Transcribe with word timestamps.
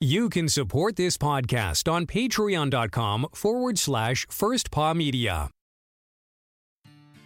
You 0.00 0.28
can 0.28 0.50
support 0.50 0.96
this 0.96 1.16
podcast 1.16 1.90
on 1.90 2.04
patreon.com 2.04 3.28
forward 3.32 3.78
slash 3.78 4.26
first 4.28 4.70
paw 4.70 4.92
media. 4.92 5.48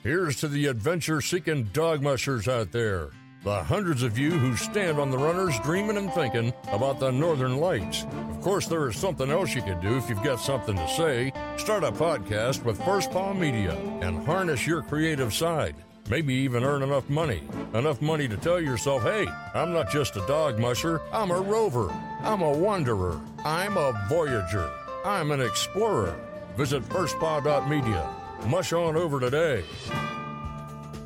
Here's 0.05 0.37
to 0.37 0.47
the 0.47 0.69
adventure 0.69 1.21
seeking 1.21 1.65
dog 1.73 2.01
mushers 2.01 2.47
out 2.47 2.71
there. 2.71 3.09
The 3.43 3.65
hundreds 3.65 4.05
of 4.05 4.17
you 4.17 4.31
who 4.31 4.55
stand 4.55 5.01
on 5.01 5.11
the 5.11 5.19
runners 5.19 5.59
dreaming 5.65 5.97
and 5.97 6.13
thinking 6.13 6.53
about 6.71 7.01
the 7.01 7.11
northern 7.11 7.57
lights. 7.57 8.05
Of 8.31 8.41
course, 8.41 8.69
there 8.69 8.89
is 8.89 8.97
something 8.97 9.33
else 9.33 9.53
you 9.53 9.63
can 9.63 9.81
do 9.81 9.97
if 9.97 10.09
you've 10.09 10.23
got 10.23 10.39
something 10.39 10.77
to 10.77 10.89
say. 10.91 11.33
Start 11.57 11.83
a 11.83 11.91
podcast 11.91 12.63
with 12.65 12.81
First 12.85 13.11
Paw 13.11 13.35
Media 13.35 13.75
and 14.01 14.25
harness 14.25 14.65
your 14.65 14.83
creative 14.83 15.35
side. 15.35 15.75
Maybe 16.11 16.35
even 16.35 16.65
earn 16.65 16.83
enough 16.83 17.09
money. 17.09 17.41
Enough 17.73 18.03
money 18.03 18.27
to 18.27 18.37
tell 18.37 18.61
yourself, 18.61 19.05
hey, 19.05 19.29
I'm 19.55 19.73
not 19.73 19.91
just 19.91 20.17
a 20.17 20.27
dog 20.27 20.59
musher, 20.59 21.01
I'm 21.13 21.31
a 21.31 21.41
rover. 21.41 21.89
I'm 22.23 22.43
a 22.43 22.51
wanderer. 22.51 23.21
I'm 23.45 23.77
a 23.77 23.93
voyager. 24.09 24.69
I'm 25.05 25.31
an 25.31 25.41
explorer. 25.41 26.19
Visit 26.57 26.83
firstpaw.media. 26.89 28.11
Mush 28.49 28.73
on 28.73 28.97
over 28.97 29.21
today. 29.21 29.63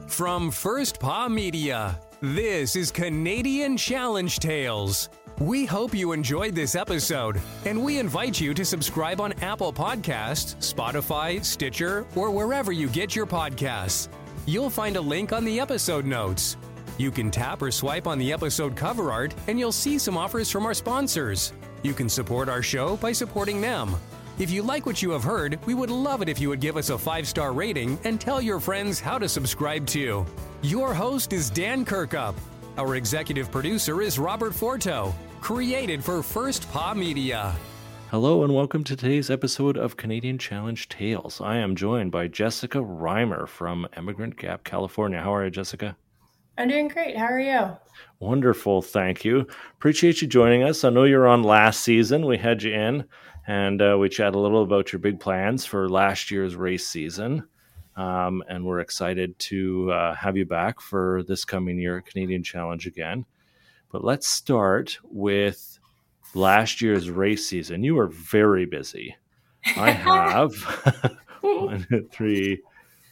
From 0.07 0.51
First 0.51 0.99
Paw 1.01 1.29
Media, 1.29 2.01
this 2.23 2.75
is 2.75 2.91
Canadian 2.91 3.77
Challenge 3.77 4.39
Tales. 4.39 5.11
We 5.39 5.67
hope 5.67 5.93
you 5.95 6.13
enjoyed 6.13 6.55
this 6.55 6.75
episode, 6.75 7.41
and 7.67 7.85
we 7.85 7.99
invite 7.99 8.41
you 8.41 8.55
to 8.55 8.65
subscribe 8.65 9.21
on 9.21 9.35
Apple 9.43 9.73
Podcasts, 9.73 10.55
Spotify, 10.57 11.45
Stitcher, 11.45 12.07
or 12.15 12.31
wherever 12.31 12.73
you 12.73 12.89
get 12.89 13.15
your 13.15 13.27
podcasts. 13.27 14.09
You'll 14.47 14.71
find 14.71 14.97
a 14.97 15.01
link 15.01 15.33
on 15.33 15.45
the 15.45 15.59
episode 15.59 16.05
notes. 16.05 16.59
You 16.99 17.11
can 17.11 17.31
tap 17.31 17.63
or 17.63 17.71
swipe 17.71 18.07
on 18.07 18.19
the 18.19 18.31
episode 18.31 18.77
cover 18.77 19.11
art, 19.11 19.35
and 19.49 19.59
you'll 19.59 19.73
see 19.73 19.99
some 19.99 20.19
offers 20.19 20.51
from 20.51 20.67
our 20.67 20.75
sponsors. 20.75 21.53
You 21.83 21.95
can 21.95 22.11
support 22.11 22.49
our 22.51 22.63
show 22.63 22.97
by 22.99 23.13
supporting 23.13 23.61
them. 23.61 23.97
If 24.39 24.51
you 24.51 24.63
like 24.63 24.85
what 24.85 25.01
you 25.01 25.11
have 25.13 25.25
heard, 25.25 25.59
we 25.65 25.75
would 25.75 25.91
love 25.91 26.21
it 26.21 26.29
if 26.29 26.41
you 26.41 26.51
would 26.51 26.61
give 26.61 26.77
us 26.77 26.91
a 26.91 26.99
five 26.99 27.27
star 27.27 27.53
rating 27.53 27.99
and 28.05 28.21
tell 28.21 28.43
your 28.43 28.61
friends 28.61 29.01
how 29.01 29.19
to 29.19 29.29
subscribe 29.29 29.87
too. 29.87 30.27
Your 30.63 30.93
host 30.93 31.33
is 31.33 31.49
Dan 31.51 31.85
Kirkup. 31.85 32.35
Our 32.77 32.97
executive 32.97 33.51
producer 33.51 34.03
is 34.03 34.19
Robert 34.19 34.53
Forto. 34.53 35.15
Created 35.41 36.05
for 36.05 36.23
First 36.23 36.71
Paw 36.71 36.95
Media. 36.95 37.55
Hello 38.15 38.45
and 38.45 38.55
welcome 38.55 38.85
to 38.85 38.95
today's 38.95 39.29
episode 39.29 39.77
of 39.77 39.97
Canadian 39.97 40.39
Challenge 40.39 40.89
Tales. 40.89 41.41
I 41.41 41.57
am 41.57 41.75
joined 41.75 42.13
by 42.13 42.29
Jesika 42.29 42.81
Reimer 42.81 43.49
from 43.49 43.89
Emigrant 43.95 44.37
Gap, 44.37 44.63
California. 44.63 45.21
How 45.21 45.35
are 45.35 45.45
you, 45.45 45.51
Jesika? 45.51 45.97
I'm 46.57 46.69
doing 46.69 46.87
great. 46.87 47.17
How 47.17 47.25
are 47.25 47.41
you? 47.41 47.77
Wonderful. 48.21 48.83
Thank 48.83 49.25
you. 49.25 49.49
Appreciate 49.75 50.23
you 50.23 50.29
joining 50.29 50.63
us. 50.63 50.85
I 50.85 50.91
know 50.91 51.03
you're 51.03 51.27
on 51.27 51.43
last 51.43 51.81
season. 51.81 52.25
We 52.25 52.39
had 52.39 52.63
you 52.63 52.73
in 52.73 53.05
and 53.49 53.83
uh, 53.83 53.97
we 53.99 54.09
chat 54.09 54.37
a 54.37 54.39
little 54.39 54.63
about 54.63 54.93
your 54.93 55.01
big 55.01 55.19
plans 55.19 55.67
for 55.67 55.89
last 55.89 56.31
year's 56.31 56.55
race 56.55 56.87
season. 56.87 57.49
Um, 57.97 58.45
and 58.49 58.65
we're 58.65 58.79
excited 58.79 59.37
to 59.41 59.91
uh, 59.91 60.15
have 60.15 60.37
you 60.37 60.47
back 60.47 60.81
for 60.81 61.25
this 61.27 61.45
coming 61.45 61.81
year 61.81 62.01
Canadian 62.01 62.45
Challenge 62.45 62.87
again. 62.87 63.27
But 63.91 64.05
let's 64.05 64.29
start 64.29 64.99
with 65.03 65.74
last 66.35 66.81
year's 66.81 67.11
race 67.11 67.47
season. 67.47 67.85
You 67.85 67.95
were 67.95 68.09
very 68.09 68.67
busy. 68.67 69.17
I 69.77 69.91
have 69.93 70.55
one, 71.41 71.87
two, 71.89 72.09
three. 72.11 72.61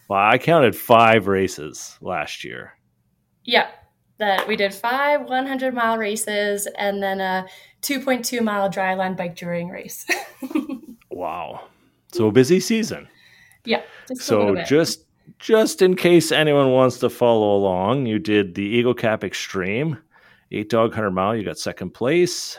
Well, 0.08 0.20
I 0.20 0.38
counted 0.38 0.76
five 0.76 1.26
races 1.26 1.96
last 2.00 2.44
year. 2.44 2.72
Yeah, 3.44 3.68
that 4.18 4.46
we 4.46 4.56
did 4.56 4.72
five 4.72 5.22
100 5.22 5.74
mile 5.74 5.98
races 5.98 6.68
and 6.78 7.02
then 7.02 7.20
a 7.20 7.46
2.2 7.82 8.42
mile 8.42 8.68
dry 8.68 8.94
land 8.94 9.16
bike 9.16 9.36
touring 9.36 9.68
race. 9.68 10.06
wow. 11.10 11.64
So 12.12 12.28
a 12.28 12.32
busy 12.32 12.60
season. 12.60 13.08
Yeah. 13.64 13.82
Just 14.08 14.22
so 14.22 14.62
just 14.62 15.06
just 15.38 15.82
in 15.82 15.96
case 15.96 16.30
anyone 16.30 16.70
wants 16.70 16.98
to 16.98 17.10
follow 17.10 17.56
along, 17.56 18.06
you 18.06 18.18
did 18.18 18.54
the 18.54 18.62
Eagle 18.62 18.94
Cap 18.94 19.24
Extreme, 19.24 19.98
eight 20.50 20.68
dog 20.68 20.94
hundred 20.94 21.12
mile. 21.12 21.34
You 21.34 21.44
got 21.44 21.58
second 21.58 21.90
place. 21.90 22.58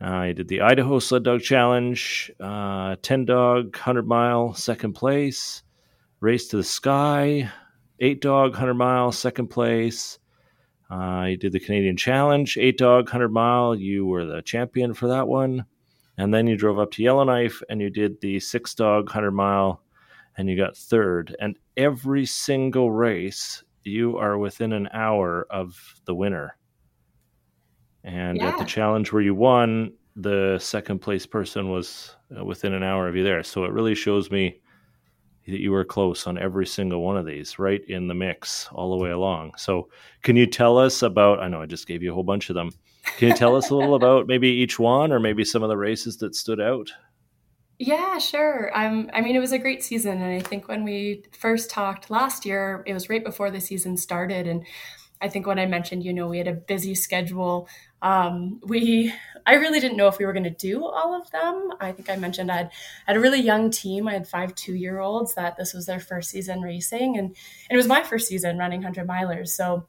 You 0.00 0.34
did 0.34 0.48
the 0.48 0.62
Idaho 0.62 0.98
Sled 0.98 1.24
Dog 1.24 1.40
Challenge, 1.40 2.30
uh, 2.40 2.96
ten 3.02 3.24
dog 3.24 3.76
hundred 3.76 4.06
mile, 4.06 4.54
second 4.54 4.94
place. 4.94 5.62
Race 6.20 6.48
to 6.48 6.56
the 6.56 6.64
Sky, 6.64 7.50
eight 7.98 8.20
dog 8.20 8.54
hundred 8.54 8.74
mile, 8.74 9.12
second 9.12 9.48
place. 9.48 10.18
You 10.90 11.36
did 11.36 11.52
the 11.52 11.60
Canadian 11.60 11.96
Challenge, 11.96 12.58
eight 12.58 12.78
dog, 12.78 13.04
100 13.04 13.28
mile. 13.28 13.74
You 13.74 14.06
were 14.06 14.24
the 14.24 14.42
champion 14.42 14.94
for 14.94 15.08
that 15.08 15.28
one. 15.28 15.64
And 16.18 16.34
then 16.34 16.46
you 16.46 16.56
drove 16.56 16.78
up 16.78 16.90
to 16.92 17.02
Yellowknife 17.02 17.62
and 17.68 17.80
you 17.80 17.90
did 17.90 18.20
the 18.20 18.40
six 18.40 18.74
dog, 18.74 19.06
100 19.06 19.30
mile, 19.30 19.82
and 20.36 20.48
you 20.48 20.56
got 20.56 20.76
third. 20.76 21.34
And 21.40 21.56
every 21.76 22.26
single 22.26 22.90
race, 22.90 23.62
you 23.84 24.18
are 24.18 24.36
within 24.36 24.72
an 24.72 24.88
hour 24.92 25.46
of 25.48 25.94
the 26.04 26.14
winner. 26.14 26.56
And 28.04 28.38
yeah. 28.38 28.48
at 28.48 28.58
the 28.58 28.64
challenge 28.64 29.12
where 29.12 29.22
you 29.22 29.34
won, 29.34 29.92
the 30.16 30.58
second 30.58 31.00
place 31.00 31.26
person 31.26 31.70
was 31.70 32.16
uh, 32.36 32.44
within 32.44 32.72
an 32.72 32.82
hour 32.82 33.08
of 33.08 33.16
you 33.16 33.22
there. 33.22 33.42
So 33.42 33.64
it 33.64 33.72
really 33.72 33.94
shows 33.94 34.30
me 34.30 34.60
that 35.46 35.60
you 35.60 35.72
were 35.72 35.84
close 35.84 36.26
on 36.26 36.38
every 36.38 36.66
single 36.66 37.02
one 37.02 37.16
of 37.16 37.26
these, 37.26 37.58
right 37.58 37.82
in 37.88 38.08
the 38.08 38.14
mix 38.14 38.68
all 38.72 38.90
the 38.90 39.02
way 39.02 39.10
along. 39.10 39.52
So, 39.56 39.88
can 40.22 40.36
you 40.36 40.46
tell 40.46 40.78
us 40.78 41.02
about? 41.02 41.40
I 41.40 41.48
know 41.48 41.62
I 41.62 41.66
just 41.66 41.86
gave 41.86 42.02
you 42.02 42.10
a 42.10 42.14
whole 42.14 42.22
bunch 42.22 42.50
of 42.50 42.54
them. 42.54 42.70
Can 43.16 43.28
you 43.28 43.34
tell 43.34 43.56
us 43.56 43.70
a 43.70 43.74
little 43.74 43.94
about 43.94 44.26
maybe 44.26 44.48
each 44.48 44.78
one, 44.78 45.12
or 45.12 45.18
maybe 45.18 45.44
some 45.44 45.62
of 45.62 45.68
the 45.68 45.76
races 45.76 46.18
that 46.18 46.34
stood 46.34 46.60
out? 46.60 46.90
Yeah, 47.78 48.18
sure. 48.18 48.70
Um, 48.78 49.10
I 49.14 49.22
mean, 49.22 49.34
it 49.34 49.40
was 49.40 49.52
a 49.52 49.58
great 49.58 49.82
season, 49.82 50.20
and 50.20 50.32
I 50.32 50.40
think 50.40 50.68
when 50.68 50.84
we 50.84 51.24
first 51.32 51.70
talked 51.70 52.10
last 52.10 52.44
year, 52.44 52.82
it 52.86 52.92
was 52.92 53.08
right 53.08 53.24
before 53.24 53.50
the 53.50 53.60
season 53.60 53.96
started, 53.96 54.46
and 54.46 54.64
I 55.22 55.28
think 55.28 55.46
when 55.46 55.58
I 55.58 55.66
mentioned, 55.66 56.04
you 56.04 56.12
know, 56.12 56.28
we 56.28 56.38
had 56.38 56.48
a 56.48 56.52
busy 56.52 56.94
schedule. 56.94 57.68
Um, 58.02 58.60
we, 58.64 59.12
I 59.46 59.54
really 59.54 59.80
didn't 59.80 59.96
know 59.96 60.08
if 60.08 60.18
we 60.18 60.24
were 60.24 60.32
going 60.32 60.44
to 60.44 60.50
do 60.50 60.84
all 60.86 61.14
of 61.14 61.30
them. 61.30 61.72
I 61.80 61.92
think 61.92 62.08
I 62.08 62.16
mentioned 62.16 62.50
I 62.50 62.56
had, 62.56 62.70
had 63.06 63.16
a 63.16 63.20
really 63.20 63.40
young 63.40 63.70
team. 63.70 64.08
I 64.08 64.12
had 64.14 64.28
five 64.28 64.54
two 64.54 64.74
year 64.74 65.00
olds 65.00 65.34
that 65.34 65.56
this 65.56 65.74
was 65.74 65.86
their 65.86 66.00
first 66.00 66.30
season 66.30 66.62
racing, 66.62 67.18
and, 67.18 67.28
and 67.28 67.36
it 67.70 67.76
was 67.76 67.86
my 67.86 68.02
first 68.02 68.28
season 68.28 68.58
running 68.58 68.82
hundred 68.82 69.06
milers. 69.06 69.48
So 69.48 69.86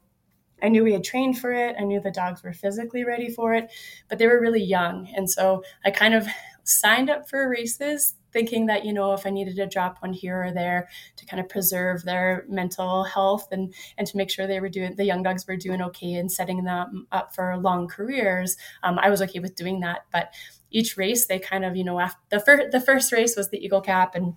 I 0.62 0.68
knew 0.68 0.84
we 0.84 0.92
had 0.92 1.04
trained 1.04 1.38
for 1.38 1.52
it. 1.52 1.76
I 1.78 1.84
knew 1.84 2.00
the 2.00 2.10
dogs 2.10 2.42
were 2.42 2.52
physically 2.52 3.04
ready 3.04 3.30
for 3.30 3.54
it, 3.54 3.70
but 4.08 4.18
they 4.18 4.26
were 4.26 4.40
really 4.40 4.62
young, 4.62 5.08
and 5.16 5.28
so 5.28 5.64
I 5.84 5.90
kind 5.90 6.14
of 6.14 6.26
signed 6.64 7.10
up 7.10 7.28
for 7.28 7.48
races 7.48 8.14
thinking 8.32 8.66
that 8.66 8.84
you 8.84 8.92
know 8.92 9.12
if 9.12 9.26
i 9.26 9.30
needed 9.30 9.56
to 9.56 9.66
drop 9.66 9.98
one 10.00 10.12
here 10.12 10.44
or 10.44 10.52
there 10.52 10.88
to 11.16 11.26
kind 11.26 11.40
of 11.40 11.48
preserve 11.48 12.04
their 12.04 12.44
mental 12.48 13.04
health 13.04 13.48
and 13.52 13.72
and 13.98 14.06
to 14.06 14.16
make 14.16 14.30
sure 14.30 14.46
they 14.46 14.60
were 14.60 14.68
doing 14.68 14.94
the 14.96 15.04
young 15.04 15.22
dogs 15.22 15.46
were 15.46 15.56
doing 15.56 15.82
okay 15.82 16.14
and 16.14 16.30
setting 16.30 16.64
them 16.64 17.06
up 17.12 17.34
for 17.34 17.56
long 17.56 17.86
careers 17.88 18.56
um, 18.82 18.98
i 18.98 19.10
was 19.10 19.22
okay 19.22 19.38
with 19.38 19.54
doing 19.54 19.80
that. 19.80 20.06
But 20.12 20.32
each 20.70 20.96
race 20.96 21.26
they 21.26 21.38
kind 21.38 21.64
of 21.64 21.76
you 21.76 21.84
know 21.84 22.00
after 22.00 22.18
the 22.30 22.40
first 22.40 22.72
the 22.72 22.80
first 22.80 23.12
race 23.12 23.36
was 23.36 23.50
the 23.50 23.62
eagle 23.64 23.80
cap 23.80 24.14
and 24.14 24.34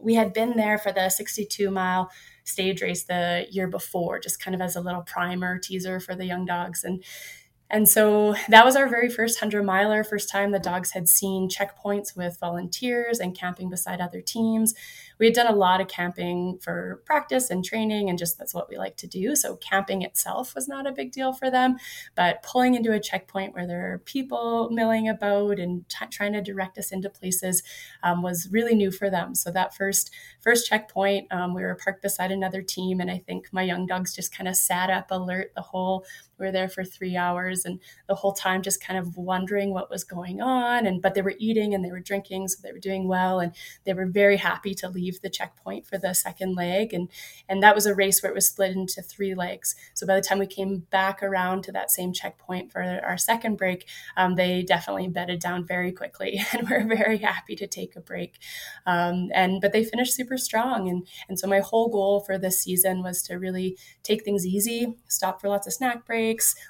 we 0.00 0.14
had 0.14 0.32
been 0.32 0.56
there 0.56 0.78
for 0.78 0.92
the 0.92 1.08
62 1.08 1.70
mile 1.70 2.10
stage 2.44 2.80
race 2.82 3.04
the 3.04 3.46
year 3.50 3.68
before 3.68 4.18
just 4.18 4.42
kind 4.42 4.54
of 4.54 4.60
as 4.60 4.76
a 4.76 4.80
little 4.80 5.02
primer 5.02 5.58
teaser 5.58 6.00
for 6.00 6.14
the 6.14 6.24
young 6.24 6.46
dogs. 6.46 6.84
And 6.84 7.04
and 7.70 7.88
so 7.88 8.34
that 8.48 8.64
was 8.64 8.76
our 8.76 8.88
very 8.88 9.08
first 9.08 9.40
100 9.40 9.62
miler, 9.62 10.04
first 10.04 10.30
time 10.30 10.50
the 10.50 10.58
dogs 10.58 10.92
had 10.92 11.08
seen 11.08 11.48
checkpoints 11.48 12.16
with 12.16 12.38
volunteers 12.40 13.18
and 13.18 13.36
camping 13.36 13.68
beside 13.68 14.00
other 14.00 14.20
teams 14.20 14.74
we 15.18 15.26
had 15.26 15.34
done 15.34 15.52
a 15.52 15.56
lot 15.56 15.80
of 15.80 15.88
camping 15.88 16.58
for 16.62 17.02
practice 17.04 17.50
and 17.50 17.64
training, 17.64 18.08
and 18.08 18.18
just 18.18 18.38
that's 18.38 18.54
what 18.54 18.68
we 18.68 18.78
like 18.78 18.96
to 18.98 19.06
do. 19.06 19.34
So 19.34 19.56
camping 19.56 20.02
itself 20.02 20.54
was 20.54 20.68
not 20.68 20.86
a 20.86 20.92
big 20.92 21.12
deal 21.12 21.32
for 21.32 21.50
them, 21.50 21.76
but 22.14 22.42
pulling 22.42 22.74
into 22.74 22.92
a 22.92 23.00
checkpoint 23.00 23.54
where 23.54 23.66
there 23.66 23.92
are 23.92 23.98
people 23.98 24.70
milling 24.70 25.08
about 25.08 25.58
and 25.58 25.88
t- 25.88 26.06
trying 26.10 26.32
to 26.34 26.42
direct 26.42 26.78
us 26.78 26.92
into 26.92 27.10
places 27.10 27.62
um, 28.02 28.22
was 28.22 28.48
really 28.50 28.74
new 28.74 28.90
for 28.90 29.10
them. 29.10 29.34
So 29.34 29.50
that 29.50 29.74
first 29.74 30.10
first 30.40 30.68
checkpoint, 30.68 31.32
um, 31.32 31.54
we 31.54 31.62
were 31.62 31.74
parked 31.74 32.02
beside 32.02 32.30
another 32.30 32.62
team, 32.62 33.00
and 33.00 33.10
I 33.10 33.18
think 33.18 33.48
my 33.52 33.62
young 33.62 33.86
dogs 33.86 34.14
just 34.14 34.34
kind 34.34 34.48
of 34.48 34.56
sat 34.56 34.90
up 34.90 35.10
alert 35.10 35.52
the 35.54 35.62
whole. 35.62 36.04
We 36.38 36.46
were 36.46 36.52
there 36.52 36.68
for 36.68 36.84
three 36.84 37.16
hours, 37.16 37.64
and 37.64 37.80
the 38.06 38.14
whole 38.14 38.32
time 38.32 38.62
just 38.62 38.82
kind 38.82 38.98
of 38.98 39.16
wondering 39.16 39.72
what 39.72 39.90
was 39.90 40.04
going 40.04 40.40
on. 40.40 40.86
And 40.86 41.02
but 41.02 41.14
they 41.14 41.22
were 41.22 41.34
eating 41.38 41.74
and 41.74 41.84
they 41.84 41.90
were 41.90 42.00
drinking, 42.00 42.48
so 42.48 42.58
they 42.62 42.72
were 42.72 42.78
doing 42.78 43.08
well, 43.08 43.40
and 43.40 43.52
they 43.84 43.94
were 43.94 44.06
very 44.06 44.36
happy 44.36 44.74
to 44.74 44.88
leave 44.88 45.20
the 45.20 45.30
checkpoint 45.30 45.86
for 45.86 45.98
the 45.98 46.14
second 46.14 46.54
leg. 46.54 46.92
And, 46.92 47.08
and 47.48 47.62
that 47.62 47.74
was 47.74 47.86
a 47.86 47.94
race 47.94 48.22
where 48.22 48.30
it 48.30 48.34
was 48.34 48.48
split 48.48 48.72
into 48.72 49.02
three 49.02 49.34
legs. 49.34 49.74
So 49.94 50.06
by 50.06 50.14
the 50.14 50.22
time 50.22 50.38
we 50.38 50.46
came 50.46 50.86
back 50.90 51.22
around 51.22 51.64
to 51.64 51.72
that 51.72 51.90
same 51.90 52.12
checkpoint 52.12 52.72
for 52.72 52.82
our 52.82 53.18
second 53.18 53.56
break, 53.56 53.86
um, 54.16 54.36
they 54.36 54.62
definitely 54.62 55.08
bedded 55.08 55.40
down 55.40 55.66
very 55.66 55.92
quickly 55.92 56.40
and 56.52 56.68
we're 56.68 56.86
very 56.86 57.18
happy 57.18 57.56
to 57.56 57.66
take 57.66 57.96
a 57.96 58.00
break. 58.00 58.38
Um, 58.86 59.30
and 59.34 59.60
but 59.60 59.72
they 59.72 59.84
finished 59.84 60.14
super 60.14 60.38
strong. 60.38 60.88
And, 60.88 61.06
and 61.28 61.38
so 61.38 61.46
my 61.46 61.60
whole 61.60 61.88
goal 61.88 62.20
for 62.20 62.38
this 62.38 62.60
season 62.60 63.02
was 63.02 63.22
to 63.22 63.36
really 63.36 63.76
take 64.02 64.24
things 64.24 64.46
easy, 64.46 64.94
stop 65.08 65.40
for 65.40 65.48
lots 65.48 65.66
of 65.66 65.72
snack 65.72 66.06
breaks, 66.06 66.27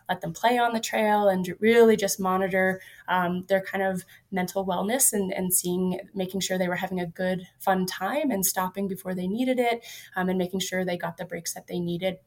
let 0.08 0.20
them 0.20 0.32
play 0.32 0.58
on 0.58 0.72
the 0.72 0.80
trail, 0.80 1.28
and 1.28 1.48
really 1.60 1.96
just 1.96 2.20
monitor 2.20 2.80
um, 3.08 3.44
their 3.48 3.60
kind 3.60 3.82
of 3.82 4.04
mental 4.30 4.64
wellness 4.64 5.12
and, 5.12 5.32
and 5.32 5.52
seeing, 5.52 6.00
making 6.14 6.40
sure 6.40 6.58
they 6.58 6.68
were 6.68 6.76
having 6.76 7.00
a 7.00 7.06
good, 7.06 7.46
fun 7.58 7.86
time 7.86 8.30
and 8.30 8.44
stopping 8.44 8.88
before 8.88 9.14
they 9.14 9.26
needed 9.26 9.58
it 9.58 9.84
um, 10.16 10.28
and 10.28 10.38
making 10.38 10.60
sure 10.60 10.84
they 10.84 10.96
got 10.96 11.16
the 11.16 11.24
breaks 11.24 11.54
that 11.54 11.66
they 11.66 11.80
needed. 11.80 12.18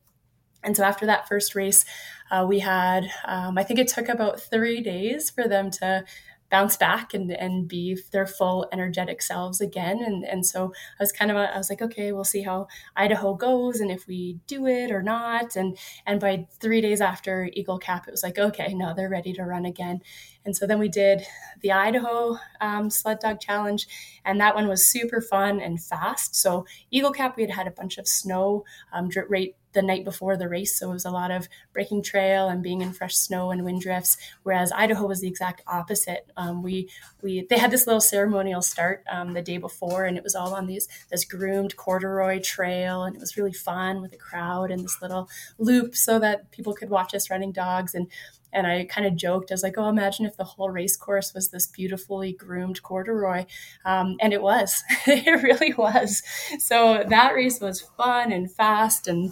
And 0.63 0.77
so 0.77 0.83
after 0.83 1.07
that 1.07 1.27
first 1.27 1.55
race, 1.55 1.85
uh, 2.29 2.45
we 2.47 2.59
had, 2.59 3.09
um, 3.25 3.57
I 3.57 3.63
think 3.63 3.79
it 3.79 3.87
took 3.87 4.09
about 4.09 4.39
three 4.39 4.81
days 4.81 5.29
for 5.29 5.47
them 5.47 5.71
to 5.71 6.03
bounce 6.51 6.75
back 6.75 7.13
and, 7.13 7.31
and 7.31 7.67
be 7.67 7.97
their 8.11 8.27
full 8.27 8.67
energetic 8.73 9.21
selves 9.21 9.61
again. 9.61 10.03
And, 10.03 10.23
and 10.25 10.45
so 10.45 10.73
I 10.99 11.03
was 11.03 11.11
kind 11.11 11.31
of, 11.31 11.37
I 11.37 11.57
was 11.57 11.69
like, 11.69 11.81
okay, 11.81 12.11
we'll 12.11 12.25
see 12.25 12.41
how 12.41 12.67
Idaho 12.95 13.33
goes 13.33 13.79
and 13.79 13.89
if 13.89 14.05
we 14.05 14.37
do 14.45 14.67
it 14.67 14.91
or 14.91 15.01
not. 15.01 15.55
And, 15.55 15.77
and 16.05 16.19
by 16.19 16.47
three 16.59 16.81
days 16.81 16.99
after 16.99 17.49
Eagle 17.53 17.79
Cap, 17.79 18.07
it 18.07 18.11
was 18.11 18.21
like, 18.21 18.37
okay, 18.37 18.73
no, 18.73 18.93
they're 18.93 19.09
ready 19.09 19.33
to 19.33 19.43
run 19.43 19.65
again. 19.65 20.01
And 20.43 20.55
so 20.55 20.67
then 20.67 20.79
we 20.79 20.89
did 20.89 21.23
the 21.61 21.71
Idaho 21.71 22.37
um, 22.59 22.89
Sled 22.89 23.19
Dog 23.19 23.39
Challenge, 23.39 23.87
and 24.25 24.41
that 24.41 24.55
one 24.55 24.67
was 24.67 24.85
super 24.85 25.21
fun 25.21 25.59
and 25.59 25.81
fast. 25.81 26.35
So 26.35 26.65
Eagle 26.89 27.11
Cap, 27.11 27.37
we 27.37 27.43
had 27.43 27.51
had 27.51 27.67
a 27.67 27.71
bunch 27.71 27.97
of 27.97 28.07
snow 28.07 28.65
um, 28.91 29.09
right 29.29 29.55
the 29.73 29.81
night 29.81 30.03
before 30.03 30.37
the 30.37 30.49
race, 30.49 30.77
so 30.77 30.89
it 30.89 30.93
was 30.93 31.05
a 31.05 31.11
lot 31.11 31.31
of 31.31 31.47
breaking 31.73 32.03
trail 32.03 32.47
and 32.47 32.63
being 32.63 32.81
in 32.81 32.93
fresh 32.93 33.15
snow 33.15 33.51
and 33.51 33.63
wind 33.63 33.81
drifts. 33.81 34.17
Whereas 34.43 34.71
Idaho 34.71 35.07
was 35.07 35.21
the 35.21 35.27
exact 35.27 35.61
opposite. 35.67 36.31
Um, 36.37 36.63
we 36.63 36.89
we 37.21 37.45
they 37.49 37.57
had 37.57 37.71
this 37.71 37.87
little 37.87 38.01
ceremonial 38.01 38.61
start 38.61 39.03
um, 39.11 39.33
the 39.33 39.41
day 39.41 39.57
before, 39.57 40.05
and 40.05 40.17
it 40.17 40.23
was 40.23 40.35
all 40.35 40.53
on 40.53 40.67
these 40.67 40.87
this 41.09 41.25
groomed 41.25 41.75
corduroy 41.75 42.39
trail, 42.39 43.03
and 43.03 43.15
it 43.15 43.19
was 43.19 43.37
really 43.37 43.53
fun 43.53 44.01
with 44.01 44.13
a 44.13 44.17
crowd 44.17 44.71
and 44.71 44.83
this 44.83 45.01
little 45.01 45.29
loop 45.57 45.95
so 45.95 46.19
that 46.19 46.51
people 46.51 46.73
could 46.73 46.89
watch 46.89 47.13
us 47.13 47.29
running 47.29 47.51
dogs 47.51 47.93
and 47.93 48.07
and 48.53 48.67
I 48.67 48.85
kind 48.85 49.07
of 49.07 49.15
joked, 49.15 49.51
I 49.51 49.53
was 49.53 49.63
like, 49.63 49.77
oh, 49.77 49.87
imagine 49.87 50.25
if 50.25 50.35
the 50.35 50.43
whole 50.43 50.69
race 50.69 50.97
course 50.97 51.33
was 51.33 51.49
this 51.49 51.67
beautifully 51.67 52.33
groomed 52.33 52.83
corduroy. 52.83 53.45
Um, 53.85 54.17
and 54.19 54.33
it 54.33 54.41
was, 54.41 54.83
it 55.07 55.41
really 55.41 55.73
was. 55.73 56.21
So 56.59 57.03
that 57.07 57.33
race 57.33 57.61
was 57.61 57.81
fun 57.81 58.31
and 58.31 58.51
fast. 58.51 59.07
And, 59.07 59.31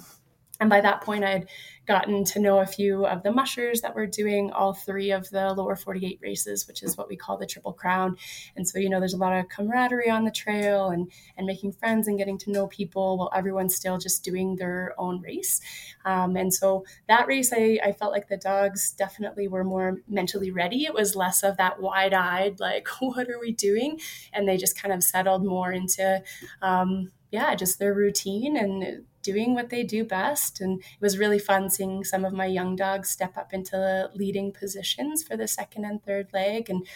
and 0.59 0.69
by 0.69 0.81
that 0.81 1.01
point, 1.01 1.23
I 1.23 1.31
had 1.31 1.49
gotten 1.87 2.23
to 2.23 2.39
know 2.39 2.59
a 2.59 2.65
few 2.65 3.05
of 3.05 3.23
the 3.23 3.31
mushers 3.31 3.81
that 3.81 3.95
were 3.95 4.05
doing 4.05 4.51
all 4.51 4.73
three 4.73 5.11
of 5.11 5.29
the 5.29 5.53
lower 5.53 5.75
48 5.75 6.19
races, 6.21 6.67
which 6.67 6.83
is 6.83 6.97
what 6.97 7.07
we 7.07 7.15
call 7.15 7.37
the 7.37 7.45
Triple 7.45 7.73
Crown. 7.73 8.17
And 8.55 8.67
so, 8.67 8.77
you 8.77 8.89
know, 8.89 8.99
there's 8.99 9.13
a 9.13 9.17
lot 9.17 9.37
of 9.37 9.47
camaraderie 9.49 10.09
on 10.09 10.25
the 10.25 10.31
trail 10.31 10.89
and, 10.89 11.09
and 11.37 11.47
making 11.47 11.71
friends 11.71 12.07
and 12.07 12.17
getting 12.17 12.37
to 12.39 12.51
know 12.51 12.67
people 12.67 13.17
while 13.17 13.31
everyone's 13.33 13.75
still 13.75 13.97
just 13.97 14.23
doing 14.23 14.57
their 14.57 14.93
own 14.97 15.21
race. 15.21 15.61
Um, 16.03 16.35
and 16.35 16.53
so 16.53 16.83
that 17.07 17.25
race, 17.27 17.53
I, 17.53 17.79
I 17.83 17.93
felt 17.93 18.11
like 18.11 18.27
the 18.27 18.37
dogs 18.37 18.91
definitely 18.91 19.47
were 19.47 19.63
more 19.63 19.97
mentally 20.07 20.51
ready. 20.51 20.83
It 20.83 20.93
was 20.93 21.15
less 21.15 21.41
of 21.41 21.57
that 21.57 21.81
wide 21.81 22.13
eyed, 22.13 22.59
like, 22.59 22.87
what 22.99 23.29
are 23.29 23.39
we 23.39 23.53
doing? 23.53 23.99
And 24.33 24.47
they 24.47 24.57
just 24.57 24.79
kind 24.79 24.93
of 24.93 25.03
settled 25.03 25.45
more 25.45 25.71
into, 25.71 26.21
um, 26.61 27.11
yeah, 27.31 27.55
just 27.55 27.79
their 27.79 27.93
routine 27.93 28.57
and 28.57 29.05
doing 29.31 29.53
what 29.53 29.69
they 29.69 29.83
do 29.83 30.03
best. 30.03 30.61
And 30.61 30.79
it 30.79 31.01
was 31.01 31.17
really 31.17 31.39
fun 31.39 31.69
seeing 31.69 32.03
some 32.03 32.25
of 32.25 32.33
my 32.33 32.45
young 32.45 32.75
dogs 32.75 33.09
step 33.09 33.37
up 33.37 33.53
into 33.53 34.09
leading 34.13 34.51
positions 34.51 35.23
for 35.23 35.37
the 35.37 35.47
second 35.47 35.85
and 35.85 36.03
third 36.03 36.27
leg. 36.33 36.69
And 36.69 36.87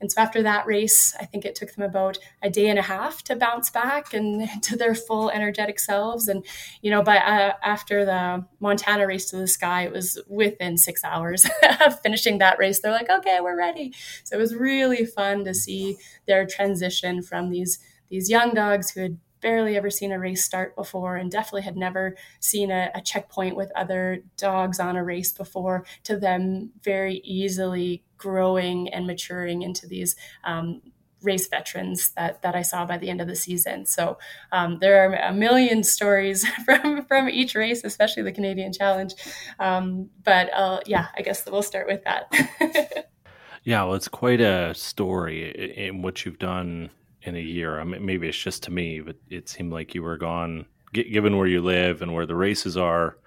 and 0.00 0.12
so 0.12 0.20
after 0.20 0.42
that 0.44 0.66
race, 0.66 1.16
I 1.18 1.24
think 1.24 1.44
it 1.44 1.56
took 1.56 1.74
them 1.74 1.84
about 1.84 2.18
a 2.40 2.48
day 2.48 2.68
and 2.68 2.78
a 2.78 2.82
half 2.82 3.24
to 3.24 3.34
bounce 3.34 3.68
back 3.70 4.14
and 4.14 4.48
to 4.62 4.76
their 4.76 4.94
full 4.94 5.28
energetic 5.30 5.80
selves. 5.80 6.28
And, 6.28 6.46
you 6.82 6.90
know, 6.90 7.02
by 7.02 7.16
uh, 7.16 7.54
after 7.64 8.04
the 8.04 8.46
Montana 8.60 9.08
race 9.08 9.28
to 9.30 9.36
the 9.36 9.48
sky, 9.48 9.82
it 9.82 9.92
was 9.92 10.22
within 10.28 10.76
six 10.76 11.02
hours 11.02 11.46
of 11.84 12.00
finishing 12.00 12.38
that 12.38 12.58
race. 12.60 12.78
They're 12.78 12.92
like, 12.92 13.10
okay, 13.10 13.38
we're 13.40 13.58
ready. 13.58 13.92
So 14.22 14.36
it 14.36 14.40
was 14.40 14.54
really 14.54 15.04
fun 15.04 15.44
to 15.46 15.54
see 15.54 15.96
their 16.26 16.46
transition 16.46 17.22
from 17.22 17.50
these 17.50 17.80
these 18.10 18.30
young 18.30 18.54
dogs 18.54 18.90
who 18.90 19.00
had 19.00 19.18
barely 19.40 19.76
ever 19.76 19.90
seen 19.90 20.12
a 20.12 20.18
race 20.18 20.44
start 20.44 20.74
before 20.76 21.16
and 21.16 21.30
definitely 21.30 21.62
had 21.62 21.76
never 21.76 22.16
seen 22.40 22.70
a, 22.70 22.90
a, 22.94 23.00
checkpoint 23.00 23.56
with 23.56 23.70
other 23.76 24.22
dogs 24.36 24.80
on 24.80 24.96
a 24.96 25.04
race 25.04 25.32
before 25.32 25.84
to 26.04 26.16
them 26.16 26.70
very 26.82 27.16
easily 27.24 28.02
growing 28.16 28.88
and 28.88 29.06
maturing 29.06 29.62
into 29.62 29.86
these 29.86 30.16
um, 30.44 30.82
race 31.22 31.48
veterans 31.48 32.10
that 32.10 32.42
that 32.42 32.54
I 32.54 32.62
saw 32.62 32.84
by 32.84 32.98
the 32.98 33.10
end 33.10 33.20
of 33.20 33.26
the 33.26 33.36
season. 33.36 33.86
So 33.86 34.18
um, 34.52 34.78
there 34.80 35.08
are 35.08 35.14
a 35.14 35.32
million 35.32 35.82
stories 35.82 36.46
from 36.64 37.04
from 37.06 37.28
each 37.28 37.54
race, 37.54 37.82
especially 37.84 38.22
the 38.22 38.32
Canadian 38.32 38.72
Challenge. 38.72 39.14
Um, 39.58 40.10
but 40.24 40.52
uh, 40.52 40.80
yeah, 40.86 41.06
I 41.16 41.22
guess 41.22 41.44
we'll 41.46 41.62
start 41.62 41.86
with 41.86 42.04
that. 42.04 42.32
yeah, 43.64 43.84
well, 43.84 43.94
it's 43.94 44.08
quite 44.08 44.40
a 44.40 44.74
story 44.74 45.50
in 45.76 46.02
what 46.02 46.24
you've 46.24 46.38
done 46.38 46.90
in 47.22 47.34
a 47.36 47.40
year. 47.40 47.80
I 47.80 47.84
mean, 47.84 48.04
maybe 48.04 48.28
it's 48.28 48.38
just 48.38 48.62
to 48.64 48.70
me, 48.70 49.00
but 49.00 49.16
it 49.28 49.48
seemed 49.48 49.72
like 49.72 49.94
you 49.94 50.02
were 50.02 50.16
gone. 50.16 50.66
Given 50.92 51.36
where 51.36 51.46
you 51.46 51.60
live 51.60 52.00
and 52.00 52.14
where 52.14 52.26
the 52.26 52.34
races 52.34 52.76
are, 52.76 53.18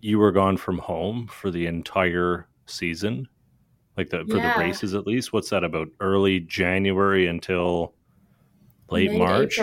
you 0.00 0.18
were 0.18 0.32
gone 0.32 0.56
from 0.56 0.78
home 0.78 1.28
for 1.28 1.50
the 1.50 1.66
entire 1.66 2.48
season, 2.66 3.28
like 3.96 4.10
the 4.10 4.24
for 4.28 4.38
yeah. 4.38 4.54
the 4.54 4.60
races 4.60 4.94
at 4.94 5.06
least. 5.06 5.32
What's 5.32 5.50
that 5.50 5.64
about? 5.64 5.88
Early 6.00 6.40
January 6.40 7.26
until 7.26 7.94
late 8.90 9.10
Mid-April. 9.10 9.28
March, 9.28 9.58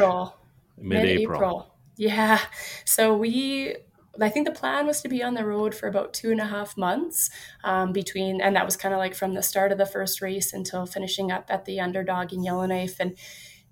mid-April. 0.78 1.76
Yeah. 1.98 2.40
So 2.86 3.16
we 3.16 3.76
I 4.21 4.30
think 4.30 4.45
the 4.45 4.54
plan 4.54 4.86
was 4.86 5.01
to 5.01 5.10
be 5.10 5.24
on 5.24 5.33
the 5.33 5.45
road 5.45 5.74
for 5.74 5.88
about 5.88 6.13
two 6.13 6.30
and 6.30 6.39
a 6.39 6.45
half 6.45 6.77
months 6.77 7.30
um, 7.63 7.92
between, 7.94 8.42
and 8.42 8.56
that 8.56 8.65
was 8.65 8.77
kind 8.77 8.94
of 8.94 9.00
like 9.00 9.15
from 9.15 9.33
the 9.33 9.42
start 9.42 9.71
of 9.71 9.80
the 9.80 9.88
first 9.88 10.21
race 10.21 10.54
until 10.54 10.86
finishing 10.86 11.31
up 11.31 11.45
at 11.50 11.65
the 11.65 11.80
underdog 11.80 12.31
in 12.31 12.44
Yellowknife. 12.44 12.98
And 13.00 13.18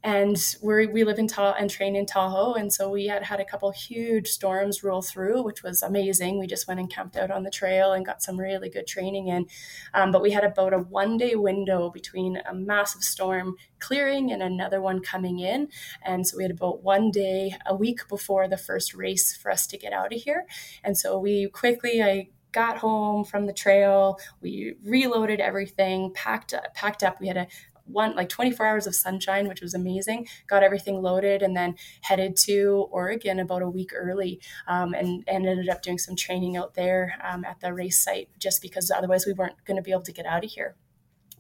and 0.04 0.38
we 0.62 0.88
we 0.88 1.04
live 1.04 1.20
in 1.20 1.28
Tahoe 1.28 1.54
and 1.60 1.70
train 1.70 1.96
in 1.96 2.06
Tahoe, 2.06 2.54
and 2.54 2.74
so 2.74 2.90
we 2.90 3.06
had 3.06 3.24
had 3.24 3.40
a 3.40 3.46
couple 3.46 3.70
huge 3.72 4.28
storms 4.28 4.84
roll 4.84 5.02
through, 5.02 5.44
which 5.44 5.62
was 5.62 5.84
amazing. 5.84 6.40
We 6.40 6.48
just 6.48 6.68
went 6.68 6.80
and 6.80 6.90
camped 6.90 7.16
out 7.16 7.30
on 7.30 7.44
the 7.44 7.52
trail 7.52 7.94
and 7.94 8.06
got 8.06 8.24
some 8.24 8.40
really 8.40 8.70
good 8.70 8.88
training 8.88 9.28
in. 9.28 9.46
Um, 9.94 10.12
but 10.12 10.22
we 10.22 10.32
had 10.32 10.44
about 10.44 10.74
a 10.74 10.80
one 10.80 11.18
day 11.18 11.36
window 11.36 11.92
between 11.92 12.38
a 12.50 12.54
massive 12.54 13.04
storm 13.04 13.56
clearing 13.80 14.32
and 14.32 14.42
another 14.42 14.82
one 14.82 15.02
coming 15.02 15.40
in, 15.40 15.68
and 16.04 16.28
so 16.28 16.38
we 16.38 16.44
had 16.44 16.52
about 16.52 16.84
one 16.84 17.12
day 17.12 17.56
a 17.66 17.76
week 17.76 18.08
before 18.08 18.48
the 18.48 18.58
first 18.58 18.96
race 18.96 19.36
for 19.36 19.52
us 19.52 19.68
to 19.68 19.78
get 19.78 19.94
out 19.94 20.14
of 20.14 20.22
here. 20.22 20.46
And 20.84 20.98
so 20.98 21.20
we 21.20 21.48
quickly 21.50 22.02
I 22.02 22.30
got 22.52 22.78
home 22.78 23.24
from 23.24 23.46
the 23.46 23.54
trail 23.54 24.20
we 24.42 24.76
reloaded 24.84 25.40
everything 25.40 26.12
packed 26.14 26.54
packed 26.74 27.02
up 27.02 27.18
we 27.22 27.28
had 27.28 27.38
a, 27.38 27.48
one 27.92 28.16
like 28.16 28.30
24 28.30 28.66
hours 28.66 28.88
of 28.88 28.96
sunshine, 28.96 29.48
which 29.48 29.62
was 29.62 29.74
amazing. 29.74 30.28
Got 30.48 30.64
everything 30.64 31.02
loaded 31.02 31.42
and 31.42 31.56
then 31.56 31.76
headed 32.02 32.36
to 32.38 32.88
Oregon 32.92 33.40
about 33.40 33.62
a 33.62 33.70
week 33.70 33.92
early, 33.96 34.40
um, 34.68 34.94
and, 34.94 35.24
and 35.28 35.46
ended 35.46 35.70
up 35.70 35.82
doing 35.82 35.98
some 35.98 36.16
training 36.16 36.58
out 36.58 36.74
there 36.74 37.14
um, 37.24 37.46
at 37.46 37.60
the 37.60 37.74
race 37.74 38.04
site 38.04 38.30
just 38.40 38.62
because 38.62 38.92
otherwise 38.92 39.26
we 39.26 39.34
weren't 39.34 39.64
going 39.66 39.78
to 39.78 39.84
be 39.84 39.92
able 39.92 40.04
to 40.04 40.14
get 40.14 40.26
out 40.26 40.44
of 40.44 40.52
here. 40.52 40.76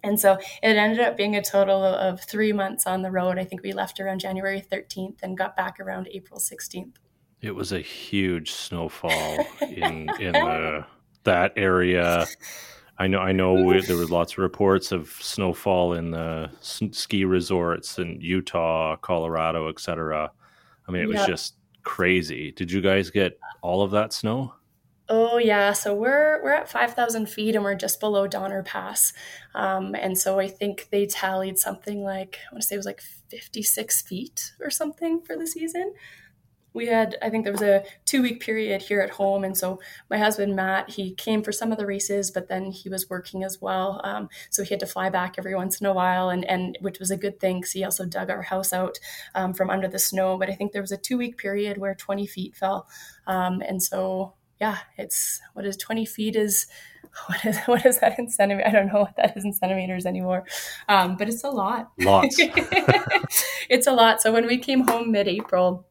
And 0.03 0.19
so 0.19 0.33
it 0.63 0.77
ended 0.77 0.99
up 0.99 1.15
being 1.15 1.35
a 1.35 1.43
total 1.43 1.83
of 1.83 2.21
three 2.21 2.53
months 2.53 2.87
on 2.87 3.01
the 3.01 3.11
road. 3.11 3.37
I 3.37 3.43
think 3.43 3.61
we 3.61 3.71
left 3.73 3.99
around 3.99 4.19
January 4.19 4.61
13th 4.61 5.17
and 5.21 5.37
got 5.37 5.55
back 5.55 5.79
around 5.79 6.07
April 6.11 6.39
16th. 6.39 6.95
It 7.41 7.55
was 7.55 7.71
a 7.71 7.79
huge 7.79 8.51
snowfall 8.51 9.45
in 9.61 10.09
in 10.19 10.33
the, 10.33 10.85
that 11.23 11.53
area. 11.55 12.27
I 13.01 13.07
know. 13.07 13.17
I 13.17 13.31
know. 13.31 13.55
We, 13.55 13.81
there 13.81 13.97
was 13.97 14.11
lots 14.11 14.33
of 14.33 14.37
reports 14.37 14.91
of 14.91 15.09
snowfall 15.19 15.93
in 15.93 16.11
the 16.11 16.51
ski 16.61 17.25
resorts 17.25 17.97
in 17.97 18.21
Utah, 18.21 18.95
Colorado, 18.95 19.69
etc. 19.69 20.31
I 20.87 20.91
mean, 20.91 21.01
it 21.01 21.07
was 21.07 21.15
yep. 21.15 21.27
just 21.27 21.55
crazy. 21.81 22.51
Did 22.51 22.71
you 22.71 22.79
guys 22.79 23.09
get 23.09 23.39
all 23.63 23.81
of 23.81 23.89
that 23.89 24.13
snow? 24.13 24.53
Oh 25.09 25.39
yeah, 25.39 25.73
so 25.73 25.95
we're 25.95 26.43
we're 26.43 26.53
at 26.53 26.69
five 26.69 26.93
thousand 26.93 27.27
feet 27.27 27.55
and 27.55 27.63
we're 27.63 27.73
just 27.73 27.99
below 27.99 28.27
Donner 28.27 28.61
Pass, 28.61 29.13
um, 29.55 29.95
and 29.95 30.15
so 30.15 30.39
I 30.39 30.47
think 30.47 30.89
they 30.91 31.07
tallied 31.07 31.57
something 31.57 32.03
like 32.03 32.37
I 32.51 32.53
want 32.53 32.61
to 32.61 32.67
say 32.67 32.75
it 32.75 32.77
was 32.77 32.85
like 32.85 33.01
fifty 33.29 33.63
six 33.63 34.03
feet 34.03 34.53
or 34.61 34.69
something 34.69 35.21
for 35.21 35.35
the 35.35 35.47
season. 35.47 35.95
We 36.73 36.87
had 36.87 37.17
i 37.21 37.29
think 37.29 37.43
there 37.43 37.53
was 37.53 37.61
a 37.61 37.83
two 38.05 38.21
week 38.21 38.41
period 38.41 38.81
here 38.81 39.01
at 39.01 39.09
home 39.11 39.43
and 39.43 39.57
so 39.57 39.79
my 40.09 40.17
husband 40.17 40.55
matt 40.55 40.89
he 40.89 41.13
came 41.13 41.43
for 41.43 41.51
some 41.51 41.71
of 41.71 41.77
the 41.77 41.85
races 41.85 42.31
but 42.31 42.47
then 42.47 42.71
he 42.71 42.89
was 42.89 43.09
working 43.09 43.43
as 43.43 43.61
well 43.61 44.01
um, 44.03 44.29
so 44.49 44.63
he 44.63 44.69
had 44.69 44.79
to 44.79 44.85
fly 44.85 45.09
back 45.09 45.35
every 45.37 45.55
once 45.55 45.79
in 45.79 45.87
a 45.87 45.93
while 45.93 46.29
and, 46.29 46.45
and 46.45 46.77
which 46.81 46.99
was 46.99 47.11
a 47.11 47.17
good 47.17 47.39
thing 47.39 47.59
because 47.59 47.71
he 47.71 47.83
also 47.83 48.05
dug 48.05 48.29
our 48.29 48.43
house 48.43 48.73
out 48.73 48.99
um, 49.35 49.53
from 49.53 49.69
under 49.69 49.87
the 49.87 49.99
snow 49.99 50.37
but 50.37 50.49
i 50.49 50.53
think 50.53 50.71
there 50.71 50.81
was 50.81 50.91
a 50.91 50.97
two 50.97 51.17
week 51.17 51.37
period 51.37 51.77
where 51.77 51.95
20 51.95 52.25
feet 52.27 52.55
fell 52.55 52.87
um, 53.27 53.61
and 53.61 53.81
so 53.81 54.33
yeah 54.59 54.77
it's 54.97 55.41
what 55.53 55.65
is 55.65 55.77
20 55.77 56.05
feet 56.05 56.35
is 56.35 56.67
what 57.27 57.45
is 57.45 57.57
what 57.65 57.85
is 57.85 57.99
that 57.99 58.17
in 58.17 58.29
centimeters? 58.29 58.67
I 58.67 58.71
don't 58.71 58.87
know 58.87 59.01
what 59.01 59.15
that 59.17 59.35
is 59.35 59.43
in 59.43 59.53
centimeters 59.53 60.05
anymore, 60.05 60.45
um, 60.87 61.17
but 61.17 61.27
it's 61.27 61.43
a 61.43 61.49
lot. 61.49 61.91
Lots. 61.99 62.37
it's 63.69 63.87
a 63.87 63.91
lot. 63.91 64.21
So 64.21 64.31
when 64.31 64.47
we 64.47 64.57
came 64.57 64.87
home 64.87 65.11
mid-April, 65.11 65.85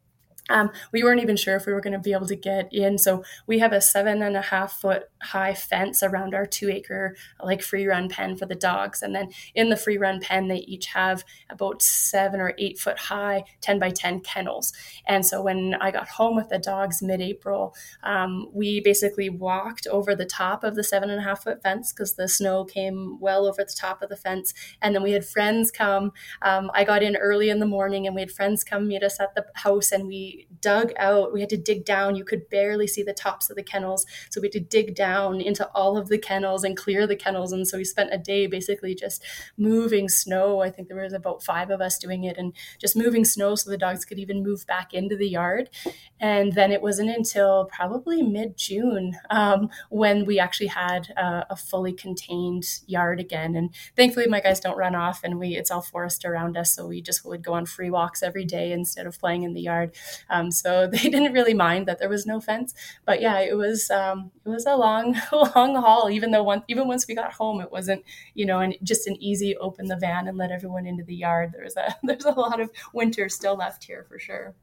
um, 0.51 0.71
we 0.93 1.03
weren't 1.03 1.23
even 1.23 1.37
sure 1.37 1.57
if 1.57 1.67
we 1.67 1.73
were 1.73 1.81
going 1.81 1.93
to 1.93 1.99
be 1.99 2.13
able 2.13 2.27
to 2.27 2.37
get 2.37 2.69
in. 2.73 2.99
So 2.99 3.25
we 3.47 3.59
have 3.61 3.73
a 3.73 3.81
seven 3.81 4.23
and 4.23 4.37
a 4.37 4.43
half 4.43 4.73
foot 4.73 5.05
high 5.23 5.55
fence 5.55 6.03
around 6.03 6.35
our 6.35 6.47
two 6.47 6.69
acre 6.69 7.17
like 7.43 7.63
free 7.63 7.87
run 7.87 8.09
pen 8.09 8.37
for 8.37 8.47
the 8.47 8.55
dogs. 8.55 9.03
And 9.03 9.15
then 9.15 9.29
in 9.55 9.71
the 9.71 9.77
free 9.77 9.97
run 9.97 10.21
pen, 10.21 10.49
they 10.49 10.59
each 10.59 10.87
have 10.87 11.25
about 11.49 11.83
seven 11.83 12.41
or 12.41 12.55
eight 12.59 12.79
foot 12.79 12.99
high 12.99 13.45
10 13.61 13.79
by 13.79 13.91
10 13.91 14.21
kennels. 14.21 14.73
And 15.07 15.25
so 15.25 15.43
when 15.43 15.75
I 15.81 15.91
got 15.91 16.09
home 16.09 16.37
with 16.37 16.49
the 16.49 16.59
dogs 16.59 17.03
mid 17.03 17.21
April, 17.21 17.75
um, 18.03 18.49
we 18.53 18.81
basically 18.81 19.31
walked 19.31 19.87
over 19.87 20.15
the 20.15 20.27
top 20.27 20.65
of 20.65 20.75
the 20.75 20.85
seven 20.85 21.11
and 21.11 21.21
a 21.21 21.23
half 21.23 21.45
foot 21.45 21.63
fence 21.63 21.93
because 21.93 22.15
the 22.15 22.29
snow 22.29 22.65
came 22.65 23.19
well 23.21 23.47
over 23.47 23.63
the 23.63 23.77
top 23.79 24.03
of 24.03 24.09
the 24.09 24.17
fence. 24.17 24.53
And 24.83 24.95
then 24.95 25.03
we 25.03 25.13
had 25.13 25.25
friends 25.25 25.71
come. 25.71 26.13
Um, 26.43 26.71
I 26.75 26.85
got 26.85 27.03
in 27.03 27.17
early 27.17 27.51
in 27.51 27.61
the 27.61 27.67
morning 27.67 28.07
and 28.07 28.15
we 28.15 28.23
had 28.23 28.33
friends 28.33 28.65
come 28.65 28.89
meet 28.89 29.03
us 29.03 29.21
at 29.21 29.35
the 29.35 29.45
house 29.55 29.93
and 29.93 30.07
we 30.07 30.40
dug 30.61 30.93
out, 30.97 31.33
we 31.33 31.41
had 31.41 31.49
to 31.51 31.57
dig 31.57 31.85
down. 31.85 32.17
You 32.17 32.25
could 32.25 32.49
barely 32.49 32.87
see 32.87 33.03
the 33.03 33.13
tops 33.13 33.51
of 33.51 33.57
the 33.57 33.63
kennels. 33.63 34.07
So 34.31 34.41
we 34.41 34.47
had 34.47 34.53
to 34.53 34.61
dig 34.61 34.95
down 34.95 35.41
into 35.41 35.69
all 35.75 35.97
of 35.97 36.09
the 36.09 36.19
kennels 36.19 36.65
and 36.65 36.77
clear 36.77 37.07
the 37.07 37.17
kennels. 37.17 37.53
And 37.53 37.67
so 37.67 37.79
we 37.79 37.85
spent 37.85 38.13
a 38.13 38.19
day 38.19 38.47
basically 38.47 38.95
just 38.95 39.23
moving 39.57 40.09
snow. 40.09 40.61
I 40.61 40.71
think 40.71 40.89
there 40.89 41.03
was 41.03 41.13
about 41.13 41.43
five 41.43 41.71
of 41.71 41.81
us 41.81 41.99
doing 41.99 42.25
it 42.25 42.37
and 42.37 42.53
just 42.81 42.97
moving 42.97 43.25
snow 43.25 43.55
so 43.55 43.71
the 43.71 43.79
dogs 43.79 44.05
could 44.05 44.19
even 44.19 44.43
move 44.43 44.67
back 44.67 44.93
into 44.93 45.17
the 45.17 45.29
yard. 45.29 45.71
And 46.19 46.53
then 46.53 46.73
it 46.73 46.83
wasn't 46.83 47.11
until 47.11 47.67
probably 47.67 48.23
mid 48.23 48.57
June 48.57 49.17
um, 49.31 49.71
when 49.89 50.27
we 50.27 50.39
actually 50.39 50.69
had 50.69 51.09
a, 51.17 51.47
a 51.51 51.57
fully 51.57 51.93
contained 51.93 52.65
yard 52.87 53.21
again. 53.21 53.57
And 53.57 53.75
thankfully, 53.97 54.27
my 54.27 54.41
guys 54.41 54.61
don't 54.61 54.77
run 54.77 54.95
off 54.95 55.21
and 55.25 55.39
we 55.39 55.57
it's 55.57 55.71
all 55.71 55.83
forest 55.83 56.25
around 56.25 56.57
us. 56.57 56.75
So 56.75 56.87
we 56.87 57.01
just 57.01 57.25
would 57.25 57.43
go 57.43 57.55
on 57.55 57.67
free 57.67 57.91
walks 57.91 58.23
every 58.23 58.45
day 58.45 58.73
instead 58.73 59.07
of 59.07 59.19
playing 59.19 59.43
in 59.43 59.55
the 59.55 59.63
yard. 59.63 59.95
Um, 60.31 60.51
so 60.51 60.87
they 60.93 60.99
didn't 60.99 61.33
really 61.33 61.55
mind 61.55 61.87
that 61.87 61.99
there 61.99 62.09
was 62.09 62.27
no 62.27 62.41
fence. 62.41 62.75
But 63.05 63.21
yeah, 63.21 63.41
it 63.41 63.57
was 63.57 63.91
um, 63.91 64.31
it 64.45 64.49
was 64.49 64.67
a 64.67 64.77
long 64.77 65.17
long 65.33 65.75
haul. 65.75 66.09
Even 66.11 66.31
though 66.31 66.43
one, 66.43 66.63
even 66.69 66.89
once 66.89 67.07
we 67.07 67.15
got 67.15 67.33
home, 67.33 67.61
it 67.61 67.71
wasn't 67.71 68.05
you 68.35 68.47
know 68.47 68.61
and 68.61 68.77
just 68.83 69.07
an 69.07 69.21
easy 69.21 69.57
open 69.57 69.87
the 69.87 69.97
van 69.97 70.29
and 70.29 70.39
let 70.39 70.51
everyone 70.51 70.87
into 70.87 71.05
the 71.05 71.15
yard. 71.15 71.53
There 71.53 71.65
was 71.65 71.77
a 71.77 71.95
there's 72.03 72.25
a 72.25 72.31
lot 72.31 72.61
of 72.61 72.71
winter 72.95 73.29
still 73.29 73.57
left 73.57 73.85
here 73.85 74.07
for 74.09 74.19
sure. 74.19 74.55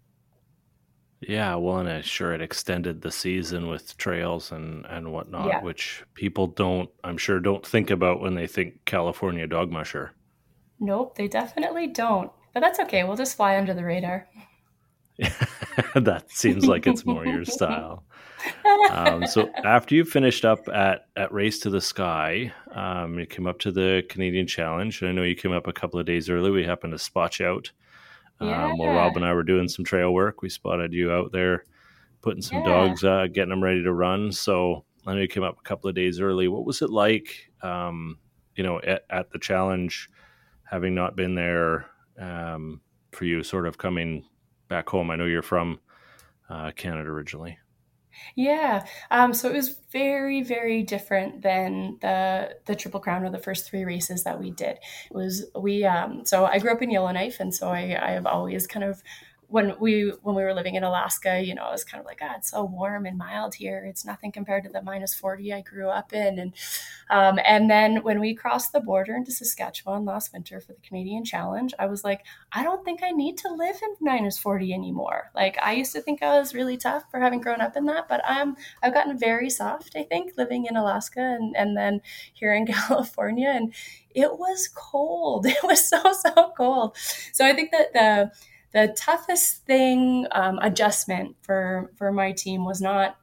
Yeah, 1.20 1.56
well, 1.56 1.80
and 1.80 1.90
I'm 1.90 2.04
sure 2.04 2.34
it 2.34 2.44
extended 2.44 3.02
the 3.02 3.12
season 3.12 3.68
with 3.68 3.98
trails 3.98 4.52
and 4.52 4.86
and 4.86 5.12
whatnot, 5.12 5.48
yeah. 5.48 5.62
which 5.62 6.04
people 6.14 6.46
don't, 6.46 6.90
I'm 7.04 7.18
sure, 7.18 7.40
don't 7.40 7.66
think 7.66 7.90
about 7.90 8.22
when 8.22 8.36
they 8.36 8.46
think 8.46 8.86
California 8.86 9.48
dog 9.48 9.72
musher. 9.72 10.12
Nope, 10.80 11.16
they 11.16 11.28
definitely 11.28 11.88
don't. 11.88 12.32
But 12.54 12.60
that's 12.60 12.80
okay. 12.82 13.04
We'll 13.04 13.16
just 13.16 13.36
fly 13.36 13.58
under 13.58 13.74
the 13.74 13.84
radar. 13.84 14.28
that 15.96 16.26
seems 16.28 16.66
like 16.66 16.86
it's 16.86 17.06
more 17.06 17.26
your 17.26 17.46
style. 17.46 18.04
Um, 18.92 19.26
so 19.26 19.50
after 19.66 19.96
you 19.96 20.06
finished 20.06 20.46
up 20.46 20.68
at 20.70 21.08
at 21.16 21.32
Race 21.34 21.60
to 21.60 21.70
the 21.70 21.82
Sky, 21.82 22.54
um, 22.74 23.18
you 23.18 23.26
came 23.26 23.48
up 23.48 23.60
to 23.60 23.72
the 23.72 24.04
Canadian 24.10 24.48
Challenge. 24.48 25.02
I 25.04 25.12
know 25.12 25.24
you 25.24 25.36
came 25.36 25.52
up 25.52 25.68
a 25.68 25.74
couple 25.74 26.00
of 26.00 26.06
days 26.06 26.30
early. 26.30 26.52
We 26.52 26.64
happened 26.64 26.94
to 26.94 27.00
spot 27.00 27.40
you 27.40 27.48
out 27.48 27.72
um, 28.40 28.48
yeah. 28.50 28.74
while 28.74 28.94
Rob 28.94 29.16
and 29.16 29.26
I 29.26 29.34
were 29.34 29.44
doing 29.44 29.68
some 29.68 29.86
trail 29.86 30.14
work. 30.14 30.42
We 30.42 30.50
spotted 30.50 30.94
you 30.94 31.12
out 31.12 31.32
there 31.32 31.64
putting 32.22 32.42
some 32.42 32.60
yeah. 32.60 32.66
dogs, 32.66 33.04
uh, 33.04 33.28
getting 33.32 33.50
them 33.50 33.64
ready 33.64 33.84
to 33.84 33.94
run. 33.94 34.32
So 34.32 34.84
I 35.06 35.14
know 35.14 35.22
you 35.22 35.28
came 35.28 35.44
up 35.44 35.58
a 35.60 35.64
couple 35.64 35.90
of 35.90 35.96
days 35.96 36.20
early. 36.20 36.48
What 36.48 36.66
was 36.66 36.82
it 36.82 36.90
like, 36.90 37.50
um, 37.62 38.18
you 38.56 38.64
know, 38.64 38.80
at, 38.82 39.04
at, 39.10 39.32
the 39.32 39.40
challenge, 39.40 40.10
having 40.64 40.94
not 40.94 41.16
been 41.16 41.36
there 41.36 41.86
um, 42.20 42.82
for 43.12 43.26
you, 43.26 43.44
sort 43.44 43.68
of 43.68 43.78
coming 43.78 44.26
back 44.68 44.90
home? 44.90 45.12
I 45.12 45.16
know 45.16 45.26
you're 45.26 45.42
from 45.42 45.80
uh, 46.50 46.72
Canada 46.72 47.10
originally. 47.10 47.58
Yeah. 48.36 48.86
Um, 49.12 49.34
so 49.34 49.50
it 49.50 49.54
was 49.54 49.78
very, 49.92 50.42
very 50.42 50.84
different 50.84 51.42
than 51.42 51.98
the 52.02 52.58
the 52.66 52.76
Triple 52.76 53.00
Crown 53.00 53.24
or 53.24 53.30
the 53.30 53.38
first 53.38 53.70
three 53.70 53.86
races 53.86 54.24
that 54.24 54.40
we 54.40 54.52
did. 54.52 54.78
It 55.10 55.16
was 55.16 55.46
we 55.60 55.86
um, 55.86 56.26
so 56.26 56.46
I 56.46 56.60
grew 56.60 56.72
up 56.72 56.82
in 56.82 56.92
Yellowknife 56.92 57.40
and 57.40 57.54
so 57.54 57.70
I, 57.70 57.98
I 58.02 58.12
have 58.12 58.26
always 58.26 58.66
kind 58.68 58.84
of 58.84 59.04
when 59.50 59.76
we 59.80 60.12
when 60.24 60.36
we 60.36 60.44
were 60.44 60.54
living 60.54 60.76
in 60.76 60.84
Alaska, 60.84 61.42
you 61.42 61.56
know, 61.56 61.64
I 61.64 61.72
was 61.72 61.86
kind 61.86 62.02
of 62.02 62.06
like, 62.06 62.20
ah, 62.22 62.36
it's 62.38 62.52
so 62.52 62.66
warm 62.66 63.06
and 63.06 63.18
mild 63.18 63.56
here. 63.56 63.86
It's 63.88 64.04
nothing 64.04 64.32
compared 64.32 64.64
to 64.66 64.70
the 64.70 64.82
minus 64.82 65.16
forty 65.16 65.54
I 65.54 65.62
grew 65.62 65.88
up 65.88 66.12
in, 66.12 66.38
and 66.38 66.54
um, 67.10 67.40
and 67.46 67.70
then 67.70 68.04
when 68.04 68.20
we 68.20 68.36
crossed 68.36 68.74
the 68.74 68.82
border 68.82 69.16
into 69.16 69.32
Saskatchewan 69.32 70.04
last 70.04 70.34
winter 70.34 70.60
for 70.60 70.74
the 70.74 70.82
Canadian 70.82 71.24
Challenge, 71.24 71.74
I 71.80 71.86
was 71.86 72.04
like, 72.04 72.26
I 72.52 72.64
don't 72.64 72.84
think 72.84 73.02
I 73.04 73.12
need 73.12 73.38
to 73.40 73.50
live 73.54 73.78
in 73.82 73.96
minus 74.02 74.38
forty 74.38 74.74
anymore. 74.74 75.32
Like 75.34 75.58
I 75.62 75.74
used 75.74 75.94
to 75.94 76.02
think 76.02 76.22
I 76.22 76.38
was 76.40 76.54
really 76.54 76.76
tough 76.76 77.04
for 77.10 77.20
having 77.22 77.40
grown 77.40 77.62
up 77.62 77.78
in 77.78 77.86
that, 77.86 78.10
but 78.10 78.22
I'm 78.26 78.58
I've 78.84 78.94
gotten 78.94 79.18
very 79.18 79.50
soft. 79.50 79.96
I 79.96 80.04
think 80.04 80.34
living 80.38 80.66
in 80.66 80.76
Alaska 80.76 81.22
and 81.22 81.56
and 81.56 81.78
then 81.78 82.02
here 82.34 82.54
in 82.54 82.68
California, 82.68 83.50
and 83.50 83.74
it 84.14 84.38
was 84.38 84.70
cold. 84.74 85.46
It 85.58 85.64
was 85.64 85.88
so 85.88 86.02
so 86.12 86.52
cold. 86.58 86.98
So 87.32 87.46
I 87.46 87.54
think 87.54 87.72
that 87.72 87.94
the 87.94 88.32
the 88.74 88.94
toughest 88.98 89.66
thing 89.66 90.28
um, 90.32 90.60
adjustment 90.60 91.36
for 91.42 91.92
for 91.96 92.12
my 92.12 92.32
team 92.32 92.66
was 92.66 92.82
not 92.82 93.18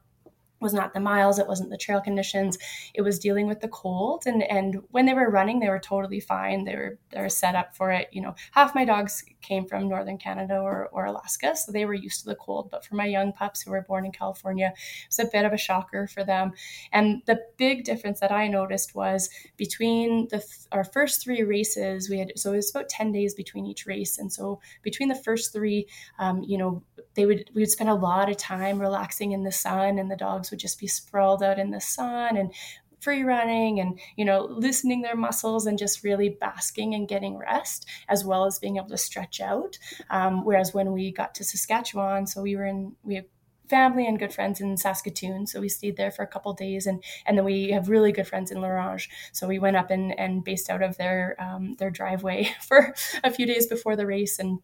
was 0.65 0.73
not 0.73 0.93
the 0.93 0.99
miles 0.99 1.39
it 1.39 1.47
wasn't 1.47 1.69
the 1.69 1.77
trail 1.77 2.01
conditions 2.01 2.57
it 2.93 3.01
was 3.01 3.19
dealing 3.19 3.47
with 3.47 3.61
the 3.61 3.67
cold 3.69 4.23
and 4.25 4.43
and 4.43 4.81
when 4.91 5.05
they 5.05 5.13
were 5.13 5.29
running 5.29 5.59
they 5.59 5.69
were 5.69 5.79
totally 5.79 6.19
fine 6.19 6.65
they 6.65 6.75
were 6.75 6.97
they 7.11 7.21
were 7.21 7.29
set 7.29 7.55
up 7.55 7.75
for 7.75 7.91
it 7.91 8.09
you 8.11 8.21
know. 8.21 8.35
Half 8.51 8.75
my 8.75 8.85
dogs 8.85 9.23
came 9.41 9.65
from 9.67 9.87
northern 9.87 10.17
canada 10.17 10.57
or, 10.57 10.89
or 10.91 11.05
alaska 11.05 11.55
so 11.55 11.71
they 11.71 11.85
were 11.85 11.93
used 11.93 12.21
to 12.21 12.25
the 12.25 12.35
cold 12.35 12.69
but 12.71 12.83
for 12.83 12.95
my 12.95 13.05
young 13.05 13.31
pups 13.31 13.61
who 13.61 13.71
were 13.71 13.85
born 13.87 14.05
in 14.05 14.11
california 14.11 14.73
it 14.75 15.07
was 15.07 15.19
a 15.19 15.31
bit 15.31 15.45
of 15.45 15.53
a 15.53 15.57
shocker 15.57 16.07
for 16.07 16.23
them. 16.23 16.51
And 16.91 17.21
the 17.25 17.39
big 17.57 17.83
difference 17.83 18.19
that 18.19 18.31
i 18.31 18.47
noticed 18.47 18.95
was 18.95 19.29
between 19.57 20.27
the 20.29 20.43
our 20.71 20.83
first 20.83 21.23
three 21.23 21.43
races 21.43 22.09
we 22.09 22.19
had 22.19 22.31
so 22.35 22.53
it 22.53 22.57
was 22.57 22.71
about 22.71 22.89
10 22.89 23.11
days 23.11 23.33
between 23.33 23.65
each 23.65 23.85
race 23.85 24.17
and 24.17 24.31
so 24.31 24.59
between 24.81 25.09
the 25.09 25.15
first 25.15 25.53
three 25.53 25.87
um, 26.19 26.43
you 26.43 26.57
know 26.57 26.83
they 27.15 27.25
would 27.25 27.49
we 27.53 27.61
would 27.61 27.71
spend 27.71 27.89
a 27.89 27.95
lot 27.95 28.29
of 28.29 28.37
time 28.37 28.79
relaxing 28.79 29.31
in 29.31 29.43
the 29.43 29.51
sun 29.51 29.97
and 29.99 30.11
the 30.11 30.15
dogs 30.15 30.51
would 30.51 30.54
just 30.55 30.79
be 30.79 30.87
sprawled 30.87 31.43
out 31.43 31.59
in 31.59 31.71
the 31.71 31.81
sun 31.81 32.37
and 32.37 32.53
free 32.99 33.23
running 33.23 33.79
and 33.79 33.99
you 34.15 34.25
know 34.25 34.45
loosening 34.45 35.01
their 35.01 35.15
muscles 35.15 35.67
and 35.67 35.77
just 35.77 36.03
really 36.03 36.29
basking 36.29 36.95
and 36.95 37.07
getting 37.07 37.37
rest 37.37 37.85
as 38.09 38.25
well 38.25 38.45
as 38.45 38.57
being 38.57 38.77
able 38.77 38.87
to 38.87 38.97
stretch 38.97 39.39
out 39.39 39.77
um, 40.09 40.43
whereas 40.43 40.73
when 40.73 40.91
we 40.91 41.11
got 41.11 41.35
to 41.35 41.43
saskatchewan 41.43 42.25
so 42.25 42.41
we 42.41 42.55
were 42.55 42.65
in 42.65 42.95
we 43.03 43.15
have 43.15 43.25
family 43.69 44.07
and 44.07 44.19
good 44.19 44.33
friends 44.33 44.61
in 44.61 44.77
Saskatoon. 44.77 45.47
So 45.47 45.59
we 45.59 45.69
stayed 45.69 45.97
there 45.97 46.11
for 46.11 46.23
a 46.23 46.27
couple 46.27 46.53
days, 46.53 46.85
and 46.85 47.03
and 47.25 47.37
then 47.37 47.45
we 47.45 47.71
have 47.71 47.89
really 47.89 48.11
good 48.11 48.27
friends 48.27 48.51
in 48.51 48.61
La 48.61 48.67
Ronge. 48.67 49.09
So 49.31 49.47
we 49.47 49.59
went 49.59 49.77
up 49.77 49.91
and 49.91 50.17
and 50.19 50.43
based 50.43 50.69
out 50.69 50.83
of 50.83 50.97
their 50.97 51.35
um, 51.39 51.75
their 51.79 51.89
driveway 51.89 52.49
for 52.67 52.93
a 53.23 53.31
few 53.31 53.45
days 53.45 53.67
before 53.67 53.95
the 53.95 54.05
race, 54.05 54.39
and 54.39 54.59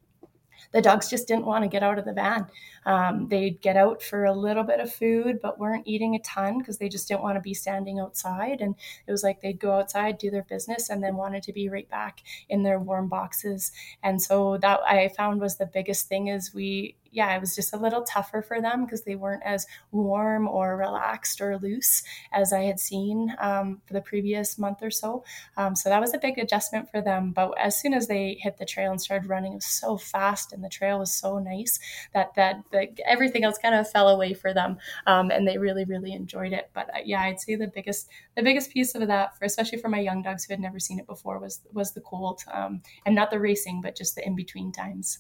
the 0.71 0.81
dogs 0.81 1.09
just 1.09 1.27
didn't 1.27 1.45
want 1.45 1.63
to 1.63 1.69
get 1.69 1.83
out 1.83 1.99
of 1.99 2.05
the 2.05 2.13
van. 2.13 2.47
Um, 2.85 3.27
they'd 3.27 3.61
get 3.61 3.77
out 3.77 4.01
for 4.01 4.25
a 4.25 4.33
little 4.33 4.63
bit 4.63 4.79
of 4.79 4.93
food, 4.93 5.39
but 5.41 5.59
weren't 5.59 5.87
eating 5.87 6.15
a 6.15 6.19
ton 6.19 6.59
because 6.59 6.77
they 6.77 6.89
just 6.89 7.07
didn't 7.07 7.23
want 7.23 7.35
to 7.35 7.41
be 7.41 7.53
standing 7.53 7.99
outside. 7.99 8.61
And 8.61 8.75
it 9.07 9.11
was 9.11 9.23
like 9.23 9.41
they'd 9.41 9.59
go 9.59 9.73
outside, 9.73 10.17
do 10.17 10.31
their 10.31 10.43
business, 10.43 10.89
and 10.89 11.03
then 11.03 11.15
wanted 11.15 11.43
to 11.43 11.53
be 11.53 11.69
right 11.69 11.89
back 11.89 12.21
in 12.49 12.63
their 12.63 12.79
warm 12.79 13.07
boxes. 13.07 13.71
And 14.03 14.21
so 14.21 14.57
that 14.57 14.79
I 14.87 15.09
found 15.09 15.41
was 15.41 15.57
the 15.57 15.65
biggest 15.65 16.07
thing 16.07 16.27
is 16.27 16.53
we 16.53 16.95
yeah, 17.11 17.35
it 17.35 17.39
was 17.39 17.55
just 17.55 17.73
a 17.73 17.77
little 17.77 18.03
tougher 18.03 18.41
for 18.41 18.61
them 18.61 18.85
because 18.85 19.03
they 19.03 19.15
weren't 19.15 19.43
as 19.43 19.67
warm 19.91 20.47
or 20.47 20.77
relaxed 20.77 21.41
or 21.41 21.57
loose 21.57 22.03
as 22.31 22.53
I 22.53 22.63
had 22.63 22.79
seen 22.79 23.35
um, 23.39 23.81
for 23.85 23.93
the 23.93 24.01
previous 24.01 24.57
month 24.57 24.79
or 24.81 24.91
so. 24.91 25.23
Um, 25.57 25.75
so 25.75 25.89
that 25.89 26.01
was 26.01 26.13
a 26.13 26.19
big 26.19 26.37
adjustment 26.37 26.89
for 26.89 27.01
them. 27.01 27.31
But 27.31 27.57
as 27.57 27.79
soon 27.79 27.93
as 27.93 28.07
they 28.07 28.37
hit 28.41 28.57
the 28.57 28.65
trail 28.65 28.91
and 28.91 29.01
started 29.01 29.29
running, 29.29 29.53
it 29.53 29.55
was 29.55 29.65
so 29.65 29.97
fast 29.97 30.53
and 30.53 30.63
the 30.63 30.69
trail 30.69 30.99
was 30.99 31.13
so 31.13 31.39
nice 31.39 31.79
that 32.13 32.33
that, 32.35 32.63
everything 33.05 33.43
else 33.43 33.57
kind 33.57 33.75
of 33.75 33.89
fell 33.89 34.09
away 34.09 34.33
for 34.33 34.53
them, 34.53 34.77
um, 35.05 35.31
and 35.31 35.47
they 35.47 35.57
really 35.57 35.85
really 35.85 36.13
enjoyed 36.13 36.53
it. 36.53 36.69
But 36.73 36.89
uh, 36.95 36.99
yeah, 37.03 37.21
I'd 37.21 37.39
say 37.39 37.55
the 37.55 37.67
biggest 37.73 38.07
the 38.35 38.43
biggest 38.43 38.71
piece 38.71 38.95
of 38.95 39.07
that, 39.07 39.37
for 39.37 39.45
especially 39.45 39.79
for 39.79 39.89
my 39.89 39.99
young 39.99 40.21
dogs 40.21 40.45
who 40.45 40.53
had 40.53 40.59
never 40.59 40.79
seen 40.79 40.99
it 40.99 41.07
before, 41.07 41.39
was 41.39 41.61
was 41.73 41.93
the 41.93 42.01
cold 42.01 42.41
um, 42.51 42.81
and 43.05 43.15
not 43.15 43.31
the 43.31 43.39
racing, 43.39 43.81
but 43.81 43.95
just 43.95 44.15
the 44.15 44.25
in 44.25 44.35
between 44.35 44.71
times. 44.71 45.19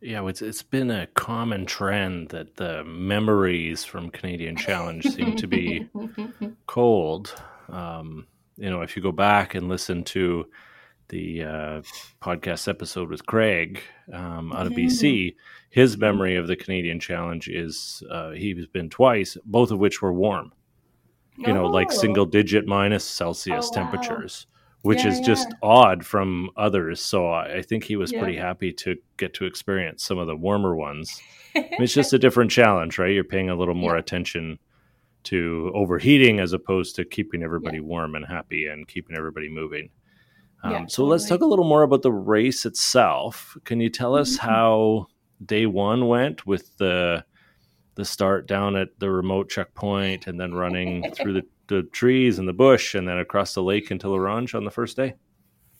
Yeah, 0.00 0.26
it's 0.28 0.40
it's 0.40 0.62
been 0.62 0.90
a 0.90 1.06
common 1.08 1.66
trend 1.66 2.30
that 2.30 2.56
the 2.56 2.84
memories 2.84 3.84
from 3.84 4.10
Canadian 4.10 4.56
Challenge 4.56 5.04
seem 5.04 5.36
to 5.36 5.46
be 5.46 5.88
cold. 6.66 7.34
Um, 7.68 8.26
you 8.56 8.70
know, 8.70 8.80
if 8.80 8.96
you 8.96 9.02
go 9.02 9.12
back 9.12 9.54
and 9.54 9.68
listen 9.68 10.02
to 10.04 10.46
the 11.08 11.44
uh, 11.44 11.82
podcast 12.22 12.66
episode 12.68 13.10
with 13.10 13.26
Craig 13.26 13.80
um, 14.12 14.52
out 14.52 14.66
of 14.66 14.72
BC, 14.72 15.34
his 15.68 15.98
memory 15.98 16.36
of 16.36 16.46
the 16.46 16.56
Canadian 16.56 16.98
Challenge 16.98 17.48
is 17.48 18.02
uh, 18.10 18.30
he's 18.30 18.66
been 18.68 18.88
twice, 18.88 19.36
both 19.44 19.70
of 19.70 19.78
which 19.78 20.00
were 20.00 20.12
warm. 20.12 20.52
You 21.36 21.52
know, 21.52 21.66
like 21.66 21.88
Oh. 21.90 21.94
single 21.96 22.26
digit 22.26 22.66
minus 22.66 23.04
Celsius 23.04 23.70
Oh, 23.74 23.80
wow. 23.80 23.82
Which 24.82 25.04
Yeah, 25.04 25.10
is 25.10 25.20
just 25.20 25.52
odd 25.62 26.04
from 26.06 26.50
others. 26.56 27.00
So 27.00 27.30
I, 27.30 27.60
think 27.62 27.84
he 27.84 27.96
was 27.96 28.12
Yeah. 28.12 28.20
pretty 28.22 28.38
happy 28.38 28.72
to 28.74 28.96
get 29.18 29.34
to 29.34 29.44
experience 29.44 30.02
some 30.04 30.18
of 30.18 30.26
the 30.26 30.36
warmer 30.36 30.74
ones. 30.74 31.20
it's 31.54 31.92
just 31.94 32.12
a 32.12 32.18
different 32.24 32.50
challenge, 32.50 32.98
right? 32.98 33.12
You're 33.12 33.24
paying 33.24 33.50
a 33.50 33.54
little 33.56 33.74
more 33.74 33.94
Yeah. 33.94 34.00
attention 34.00 34.58
to 35.24 35.70
overheating 35.74 36.40
as 36.40 36.52
opposed 36.54 36.96
to 36.96 37.04
keeping 37.04 37.42
everybody 37.42 37.78
warm 37.80 38.14
and 38.14 38.24
happy 38.24 38.66
and 38.66 38.88
keeping 38.88 39.16
everybody 39.16 39.48
moving. 39.50 39.90
Um, 40.62 40.72
Yeah, 40.72 40.86
so 40.86 41.04
let's 41.04 41.28
talk 41.28 41.42
a 41.42 41.46
little 41.46 41.64
more 41.66 41.82
about 41.82 42.00
the 42.02 42.12
race 42.12 42.64
itself. 42.64 43.56
Can 43.64 43.80
you 43.80 43.90
tell 43.90 44.14
us 44.14 44.36
Mhm. 44.36 44.40
how 44.40 45.06
day 45.44 45.66
one 45.66 46.06
went 46.08 46.46
with 46.46 46.76
the 46.78 47.24
the 47.96 48.04
start 48.04 48.46
down 48.46 48.76
at 48.76 48.88
the 48.98 49.10
remote 49.10 49.50
checkpoint 49.50 50.26
and 50.26 50.40
then 50.40 50.54
running 50.54 51.10
through 51.12 51.34
the, 51.34 51.42
the 51.76 51.82
trees 51.82 52.38
and 52.38 52.46
the 52.46 52.52
bush 52.52 52.94
and 52.94 53.08
then 53.08 53.18
across 53.18 53.54
the 53.54 53.62
lake 53.62 53.90
into 53.90 54.08
La 54.08 54.16
Ronge 54.16 54.54
on 54.54 54.64
the 54.64 54.70
first 54.70 54.96
day? 54.96 55.14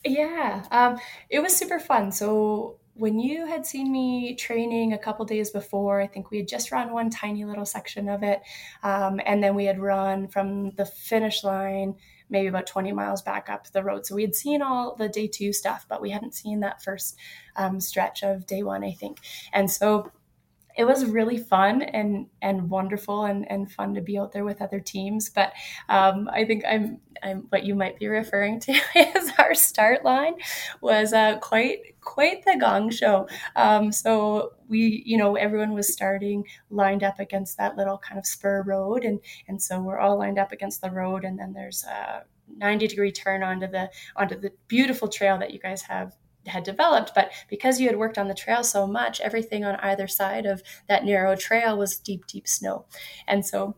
Yeah, 0.05 0.65
um, 0.71 0.99
it 1.29 1.41
was 1.41 1.55
super 1.55 1.79
fun. 1.79 2.11
So 2.11 2.79
when 2.95 3.19
you 3.19 3.47
had 3.47 3.67
seen 3.67 3.93
me 3.93 4.35
training 4.35 4.93
a 4.93 4.99
couple 4.99 5.25
days 5.25 5.51
before, 5.51 6.01
I 6.01 6.07
think 6.07 6.31
we 6.31 6.39
had 6.39 6.49
just 6.49 6.73
run 6.73 6.93
one 6.93 7.11
tiny 7.11 7.45
little 7.45 7.67
section 7.67 8.09
of 8.09 8.23
it, 8.23 8.41
um, 8.83 9.21
and 9.25 9.43
then 9.43 9.55
we 9.55 9.67
had 9.67 9.79
run 9.79 10.29
from 10.29 10.71
the 10.73 10.87
finish 10.87 11.45
line 11.45 11.97
maybe 12.31 12.47
about 12.47 12.67
20 12.67 12.93
miles 12.93 13.23
back 13.23 13.49
up 13.51 13.67
the 13.73 13.83
road. 13.83 14.07
So 14.07 14.15
we 14.15 14.23
had 14.23 14.35
seen 14.35 14.63
all 14.63 14.95
the 14.95 15.09
day 15.09 15.27
two 15.27 15.53
stuff, 15.53 15.85
but 15.89 16.01
we 16.01 16.11
hadn't 16.11 16.35
seen 16.35 16.61
that 16.61 16.83
first 16.83 17.17
um, 17.57 17.81
stretch 17.81 18.23
of 18.23 18.47
day 18.47 18.63
one, 18.63 18.85
I 18.85 18.93
think. 18.93 19.19
And 19.53 19.71
so 19.71 20.13
it 20.77 20.85
was 20.85 21.05
really 21.05 21.39
fun 21.39 21.83
and 21.83 22.27
and 22.43 22.71
wonderful 22.71 23.25
and, 23.25 23.51
and 23.51 23.71
fun 23.71 23.95
to 23.95 24.01
be 24.01 24.19
out 24.19 24.33
there 24.33 24.45
with 24.45 24.63
other 24.63 24.81
teams. 24.81 25.31
But 25.31 25.53
um, 25.89 26.29
I 26.33 26.45
think 26.45 26.65
I'm 26.69 26.99
I'm 27.23 27.47
what 27.51 27.65
you 27.65 27.75
might 27.75 27.99
be 27.99 28.09
referring 28.09 28.61
to 28.61 28.73
is 28.95 29.33
our 29.39 29.55
start 29.55 30.05
line 30.05 30.35
was 30.81 31.13
uh, 31.13 31.39
quite 31.39 32.01
quite 32.01 32.45
the 32.45 32.57
gong 32.59 32.91
show. 32.91 33.29
Um, 33.57 33.93
so 33.93 34.53
we 34.69 35.03
you 35.05 35.17
know 35.17 35.37
everyone 35.37 35.73
was 35.73 35.93
starting 35.93 36.45
lined 36.71 37.03
up 37.03 37.19
against 37.21 37.57
that 37.59 37.77
little 37.77 37.99
kind 37.99 38.19
of 38.19 38.27
spur 38.27 38.63
road 38.63 39.05
and 39.05 39.21
and 39.49 39.61
so 39.61 39.81
we're 39.81 39.99
all 39.99 40.19
lined 40.19 40.39
up 40.39 40.53
against 40.53 40.81
the 40.81 40.91
road 40.91 41.25
and 41.25 41.39
then 41.39 41.53
there's 41.53 41.85
a 41.85 42.25
90 42.57 42.89
degree 42.89 43.13
turn 43.13 43.43
onto 43.43 43.67
the 43.67 43.91
onto 44.17 44.39
the 44.39 44.53
beautiful 44.69 45.09
trail 45.09 45.39
that 45.39 45.53
you 45.53 45.59
guys 45.59 45.83
have 45.83 46.17
had 46.47 46.65
developed 46.65 47.13
but 47.15 47.31
because 47.49 47.81
you 47.81 47.87
had 47.87 47.99
worked 47.99 48.19
on 48.19 48.29
the 48.29 48.35
trail 48.35 48.65
so 48.65 48.87
much 48.87 49.21
everything 49.21 49.65
on 49.65 49.77
either 49.77 50.09
side 50.09 50.47
of 50.47 50.63
that 50.89 51.05
narrow 51.05 51.37
trail 51.37 51.77
was 51.77 51.99
deep 51.99 52.27
deep 52.27 52.49
snow. 52.49 52.85
And 53.27 53.45
so 53.45 53.77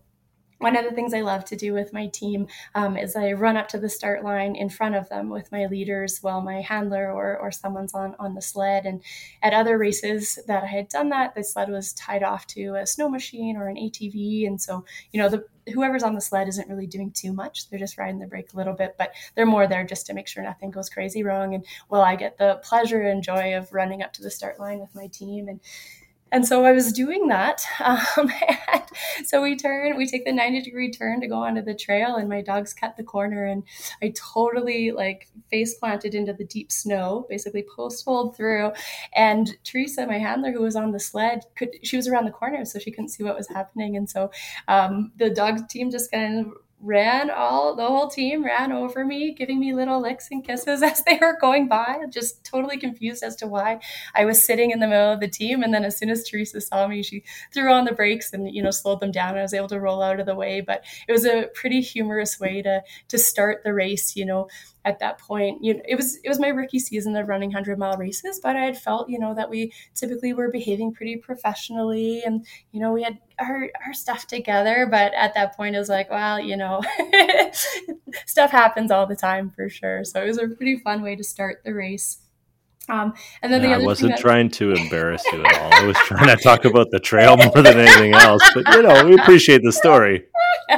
one 0.63 0.77
of 0.77 0.85
the 0.85 0.93
things 0.93 1.13
I 1.13 1.23
love 1.23 1.45
to 1.47 1.57
do 1.57 1.73
with 1.73 1.93
my 1.93 2.07
team 2.07 2.47
um, 2.75 2.97
is 2.97 3.17
I 3.17 3.33
run 3.33 3.57
up 3.57 3.69
to 3.69 3.79
the 3.79 3.89
start 3.89 4.23
line 4.23 4.55
in 4.55 4.69
front 4.69 4.95
of 4.95 5.09
them 5.09 5.29
with 5.29 5.51
my 5.51 5.67
leaders 5.67 6.19
while 6.23 6.41
my 6.41 6.61
handler 6.61 7.13
or, 7.13 7.37
or 7.37 7.51
someone's 7.51 7.95
on, 7.95 8.15
on 8.19 8.35
the 8.35 8.43
sled. 8.43 8.87
And 8.87 9.03
at 9.43 9.53
other 9.53 9.77
races 9.77 10.39
that 10.47 10.63
I 10.63 10.67
had 10.67 10.89
done 10.89 11.09
that, 11.11 11.35
the 11.35 11.43
sled 11.43 11.69
was 11.69 11.93
tied 11.93 12.23
off 12.23 12.47
to 12.49 12.77
a 12.77 12.87
snow 12.87 13.09
machine 13.09 13.57
or 13.57 13.69
an 13.69 13.77
ATV. 13.77 14.47
And 14.47 14.61
so, 14.61 14.85
you 15.11 15.21
know, 15.21 15.29
the 15.29 15.45
whoever's 15.73 16.03
on 16.03 16.15
the 16.15 16.21
sled 16.21 16.49
isn't 16.49 16.69
really 16.69 16.87
doing 16.87 17.11
too 17.11 17.33
much. 17.33 17.69
They're 17.69 17.79
just 17.79 17.99
riding 17.99 18.19
the 18.19 18.27
brake 18.27 18.53
a 18.53 18.57
little 18.57 18.75
bit, 18.75 18.97
but 18.99 19.13
they're 19.35 19.47
more 19.47 19.67
there 19.67 19.85
just 19.85 20.07
to 20.07 20.15
make 20.15 20.29
sure 20.29 20.43
nothing 20.43 20.71
goes 20.71 20.89
crazy 20.89 21.23
wrong. 21.23 21.55
And 21.55 21.65
well, 21.89 22.03
I 22.03 22.17
get 22.17 22.39
the 22.39 22.61
pleasure 22.65 23.03
and 23.03 23.23
joy 23.23 23.57
of 23.57 23.73
running 23.73 24.03
up 24.03 24.13
to 24.15 24.23
the 24.23 24.31
start 24.31 24.59
line 24.59 24.81
with 24.81 24.95
my 24.95 25.07
team 25.07 25.49
and 25.49 25.61
and 26.33 26.47
so 26.47 26.65
I 26.65 26.73
was 26.73 26.93
doing 26.93 27.29
that. 27.29 27.63
Um, 27.83 28.31
and 28.73 28.83
so 29.27 29.43
we 29.43 29.57
turn, 29.57 29.97
we 29.97 30.07
take 30.07 30.25
the 30.25 30.33
90 30.33 30.63
degree 30.63 30.91
turn 30.91 31.21
to 31.21 31.27
go 31.27 31.37
onto 31.37 31.63
the 31.63 31.75
trail, 31.75 32.17
and 32.17 32.29
my 32.29 32.41
dogs 32.41 32.73
cut 32.73 32.97
the 32.97 33.03
corner, 33.03 33.45
and 33.45 33.65
I 34.03 34.15
totally 34.17 34.93
like 34.93 35.29
face 35.51 35.75
planted 35.75 36.15
into 36.15 36.33
the 36.33 36.45
deep 36.45 36.73
snow, 36.73 37.27
basically 37.29 37.67
post 37.77 38.05
hold 38.05 38.37
through. 38.37 38.73
And 39.15 39.57
Teresa, 39.65 40.07
my 40.07 40.19
handler, 40.19 40.53
who 40.53 40.63
was 40.63 40.77
on 40.77 40.93
the 40.93 41.01
sled, 41.01 41.45
could 41.57 41.71
she 41.83 41.97
was 41.97 42.09
around 42.09 42.25
the 42.25 42.31
corner, 42.31 42.65
so 42.65 42.79
she 42.79 42.91
couldn't 42.91 43.11
see 43.11 43.25
what 43.25 43.37
was 43.37 43.49
happening. 43.49 43.97
And 43.97 44.09
so 44.09 44.31
um, 44.69 45.13
the 45.17 45.31
dog 45.31 45.69
team 45.69 45.91
just 45.91 46.11
kind 46.11 46.47
of 46.47 46.53
ran 46.83 47.31
all 47.31 47.75
the 47.77 47.87
whole 47.87 48.09
team 48.09 48.45
ran 48.45 48.73
over 48.73 49.05
me 49.05 49.33
giving 49.33 49.61
me 49.61 49.73
little 49.73 50.01
licks 50.01 50.29
and 50.31 50.45
kisses 50.45 50.83
as 50.83 51.03
they 51.05 51.19
were 51.21 51.39
going 51.41 51.69
by 51.69 51.99
just 52.11 52.45
totally 52.45 52.77
confused 52.77 53.23
as 53.23 53.37
to 53.37 53.47
why 53.47 53.79
i 54.15 54.25
was 54.25 54.45
sitting 54.45 54.71
in 54.71 54.81
the 54.81 54.87
middle 54.89 55.13
of 55.13 55.21
the 55.21 55.29
team. 55.29 55.63
And 55.63 55.73
then 55.73 55.85
as 55.85 55.97
soon 55.97 56.11
as 56.11 56.25
teresa 56.25 56.61
saw 56.61 56.87
me 56.87 57.03
she 57.03 57.23
threw 57.53 57.73
on 57.73 57.85
the 57.85 57.93
brakes 57.93 58.33
and 58.33 58.53
you 58.55 58.63
know 58.63 58.71
slowed 58.71 59.01
them 59.01 59.13
down. 59.13 59.31
And 59.31 59.39
i 59.39 59.43
was 59.43 59.55
able 59.55 59.69
to 59.69 59.81
roll 59.81 60.03
out 60.03 60.21
of 60.21 60.27
the 60.27 60.35
way. 60.35 60.61
But 60.61 60.85
it 61.09 61.13
was 61.13 61.25
a 61.25 61.49
pretty 61.55 61.81
humorous 61.81 62.39
way 62.39 62.63
to 62.63 62.83
to 63.09 63.19
start 63.19 63.63
the 63.65 63.73
race 63.73 64.17
you 64.17 64.25
know 64.25 64.49
at 64.85 64.99
that 64.99 65.19
point 65.19 65.63
you 65.63 65.75
know 65.75 65.81
it 65.87 65.97
was 65.97 66.17
it 66.25 66.29
was 66.29 66.39
my 66.39 66.49
rookie 66.49 66.79
season 66.79 67.15
of 67.17 67.29
running 67.29 67.51
100 67.51 67.79
mile 67.79 67.97
races 67.97 68.41
but 68.43 68.57
i 68.57 68.61
had 68.61 68.77
felt 68.77 69.09
you 69.09 69.19
know 69.19 69.35
that 69.35 69.49
we 69.49 69.73
typically 69.95 70.33
were 70.33 70.51
behaving 70.51 70.93
pretty 70.93 71.17
professionally 71.17 72.23
and 72.25 72.45
you 72.73 72.81
know 72.81 72.93
we 72.93 73.03
had 73.03 73.19
our, 73.39 73.71
our 73.87 73.95
stuff 73.95 74.27
together 74.27 74.87
but 74.91 75.13
at 75.15 75.35
that 75.35 75.57
point 75.57 75.75
it 75.75 75.79
was 75.79 75.89
like 75.89 76.11
well 76.11 76.41
you 76.41 76.57
know 76.57 76.81
stuff 78.27 78.51
happens 78.51 78.91
all 78.91 79.07
the 79.07 79.17
time 79.17 79.51
for 79.51 79.69
sure 79.69 80.05
so 80.05 80.23
it 80.23 80.27
was 80.27 80.39
a 80.39 80.49
pretty 80.49 80.77
fun 80.77 81.03
way 81.03 81.15
to 81.17 81.25
start 81.25 81.63
the 81.65 81.73
race 81.73 82.19
um, 82.89 83.15
and 83.43 83.53
then 83.53 83.63
the 83.63 83.69
I 83.69 83.79
wasn't 83.79 84.09
thing 84.09 84.17
that, 84.17 84.21
trying 84.21 84.51
to 84.51 84.73
embarrass 84.73 85.23
you 85.33 85.45
at 85.45 85.61
all. 85.61 85.73
I 85.73 85.87
was 85.87 85.97
trying 85.99 86.37
to 86.37 86.43
talk 86.43 86.65
about 86.65 86.91
the 86.91 86.99
trail 86.99 87.37
more 87.37 87.63
than 87.63 87.79
anything 87.79 88.15
else. 88.15 88.43
But 88.55 88.75
you 88.75 88.83
know, 88.83 89.05
we 89.05 89.15
appreciate 89.15 89.63
the 89.63 89.73
story. 89.73 90.25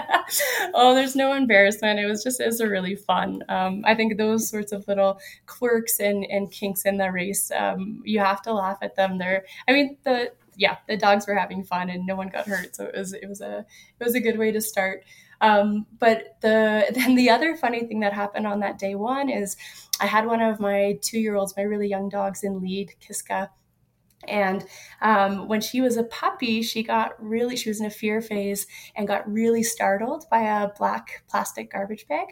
oh, 0.74 0.94
there's 0.94 1.16
no 1.16 1.32
embarrassment. 1.32 1.98
It 1.98 2.06
was 2.06 2.22
just 2.22 2.40
it 2.40 2.46
was 2.46 2.60
a 2.60 2.68
really 2.68 2.94
fun. 2.94 3.42
Um, 3.48 3.82
I 3.84 3.94
think 3.94 4.16
those 4.16 4.48
sorts 4.48 4.72
of 4.72 4.86
little 4.88 5.18
quirks 5.46 6.00
and, 6.00 6.24
and 6.26 6.50
kinks 6.50 6.84
in 6.84 6.96
the 6.96 7.10
race, 7.10 7.50
um, 7.50 8.02
you 8.04 8.20
have 8.20 8.42
to 8.42 8.52
laugh 8.52 8.78
at 8.82 8.96
them. 8.96 9.18
They're, 9.18 9.44
I 9.68 9.72
mean, 9.72 9.96
the 10.04 10.32
yeah, 10.56 10.76
the 10.86 10.96
dogs 10.96 11.26
were 11.26 11.34
having 11.34 11.64
fun 11.64 11.90
and 11.90 12.06
no 12.06 12.16
one 12.16 12.28
got 12.28 12.46
hurt, 12.46 12.74
so 12.76 12.86
it 12.86 12.96
was 12.96 13.12
it 13.12 13.28
was 13.28 13.40
a 13.40 13.58
it 14.00 14.04
was 14.04 14.14
a 14.14 14.20
good 14.20 14.38
way 14.38 14.52
to 14.52 14.60
start. 14.60 15.04
Um, 15.40 15.86
but 15.98 16.36
the 16.40 16.86
then 16.94 17.14
the 17.14 17.30
other 17.30 17.56
funny 17.56 17.84
thing 17.84 18.00
that 18.00 18.12
happened 18.12 18.46
on 18.46 18.60
that 18.60 18.78
day 18.78 18.94
one 18.94 19.28
is 19.28 19.56
I 20.00 20.06
had 20.06 20.26
one 20.26 20.40
of 20.40 20.60
my 20.60 20.98
two 21.02 21.18
year 21.18 21.36
olds, 21.36 21.56
my 21.56 21.62
really 21.62 21.88
young 21.88 22.08
dogs 22.08 22.42
in 22.44 22.60
lead, 22.60 22.92
Kiska. 23.00 23.50
And 24.28 24.64
um, 25.02 25.48
when 25.48 25.60
she 25.60 25.80
was 25.80 25.96
a 25.96 26.04
puppy, 26.04 26.62
she 26.62 26.82
got 26.82 27.12
really, 27.22 27.56
she 27.56 27.68
was 27.68 27.80
in 27.80 27.86
a 27.86 27.90
fear 27.90 28.20
phase 28.20 28.66
and 28.96 29.08
got 29.08 29.30
really 29.30 29.62
startled 29.62 30.24
by 30.30 30.40
a 30.40 30.70
black 30.78 31.24
plastic 31.28 31.72
garbage 31.72 32.06
bag. 32.08 32.28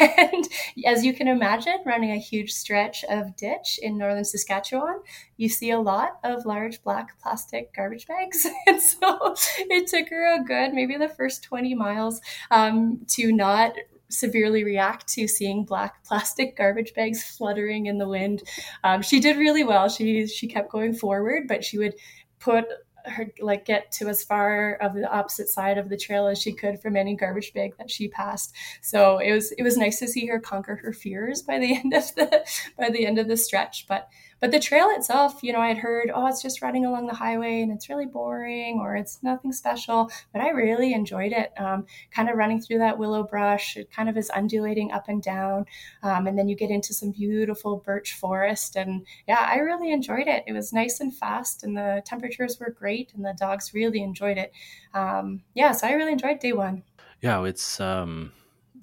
and 0.00 0.48
as 0.86 1.04
you 1.04 1.12
can 1.12 1.28
imagine, 1.28 1.78
running 1.84 2.10
a 2.10 2.18
huge 2.18 2.52
stretch 2.52 3.04
of 3.08 3.36
ditch 3.36 3.78
in 3.82 3.98
northern 3.98 4.24
Saskatchewan, 4.24 5.00
you 5.36 5.48
see 5.48 5.70
a 5.70 5.80
lot 5.80 6.18
of 6.24 6.46
large 6.46 6.82
black 6.82 7.20
plastic 7.20 7.74
garbage 7.74 8.06
bags. 8.06 8.46
and 8.66 8.80
so 8.80 9.34
it 9.58 9.88
took 9.88 10.08
her 10.08 10.34
a 10.34 10.44
good, 10.44 10.72
maybe 10.72 10.96
the 10.96 11.08
first 11.08 11.42
20 11.44 11.74
miles 11.74 12.20
um, 12.50 13.00
to 13.08 13.32
not 13.32 13.72
severely 14.10 14.64
react 14.64 15.06
to 15.08 15.28
seeing 15.28 15.64
black 15.64 16.04
plastic 16.04 16.56
garbage 16.56 16.94
bags 16.94 17.22
fluttering 17.22 17.86
in 17.86 17.98
the 17.98 18.08
wind. 18.08 18.42
Um, 18.84 19.02
she 19.02 19.20
did 19.20 19.36
really 19.36 19.64
well. 19.64 19.88
She 19.88 20.26
she 20.26 20.46
kept 20.46 20.70
going 20.70 20.94
forward, 20.94 21.48
but 21.48 21.64
she 21.64 21.78
would 21.78 21.94
put 22.38 22.64
her 23.04 23.32
like 23.40 23.64
get 23.64 23.90
to 23.92 24.08
as 24.08 24.22
far 24.22 24.74
of 24.74 24.94
the 24.94 25.10
opposite 25.10 25.48
side 25.48 25.78
of 25.78 25.88
the 25.88 25.96
trail 25.96 26.26
as 26.26 26.40
she 26.40 26.52
could 26.52 26.80
from 26.80 26.96
any 26.96 27.16
garbage 27.16 27.52
bag 27.52 27.72
that 27.78 27.90
she 27.90 28.08
passed. 28.08 28.54
So 28.82 29.18
it 29.18 29.32
was 29.32 29.52
it 29.52 29.62
was 29.62 29.76
nice 29.76 29.98
to 30.00 30.08
see 30.08 30.26
her 30.26 30.40
conquer 30.40 30.76
her 30.76 30.92
fears 30.92 31.42
by 31.42 31.58
the 31.58 31.76
end 31.78 31.94
of 31.94 32.14
the 32.14 32.46
by 32.78 32.90
the 32.90 33.06
end 33.06 33.18
of 33.18 33.28
the 33.28 33.36
stretch. 33.36 33.86
But 33.88 34.08
but 34.40 34.50
the 34.50 34.60
trail 34.60 34.88
itself, 34.90 35.42
you 35.42 35.52
know, 35.52 35.60
I 35.60 35.68
had 35.68 35.78
heard, 35.78 36.10
oh, 36.14 36.26
it's 36.26 36.42
just 36.42 36.62
running 36.62 36.84
along 36.84 37.06
the 37.06 37.14
highway 37.14 37.62
and 37.62 37.72
it's 37.72 37.88
really 37.88 38.06
boring 38.06 38.78
or 38.80 38.96
it's 38.96 39.22
nothing 39.22 39.52
special. 39.52 40.10
But 40.32 40.42
I 40.42 40.50
really 40.50 40.92
enjoyed 40.92 41.32
it. 41.32 41.52
Um, 41.58 41.86
kind 42.10 42.28
of 42.30 42.36
running 42.36 42.60
through 42.60 42.78
that 42.78 42.98
willow 42.98 43.22
brush. 43.24 43.76
It 43.76 43.90
kind 43.90 44.08
of 44.08 44.16
is 44.16 44.30
undulating 44.34 44.92
up 44.92 45.08
and 45.08 45.22
down. 45.22 45.66
Um, 46.02 46.26
and 46.26 46.38
then 46.38 46.48
you 46.48 46.56
get 46.56 46.70
into 46.70 46.94
some 46.94 47.10
beautiful 47.10 47.78
birch 47.78 48.14
forest. 48.14 48.76
And 48.76 49.06
yeah, 49.26 49.44
I 49.48 49.56
really 49.58 49.92
enjoyed 49.92 50.28
it. 50.28 50.44
It 50.46 50.52
was 50.52 50.72
nice 50.72 51.00
and 51.00 51.14
fast, 51.14 51.64
and 51.64 51.76
the 51.76 52.02
temperatures 52.04 52.58
were 52.60 52.70
great, 52.70 53.12
and 53.14 53.24
the 53.24 53.34
dogs 53.38 53.72
really 53.74 54.02
enjoyed 54.02 54.38
it. 54.38 54.52
Um, 54.94 55.42
yeah, 55.54 55.72
so 55.72 55.86
I 55.86 55.92
really 55.92 56.12
enjoyed 56.12 56.38
day 56.38 56.52
one. 56.52 56.84
Yeah, 57.20 57.44
it's 57.44 57.80
um, 57.80 58.32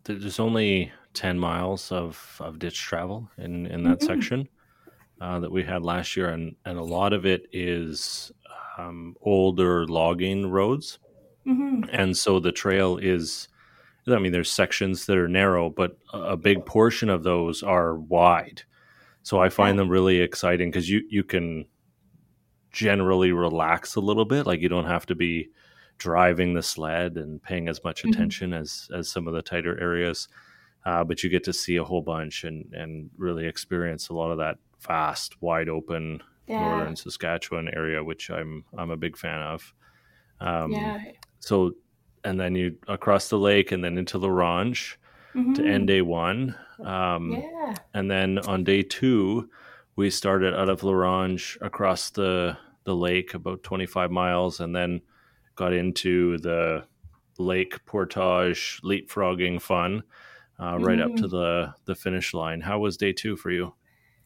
there's 0.03 0.39
only 0.39 0.91
ten 1.13 1.39
miles 1.39 1.91
of, 1.91 2.37
of 2.39 2.59
ditch 2.59 2.79
travel 2.81 3.29
in 3.37 3.65
in 3.67 3.83
that 3.83 3.99
Mhm. 3.99 4.03
section. 4.03 4.49
Uh, 5.21 5.39
that 5.39 5.51
we 5.51 5.63
had 5.63 5.83
last 5.83 6.15
year, 6.15 6.29
and 6.29 6.55
and 6.65 6.77
a 6.77 6.83
lot 6.83 7.13
of 7.13 7.25
it 7.25 7.47
is 7.51 8.31
um, 8.77 9.15
older 9.21 9.85
logging 9.87 10.49
roads, 10.49 10.99
mm-hmm. 11.47 11.83
and 11.91 12.15
so 12.15 12.39
the 12.39 12.51
trail 12.51 12.97
is. 12.97 13.47
I 14.07 14.19
mean, 14.19 14.31
there's 14.31 14.51
sections 14.51 15.07
that 15.07 15.17
are 15.17 15.27
narrow, 15.27 15.71
but 15.71 15.97
a 16.13 16.37
big 16.37 16.63
portion 16.63 17.09
of 17.09 17.23
those 17.23 17.63
are 17.63 17.95
wide. 17.95 18.61
So 19.23 19.41
I 19.41 19.49
find 19.49 19.79
them 19.79 19.89
really 19.89 20.21
exciting 20.21 20.69
because 20.69 20.87
you 20.87 21.01
you 21.09 21.23
can 21.23 21.65
generally 22.71 23.31
relax 23.31 23.95
a 23.95 24.01
little 24.01 24.25
bit. 24.25 24.45
Like 24.45 24.61
you 24.61 24.69
don't 24.69 24.85
have 24.85 25.07
to 25.07 25.15
be 25.15 25.49
driving 25.97 26.53
the 26.53 26.61
sled 26.61 27.17
and 27.17 27.41
paying 27.41 27.67
as 27.67 27.83
much 27.83 28.01
mm-hmm. 28.01 28.09
attention 28.09 28.51
mm-hmm. 28.51 28.61
as 28.61 28.87
as 28.93 29.09
some 29.09 29.27
of 29.27 29.33
the 29.33 29.41
tighter 29.41 29.79
areas. 29.81 30.27
Uh, 30.85 31.03
but 31.03 31.23
you 31.23 31.29
get 31.31 31.43
to 31.45 31.53
see 31.53 31.77
a 31.77 31.83
whole 31.83 32.01
bunch 32.01 32.43
and 32.43 32.71
and 32.73 33.09
really 33.17 33.47
experience 33.47 34.09
a 34.09 34.13
lot 34.13 34.29
of 34.29 34.37
that 34.37 34.57
vast, 34.79 35.41
wide 35.41 35.69
open 35.69 36.21
yeah. 36.47 36.59
northern 36.59 36.95
Saskatchewan 36.95 37.69
area, 37.73 38.03
which 38.03 38.29
I'm 38.29 38.65
I'm 38.77 38.91
a 38.91 38.97
big 38.97 39.17
fan 39.17 39.41
of. 39.41 39.73
Um, 40.39 40.71
yeah. 40.71 40.99
So, 41.39 41.73
and 42.23 42.39
then 42.39 42.55
you 42.55 42.77
across 42.87 43.29
the 43.29 43.37
lake 43.37 43.71
and 43.71 43.83
then 43.83 43.97
into 43.97 44.17
La 44.17 44.27
Ronge 44.27 44.99
mm-hmm. 45.35 45.53
to 45.53 45.65
end 45.65 45.87
day 45.87 46.01
one. 46.01 46.55
Um, 46.83 47.31
yeah. 47.31 47.75
And 47.93 48.09
then 48.09 48.39
on 48.39 48.63
day 48.63 48.81
two, 48.81 49.49
we 49.95 50.09
started 50.09 50.53
out 50.53 50.69
of 50.69 50.83
La 50.83 50.93
Ronge 50.93 51.57
across 51.61 52.09
the 52.09 52.57
the 52.83 52.95
lake 52.95 53.33
about 53.33 53.63
25 53.63 54.11
miles, 54.11 54.59
and 54.59 54.75
then 54.75 55.01
got 55.55 55.73
into 55.73 56.37
the 56.39 56.85
lake 57.37 57.83
portage 57.85 58.79
leapfrogging 58.83 59.61
fun 59.61 60.03
uh, 60.59 60.77
right 60.79 60.99
mm-hmm. 60.99 61.11
up 61.11 61.15
to 61.17 61.23
mm-hmm. 61.23 61.35
the 61.35 61.73
the 61.85 61.95
finish 61.95 62.33
line. 62.33 62.61
How 62.61 62.79
was 62.79 62.97
day 62.97 63.13
two 63.13 63.35
for 63.35 63.51
you? 63.51 63.73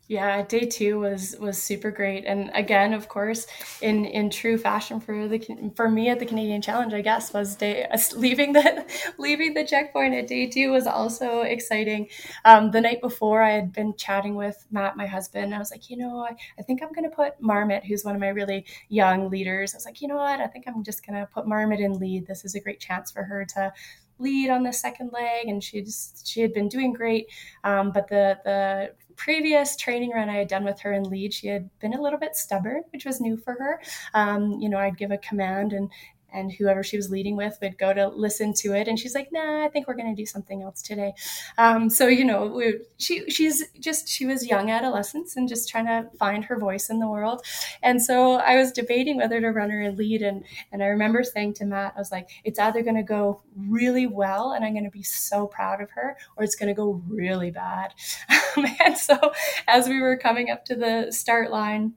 Yeah, 0.09 0.41
day 0.41 0.61
two 0.61 0.99
was 0.99 1.35
was 1.39 1.61
super 1.61 1.91
great, 1.91 2.25
and 2.25 2.49
again, 2.55 2.93
of 2.93 3.07
course, 3.07 3.45
in 3.79 4.05
in 4.05 4.31
true 4.31 4.57
fashion 4.57 4.99
for 4.99 5.27
the 5.27 5.71
for 5.75 5.87
me 5.87 6.09
at 6.09 6.17
the 6.17 6.25
Canadian 6.25 6.63
Challenge, 6.63 6.95
I 6.95 7.01
guess 7.01 7.31
was 7.31 7.55
day 7.55 7.87
leaving 8.15 8.53
the 8.53 8.87
leaving 9.19 9.53
the 9.53 9.63
checkpoint 9.63 10.15
at 10.15 10.25
day 10.25 10.49
two 10.49 10.71
was 10.71 10.87
also 10.87 11.41
exciting. 11.41 12.07
Um, 12.43 12.71
the 12.71 12.81
night 12.81 13.01
before, 13.01 13.43
I 13.43 13.51
had 13.51 13.71
been 13.71 13.93
chatting 13.97 14.33
with 14.33 14.65
Matt, 14.71 14.97
my 14.97 15.05
husband. 15.05 15.53
I 15.53 15.59
was 15.59 15.69
like, 15.69 15.91
you 15.91 15.97
know, 15.97 16.21
I, 16.21 16.35
I 16.57 16.63
think 16.63 16.81
I'm 16.81 16.91
going 16.91 17.07
to 17.07 17.15
put 17.15 17.39
Marmot, 17.39 17.85
who's 17.85 18.03
one 18.03 18.15
of 18.15 18.21
my 18.21 18.29
really 18.29 18.65
young 18.87 19.29
leaders. 19.29 19.75
I 19.75 19.77
was 19.77 19.85
like, 19.85 20.01
you 20.01 20.07
know 20.07 20.17
what, 20.17 20.39
I 20.39 20.47
think 20.47 20.65
I'm 20.67 20.83
just 20.83 21.05
going 21.05 21.19
to 21.19 21.27
put 21.27 21.47
Marmot 21.47 21.81
in 21.81 21.99
lead. 21.99 22.25
This 22.25 22.43
is 22.45 22.55
a 22.55 22.59
great 22.59 22.79
chance 22.79 23.11
for 23.11 23.21
her 23.25 23.45
to 23.53 23.71
lead 24.17 24.49
on 24.49 24.63
the 24.63 24.73
second 24.73 25.11
leg, 25.13 25.47
and 25.47 25.63
she 25.63 25.81
just 25.81 26.27
she 26.27 26.41
had 26.41 26.51
been 26.53 26.67
doing 26.67 26.93
great. 26.93 27.27
Um, 27.63 27.91
but 27.91 28.07
the 28.07 28.39
the 28.43 28.93
previous 29.19 29.75
training 29.75 30.11
run 30.11 30.29
I 30.29 30.37
had 30.37 30.47
done 30.47 30.63
with 30.63 30.79
her 30.79 30.93
in 30.93 31.03
lead, 31.03 31.33
she 31.33 31.47
had 31.47 31.69
been 31.79 31.93
a 31.93 32.01
little 32.01 32.17
bit 32.17 32.37
stubborn, 32.37 32.83
which 32.91 33.05
was 33.05 33.19
new 33.19 33.35
for 33.35 33.53
her. 33.53 33.81
Um, 34.13 34.53
you 34.61 34.69
know, 34.69 34.77
I'd 34.77 34.97
give 34.97 35.11
a 35.11 35.17
command 35.17 35.73
and 35.73 35.91
and 36.33 36.51
whoever 36.51 36.83
she 36.83 36.97
was 36.97 37.09
leading 37.09 37.35
with 37.35 37.57
would 37.61 37.77
go 37.77 37.93
to 37.93 38.07
listen 38.07 38.53
to 38.53 38.73
it. 38.73 38.87
And 38.87 38.97
she's 38.97 39.15
like 39.15 39.29
nah 39.31 39.65
i 39.65 39.69
think 39.69 39.87
we're 39.87 39.95
going 39.95 40.13
to 40.13 40.19
do 40.19 40.25
something 40.25 40.61
else 40.61 40.81
today. 40.81 41.13
Um, 41.57 41.89
so 41.89 42.07
you 42.07 42.25
know 42.25 42.47
we, 42.47 42.79
she 42.97 43.29
she's 43.29 43.63
just 43.79 44.07
she 44.07 44.25
was 44.25 44.47
young 44.47 44.69
adolescence 44.69 45.35
and 45.35 45.47
just 45.47 45.69
trying 45.69 45.85
to 45.85 46.09
find 46.17 46.45
her 46.45 46.57
voice 46.57 46.89
in 46.89 46.99
the 46.99 47.07
world. 47.07 47.45
And 47.83 48.01
so 48.01 48.33
i 48.33 48.55
was 48.55 48.71
debating 48.71 49.17
whether 49.17 49.39
to 49.41 49.49
run 49.49 49.69
her 49.69 49.81
in 49.81 49.95
lead. 49.95 50.21
And 50.21 50.43
and 50.71 50.83
i 50.83 50.87
remember 50.87 51.23
saying 51.23 51.53
to 51.55 51.65
matt 51.65 51.93
i 51.95 51.99
was 51.99 52.11
like 52.11 52.29
it's 52.43 52.59
either 52.59 52.83
going 52.83 52.95
to 52.95 53.03
go 53.03 53.41
really 53.55 54.07
well 54.07 54.51
and 54.53 54.63
i'm 54.65 54.73
going 54.73 54.83
to 54.83 54.89
be 54.91 55.03
so 55.03 55.47
proud 55.47 55.81
of 55.81 55.89
her 55.91 56.17
or 56.37 56.43
it's 56.43 56.55
going 56.55 56.67
to 56.67 56.73
go 56.73 57.01
really 57.07 57.51
bad. 57.51 57.93
And 58.81 58.97
so 58.97 59.33
as 59.67 59.87
we 59.87 60.01
were 60.01 60.17
coming 60.17 60.49
up 60.49 60.65
to 60.65 60.75
the 60.75 61.11
start 61.11 61.51
line 61.51 61.93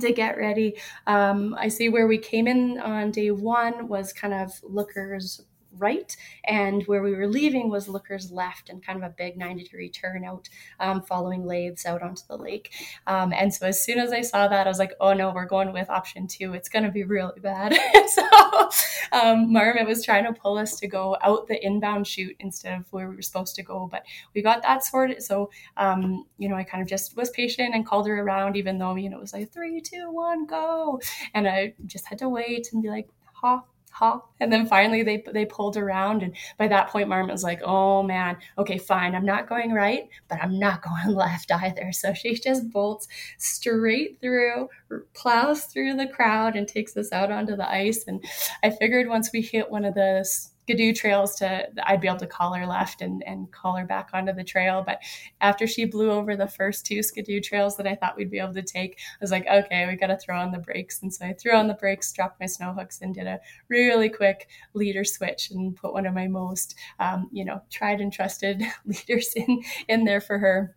to 0.00 0.12
get 0.12 0.36
ready. 0.36 0.76
Um, 1.06 1.54
I 1.58 1.68
see 1.68 1.88
where 1.88 2.06
we 2.06 2.18
came 2.18 2.46
in 2.46 2.78
on 2.78 3.10
day 3.10 3.30
one 3.30 3.88
was 3.88 4.12
kind 4.12 4.34
of 4.34 4.52
lookers 4.62 5.42
right, 5.78 6.16
and 6.44 6.82
where 6.84 7.02
we 7.02 7.14
were 7.14 7.26
leaving 7.26 7.70
was 7.70 7.88
lookers 7.88 8.30
left, 8.30 8.68
and 8.68 8.84
kind 8.84 9.02
of 9.02 9.10
a 9.10 9.14
big 9.16 9.36
90 9.36 9.64
degree 9.64 9.88
turnout 9.88 10.48
um, 10.80 11.02
following 11.02 11.46
lathes 11.46 11.86
out 11.86 12.02
onto 12.02 12.22
the 12.28 12.36
lake. 12.36 12.72
Um, 13.06 13.32
and 13.32 13.52
so 13.52 13.66
as 13.66 13.82
soon 13.82 13.98
as 13.98 14.12
I 14.12 14.22
saw 14.22 14.48
that, 14.48 14.66
I 14.66 14.70
was 14.70 14.78
like, 14.78 14.92
oh 15.00 15.12
no, 15.12 15.32
we're 15.32 15.46
going 15.46 15.72
with 15.72 15.90
option 15.90 16.26
two. 16.26 16.54
It's 16.54 16.68
going 16.68 16.84
to 16.84 16.90
be 16.90 17.04
really 17.04 17.40
bad. 17.40 17.76
so 18.08 18.70
um, 19.12 19.52
Marmot 19.52 19.86
was 19.86 20.04
trying 20.04 20.24
to 20.24 20.32
pull 20.32 20.58
us 20.58 20.78
to 20.80 20.86
go 20.86 21.16
out 21.22 21.46
the 21.46 21.64
inbound 21.64 22.06
chute 22.06 22.36
instead 22.40 22.78
of 22.78 22.92
where 22.92 23.08
we 23.08 23.16
were 23.16 23.22
supposed 23.22 23.54
to 23.56 23.62
go, 23.62 23.88
but 23.90 24.04
we 24.34 24.42
got 24.42 24.62
that 24.62 24.84
sorted. 24.84 25.22
So, 25.22 25.50
um, 25.76 26.26
you 26.38 26.48
know, 26.48 26.56
I 26.56 26.64
kind 26.64 26.82
of 26.82 26.88
just 26.88 27.16
was 27.16 27.30
patient 27.30 27.74
and 27.74 27.86
called 27.86 28.06
her 28.06 28.20
around, 28.20 28.56
even 28.56 28.78
though, 28.78 28.94
you 28.94 29.10
know, 29.10 29.18
it 29.18 29.20
was 29.20 29.32
like 29.32 29.52
three, 29.52 29.80
two, 29.80 30.10
one, 30.10 30.46
go. 30.46 31.00
And 31.34 31.48
I 31.48 31.74
just 31.86 32.06
had 32.06 32.18
to 32.18 32.28
wait 32.28 32.72
and 32.72 32.82
be 32.82 32.88
like, 32.88 33.08
ha, 33.32 33.62
huh? 34.02 34.18
And 34.40 34.52
then 34.52 34.66
finally 34.66 35.04
they 35.04 35.22
they 35.32 35.46
pulled 35.46 35.76
around, 35.76 36.22
and 36.22 36.34
by 36.58 36.66
that 36.68 36.88
point, 36.88 37.08
Marmot 37.08 37.32
was 37.32 37.44
like, 37.44 37.60
"Oh 37.64 38.02
man, 38.02 38.36
okay, 38.58 38.76
fine, 38.76 39.14
I'm 39.14 39.24
not 39.24 39.48
going 39.48 39.72
right, 39.72 40.08
but 40.28 40.42
I'm 40.42 40.58
not 40.58 40.82
going 41.06 41.14
left 41.16 41.52
either." 41.52 41.92
So 41.92 42.12
she 42.12 42.34
just 42.34 42.70
bolts 42.70 43.06
straight 43.38 44.20
through, 44.20 44.68
plows 45.14 45.64
through 45.64 45.94
the 45.96 46.08
crowd, 46.08 46.56
and 46.56 46.66
takes 46.66 46.96
us 46.96 47.12
out 47.12 47.30
onto 47.30 47.54
the 47.56 47.70
ice. 47.70 48.04
And 48.06 48.24
I 48.62 48.70
figured 48.70 49.08
once 49.08 49.30
we 49.32 49.40
hit 49.40 49.70
one 49.70 49.84
of 49.84 49.94
the 49.94 50.28
skidoo 50.62 50.92
trails 50.92 51.34
to 51.36 51.68
I'd 51.84 52.00
be 52.00 52.08
able 52.08 52.18
to 52.18 52.26
call 52.26 52.54
her 52.54 52.66
left 52.66 53.02
and, 53.02 53.22
and 53.26 53.50
call 53.50 53.76
her 53.76 53.84
back 53.84 54.10
onto 54.12 54.32
the 54.32 54.44
trail. 54.44 54.82
But 54.86 55.00
after 55.40 55.66
she 55.66 55.84
blew 55.84 56.10
over 56.10 56.36
the 56.36 56.46
first 56.46 56.86
two 56.86 57.02
skidoo 57.02 57.40
trails 57.40 57.76
that 57.76 57.86
I 57.86 57.94
thought 57.94 58.16
we'd 58.16 58.30
be 58.30 58.38
able 58.38 58.54
to 58.54 58.62
take, 58.62 58.98
I 58.98 59.18
was 59.20 59.30
like, 59.30 59.46
okay, 59.46 59.86
we 59.86 59.96
got 59.96 60.08
to 60.08 60.16
throw 60.16 60.38
on 60.38 60.52
the 60.52 60.58
brakes. 60.58 61.02
And 61.02 61.12
so 61.12 61.26
I 61.26 61.32
threw 61.32 61.54
on 61.54 61.68
the 61.68 61.74
brakes, 61.74 62.12
dropped 62.12 62.40
my 62.40 62.46
snow 62.46 62.72
hooks, 62.72 63.00
and 63.00 63.14
did 63.14 63.26
a 63.26 63.40
really 63.68 64.08
quick 64.08 64.48
leader 64.74 65.04
switch 65.04 65.50
and 65.50 65.76
put 65.76 65.92
one 65.92 66.06
of 66.06 66.14
my 66.14 66.28
most, 66.28 66.76
um, 67.00 67.28
you 67.32 67.44
know, 67.44 67.60
tried 67.70 68.00
and 68.00 68.12
trusted 68.12 68.62
leaders 68.86 69.32
in 69.34 69.62
in 69.88 70.04
there 70.04 70.20
for 70.20 70.38
her. 70.38 70.76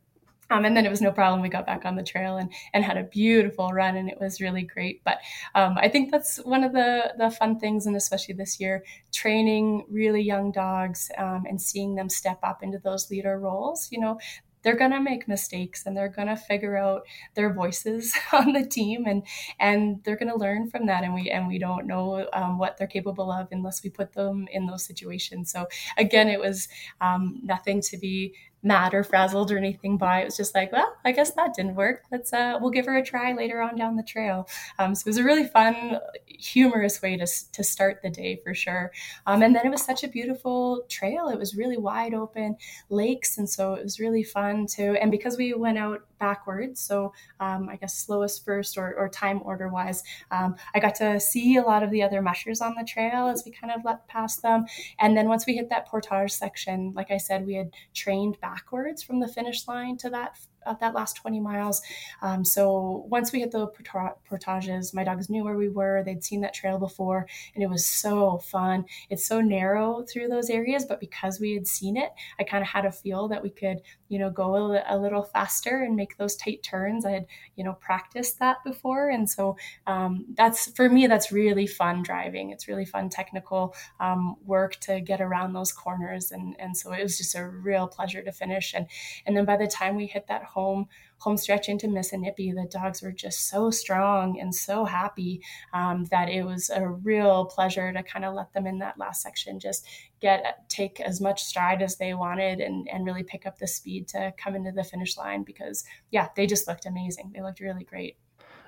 Um, 0.51 0.65
and 0.65 0.77
then 0.77 0.85
it 0.85 0.89
was 0.89 1.01
no 1.01 1.11
problem. 1.11 1.41
We 1.41 1.49
got 1.49 1.65
back 1.65 1.85
on 1.85 1.95
the 1.95 2.03
trail 2.03 2.37
and, 2.37 2.51
and 2.73 2.83
had 2.83 2.97
a 2.97 3.03
beautiful 3.03 3.69
run, 3.69 3.97
and 3.97 4.09
it 4.09 4.19
was 4.19 4.39
really 4.41 4.63
great. 4.63 5.03
But 5.03 5.19
um, 5.55 5.77
I 5.77 5.89
think 5.89 6.11
that's 6.11 6.37
one 6.37 6.63
of 6.63 6.73
the 6.73 7.13
the 7.17 7.31
fun 7.31 7.59
things, 7.59 7.85
and 7.85 7.95
especially 7.95 8.35
this 8.35 8.59
year, 8.59 8.83
training 9.11 9.85
really 9.89 10.21
young 10.21 10.51
dogs 10.51 11.09
um, 11.17 11.45
and 11.47 11.61
seeing 11.61 11.95
them 11.95 12.09
step 12.09 12.39
up 12.43 12.61
into 12.61 12.79
those 12.79 13.09
leader 13.09 13.39
roles. 13.39 13.91
You 13.91 13.99
know, 13.99 14.19
they're 14.65 14.75
going 14.75 14.91
to 14.91 14.99
make 14.99 15.27
mistakes 15.27 15.85
and 15.85 15.95
they're 15.95 16.09
going 16.09 16.27
to 16.27 16.35
figure 16.35 16.75
out 16.75 17.03
their 17.35 17.53
voices 17.53 18.11
on 18.33 18.51
the 18.51 18.65
team 18.65 19.05
and 19.05 19.23
and 19.59 20.03
they're 20.03 20.17
going 20.17 20.31
to 20.31 20.35
learn 20.35 20.67
from 20.69 20.87
that 20.87 21.03
and 21.03 21.13
we 21.13 21.29
and 21.29 21.47
we 21.47 21.59
don't 21.59 21.85
know 21.85 22.27
um, 22.33 22.57
what 22.57 22.75
they're 22.75 22.87
capable 22.87 23.31
of 23.31 23.47
unless 23.51 23.83
we 23.83 23.89
put 23.91 24.11
them 24.13 24.47
in 24.51 24.65
those 24.65 24.83
situations 24.83 25.51
so 25.51 25.67
again 25.97 26.27
it 26.27 26.39
was 26.39 26.67
um, 26.99 27.39
nothing 27.43 27.79
to 27.79 27.95
be 27.95 28.33
mad 28.65 28.93
or 28.93 29.03
frazzled 29.03 29.51
or 29.51 29.57
anything 29.57 29.97
by. 29.97 30.21
It 30.21 30.25
was 30.25 30.37
just 30.37 30.55
like, 30.55 30.71
well, 30.71 30.93
I 31.05 31.11
guess 31.11 31.31
that 31.31 31.53
didn't 31.53 31.75
work. 31.75 32.03
Let's 32.11 32.33
uh, 32.33 32.57
we'll 32.59 32.71
give 32.71 32.87
her 32.87 32.97
a 32.97 33.05
try 33.05 33.33
later 33.33 33.61
on 33.61 33.75
down 33.75 33.95
the 33.95 34.03
trail. 34.03 34.49
Um, 34.79 34.95
so 34.95 35.03
it 35.05 35.11
was 35.11 35.17
a 35.17 35.23
really 35.23 35.45
fun, 35.45 35.99
humorous 36.25 37.01
way 37.01 37.15
to 37.15 37.27
to 37.53 37.63
start 37.63 38.01
the 38.01 38.09
day 38.09 38.41
for 38.43 38.53
sure. 38.53 38.91
Um, 39.27 39.41
and 39.43 39.55
then 39.55 39.65
it 39.65 39.69
was 39.69 39.83
such 39.83 40.03
a 40.03 40.07
beautiful 40.07 40.83
trail. 40.89 41.29
It 41.29 41.37
was 41.37 41.55
really 41.55 41.77
wide 41.77 42.13
open 42.13 42.57
lakes, 42.89 43.37
and 43.37 43.49
so 43.49 43.75
it 43.75 43.83
was 43.83 43.99
really 43.99 44.23
fun 44.23 44.65
to. 44.75 44.99
And 45.01 45.11
because 45.11 45.37
we 45.37 45.53
went 45.53 45.77
out 45.77 46.01
backwards. 46.19 46.79
So 46.79 47.13
um, 47.39 47.69
I 47.69 47.75
guess 47.75 47.97
slowest 47.97 48.45
first 48.45 48.77
or, 48.77 48.93
or 48.95 49.09
time 49.09 49.41
order 49.43 49.69
wise. 49.69 50.03
Um, 50.31 50.55
I 50.73 50.79
got 50.79 50.95
to 50.95 51.19
see 51.19 51.57
a 51.57 51.61
lot 51.61 51.83
of 51.83 51.91
the 51.91 52.03
other 52.03 52.21
mushers 52.21 52.61
on 52.61 52.75
the 52.75 52.83
trail 52.83 53.27
as 53.27 53.43
we 53.45 53.51
kind 53.51 53.73
of 53.73 53.83
let 53.85 54.07
past 54.07 54.41
them. 54.41 54.65
And 54.99 55.15
then 55.15 55.27
once 55.27 55.45
we 55.45 55.55
hit 55.55 55.69
that 55.69 55.87
portage 55.87 56.31
section, 56.31 56.93
like 56.95 57.11
I 57.11 57.17
said, 57.17 57.45
we 57.45 57.55
had 57.55 57.71
trained 57.93 58.39
backwards 58.55 59.03
from 59.03 59.19
the 59.19 59.27
finish 59.27 59.67
line 59.67 59.97
to 59.97 60.09
that 60.09 60.37
at 60.65 60.79
that 60.79 60.93
last 60.93 61.15
20 61.15 61.39
miles. 61.39 61.81
Um, 62.21 62.43
so 62.43 63.05
once 63.09 63.31
we 63.31 63.39
hit 63.39 63.51
the 63.51 63.67
portages, 63.67 64.93
my 64.93 65.03
dogs 65.03 65.29
knew 65.29 65.43
where 65.43 65.57
we 65.57 65.69
were. 65.69 66.03
They'd 66.03 66.23
seen 66.23 66.41
that 66.41 66.53
trail 66.53 66.79
before, 66.79 67.27
and 67.53 67.63
it 67.63 67.69
was 67.69 67.85
so 67.85 68.39
fun. 68.39 68.85
It's 69.09 69.27
so 69.27 69.41
narrow 69.41 70.03
through 70.03 70.27
those 70.27 70.49
areas, 70.49 70.85
but 70.85 70.99
because 70.99 71.39
we 71.39 71.53
had 71.53 71.67
seen 71.67 71.97
it, 71.97 72.11
I 72.39 72.43
kind 72.43 72.61
of 72.61 72.69
had 72.69 72.85
a 72.85 72.91
feel 72.91 73.27
that 73.29 73.43
we 73.43 73.49
could, 73.49 73.81
you 74.07 74.19
know, 74.19 74.29
go 74.29 74.73
a, 74.73 74.83
a, 74.87 74.97
little 74.97 75.23
faster 75.23 75.83
and 75.83 75.95
make 75.95 76.17
those 76.17 76.35
tight 76.35 76.63
turns. 76.63 77.05
I 77.05 77.11
had, 77.11 77.27
you 77.55 77.63
know, 77.63 77.73
practiced 77.73 78.39
that 78.39 78.63
before, 78.63 79.09
and 79.09 79.29
so 79.29 79.57
um, 79.87 80.25
that's 80.35 80.71
for 80.71 80.89
me. 80.89 81.07
That's 81.07 81.31
really 81.31 81.67
fun 81.67 82.03
driving. 82.03 82.51
It's 82.51 82.67
really 82.67 82.85
fun 82.85 83.09
technical 83.09 83.75
um, 83.99 84.35
work 84.45 84.75
to 84.81 84.99
get 85.01 85.21
around 85.21 85.53
those 85.53 85.71
corners, 85.71 86.31
and 86.31 86.55
and 86.59 86.75
so 86.75 86.91
it 86.93 87.03
was 87.03 87.17
just 87.17 87.35
a 87.35 87.45
real 87.45 87.87
pleasure 87.87 88.21
to 88.21 88.31
finish. 88.31 88.73
And 88.73 88.87
and 89.25 89.35
then 89.35 89.45
by 89.45 89.57
the 89.57 89.67
time 89.67 89.95
we 89.95 90.07
hit 90.07 90.27
that 90.27 90.43
home 90.55 90.87
home 91.17 91.37
stretch 91.37 91.69
into 91.69 91.87
Missinipe, 91.87 92.53
the 92.53 92.67
dogs 92.69 93.01
were 93.01 93.11
just 93.11 93.49
so 93.49 93.71
strong 93.71 94.39
and 94.39 94.53
so 94.53 94.85
happy 94.85 95.41
um, 95.73 96.05
that 96.11 96.29
it 96.29 96.43
was 96.43 96.69
a 96.69 96.87
real 96.87 97.45
pleasure 97.45 97.91
to 97.91 98.03
kind 98.03 98.25
of 98.25 98.33
let 98.33 98.51
them 98.53 98.67
in 98.67 98.79
that 98.79 98.97
last 98.97 99.21
section 99.21 99.59
just 99.59 99.87
get 100.21 100.67
take 100.69 100.99
as 100.99 101.19
much 101.21 101.43
stride 101.43 101.81
as 101.81 101.97
they 101.97 102.13
wanted 102.13 102.59
and 102.59 102.87
and 102.91 103.05
really 103.05 103.23
pick 103.23 103.45
up 103.45 103.57
the 103.57 103.67
speed 103.67 104.07
to 104.07 104.33
come 104.37 104.55
into 104.55 104.71
the 104.71 104.83
finish 104.83 105.17
line 105.17 105.43
because 105.43 105.83
yeah, 106.11 106.29
they 106.35 106.47
just 106.47 106.67
looked 106.67 106.85
amazing. 106.85 107.31
They 107.33 107.41
looked 107.41 107.59
really 107.59 107.83
great. 107.83 108.17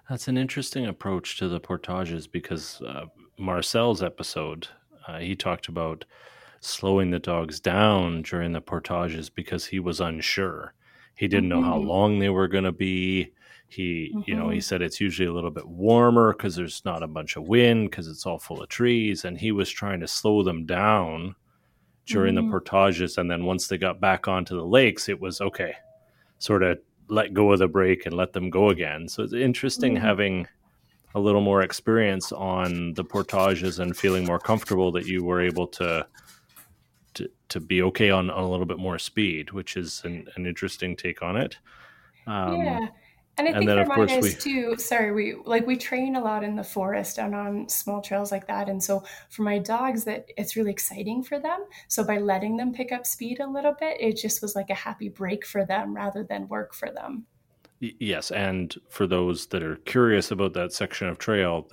That's 0.10 0.28
an 0.28 0.38
interesting 0.38 0.86
approach 0.86 1.38
to 1.40 1.50
the 1.50 1.60
portages 1.60 2.28
because 2.28 2.82
uh, 2.82 3.06
Marcel's 3.38 4.02
episode, 4.02 4.70
uh, 5.06 5.20
he 5.20 5.36
talked 5.36 5.68
about 5.68 6.06
slowing 6.62 7.12
the 7.12 7.20
dogs 7.20 7.60
down 7.60 8.22
during 8.22 8.54
the 8.54 8.62
portages 8.62 9.30
because 9.30 9.66
he 9.68 9.80
was 9.80 10.00
unsure. 10.00 10.74
He 11.18 11.28
didn't 11.28 11.50
mm-hmm. 11.50 11.62
know 11.62 11.68
how 11.68 11.78
mm-hmm. 11.78 11.90
long 11.90 12.20
they 12.20 12.30
were 12.30 12.48
going 12.48 12.64
to 12.64 12.72
be. 12.72 13.34
He, 13.68 14.14
mm-hmm. 14.16 14.22
you 14.26 14.36
know, 14.36 14.50
he 14.50 14.60
mm-hmm. 14.60 14.62
said 14.62 14.82
it's 14.82 15.02
usually 15.02 15.28
a 15.28 15.34
little 15.34 15.52
bit 15.52 15.68
warmer 15.68 16.32
because 16.32 16.56
there's 16.56 16.84
not 16.86 17.04
a 17.04 17.08
bunch 17.08 17.36
of 17.36 17.48
wind 17.48 17.90
because 17.90 18.08
it's 18.08 18.26
all 18.26 18.40
full 18.40 18.62
of 18.62 18.70
trees. 18.70 19.26
And 19.26 19.38
he 19.38 19.52
was 19.52 19.70
trying 19.70 20.00
to 20.00 20.08
slow 20.08 20.44
them 20.44 20.66
down 20.66 21.36
during 22.06 22.36
mm-hmm. 22.36 22.46
the 22.46 22.52
portages. 22.52 23.18
And 23.18 23.30
then 23.30 23.46
once 23.46 23.68
they 23.68 23.78
got 23.78 24.00
back 24.00 24.28
onto 24.28 24.56
the 24.56 24.66
lakes, 24.66 25.10
it 25.10 25.20
was 25.20 25.42
okay, 25.42 25.76
sort 26.38 26.64
of 26.64 26.78
let 27.10 27.34
go 27.34 27.52
of 27.52 27.60
the 27.60 27.68
brake 27.68 28.06
and 28.06 28.16
let 28.16 28.34
them 28.34 28.50
go 28.50 28.70
again. 28.70 29.08
So 29.08 29.24
it's 29.24 29.34
interesting 29.34 29.96
mm-hmm. 29.96 30.06
having 30.06 30.48
a 31.16 31.20
little 31.20 31.42
more 31.42 31.64
experience 31.64 32.32
on 32.32 32.94
the 32.94 33.04
portages 33.04 33.80
and 33.80 33.98
feeling 33.98 34.24
more 34.24 34.40
comfortable 34.40 34.92
that 34.92 35.08
you 35.08 35.24
were 35.24 35.42
able 35.42 35.66
to 35.68 36.06
to, 37.18 37.30
to 37.50 37.60
be 37.60 37.82
okay 37.84 38.10
on, 38.10 38.30
on 38.30 38.44
a 38.44 38.50
little 38.50 38.66
bit 38.66 38.80
more 38.80 38.98
speed, 38.98 39.52
which 39.52 39.78
is 39.78 40.02
an, 40.04 40.28
an 40.36 40.46
interesting 40.46 40.96
take 40.96 41.22
on 41.22 41.38
it. 41.38 41.58
Um, 42.26 42.62
yeah. 42.62 42.88
And 43.40 43.48
I 43.48 43.52
think 43.54 43.70
and 43.70 43.86
for 43.86 43.98
mine 43.98 44.10
is 44.10 44.24
we, 44.24 44.34
too, 44.34 44.76
sorry, 44.78 45.12
we 45.12 45.36
like 45.46 45.68
we 45.68 45.78
train 45.78 46.16
a 46.16 46.24
lot 46.24 46.44
in 46.44 46.56
the 46.56 46.64
forest 46.64 47.20
and 47.20 47.36
on 47.36 47.70
small 47.70 48.02
trails 48.02 48.32
like 48.32 48.48
that. 48.48 48.68
And 48.68 48.84
so 48.84 49.04
for 49.30 49.44
my 49.44 49.60
dogs 49.60 50.06
that 50.06 50.26
it's 50.38 50.56
really 50.56 50.72
exciting 50.72 51.22
for 51.22 51.40
them. 51.40 51.66
So 51.88 52.04
by 52.04 52.18
letting 52.18 52.58
them 52.58 52.74
pick 52.74 52.92
up 52.92 53.06
speed 53.06 53.40
a 53.40 53.48
little 53.48 53.76
bit, 53.80 54.02
it 54.02 54.18
just 54.18 54.42
was 54.42 54.56
like 54.56 54.72
a 54.72 54.76
happy 54.76 55.10
break 55.10 55.46
for 55.46 55.66
them 55.66 55.96
rather 55.96 56.24
than 56.24 56.48
work 56.48 56.74
for 56.74 56.90
them. 56.90 57.28
Yes. 57.80 58.32
And 58.32 58.76
for 58.90 59.06
those 59.06 59.46
that 59.48 59.62
are 59.62 59.76
curious 59.76 60.32
about 60.32 60.54
that 60.54 60.74
section 60.74 61.08
of 61.08 61.20
trail, 61.20 61.68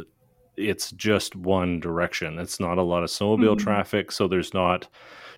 it's 0.56 0.90
just 0.92 1.36
one 1.36 1.80
direction. 1.80 2.38
It's 2.38 2.60
not 2.60 2.78
a 2.78 2.82
lot 2.82 3.02
of 3.02 3.10
snowmobile 3.10 3.56
mm-hmm. 3.56 3.64
traffic. 3.64 4.12
So 4.12 4.28
there's 4.28 4.54
not 4.54 4.88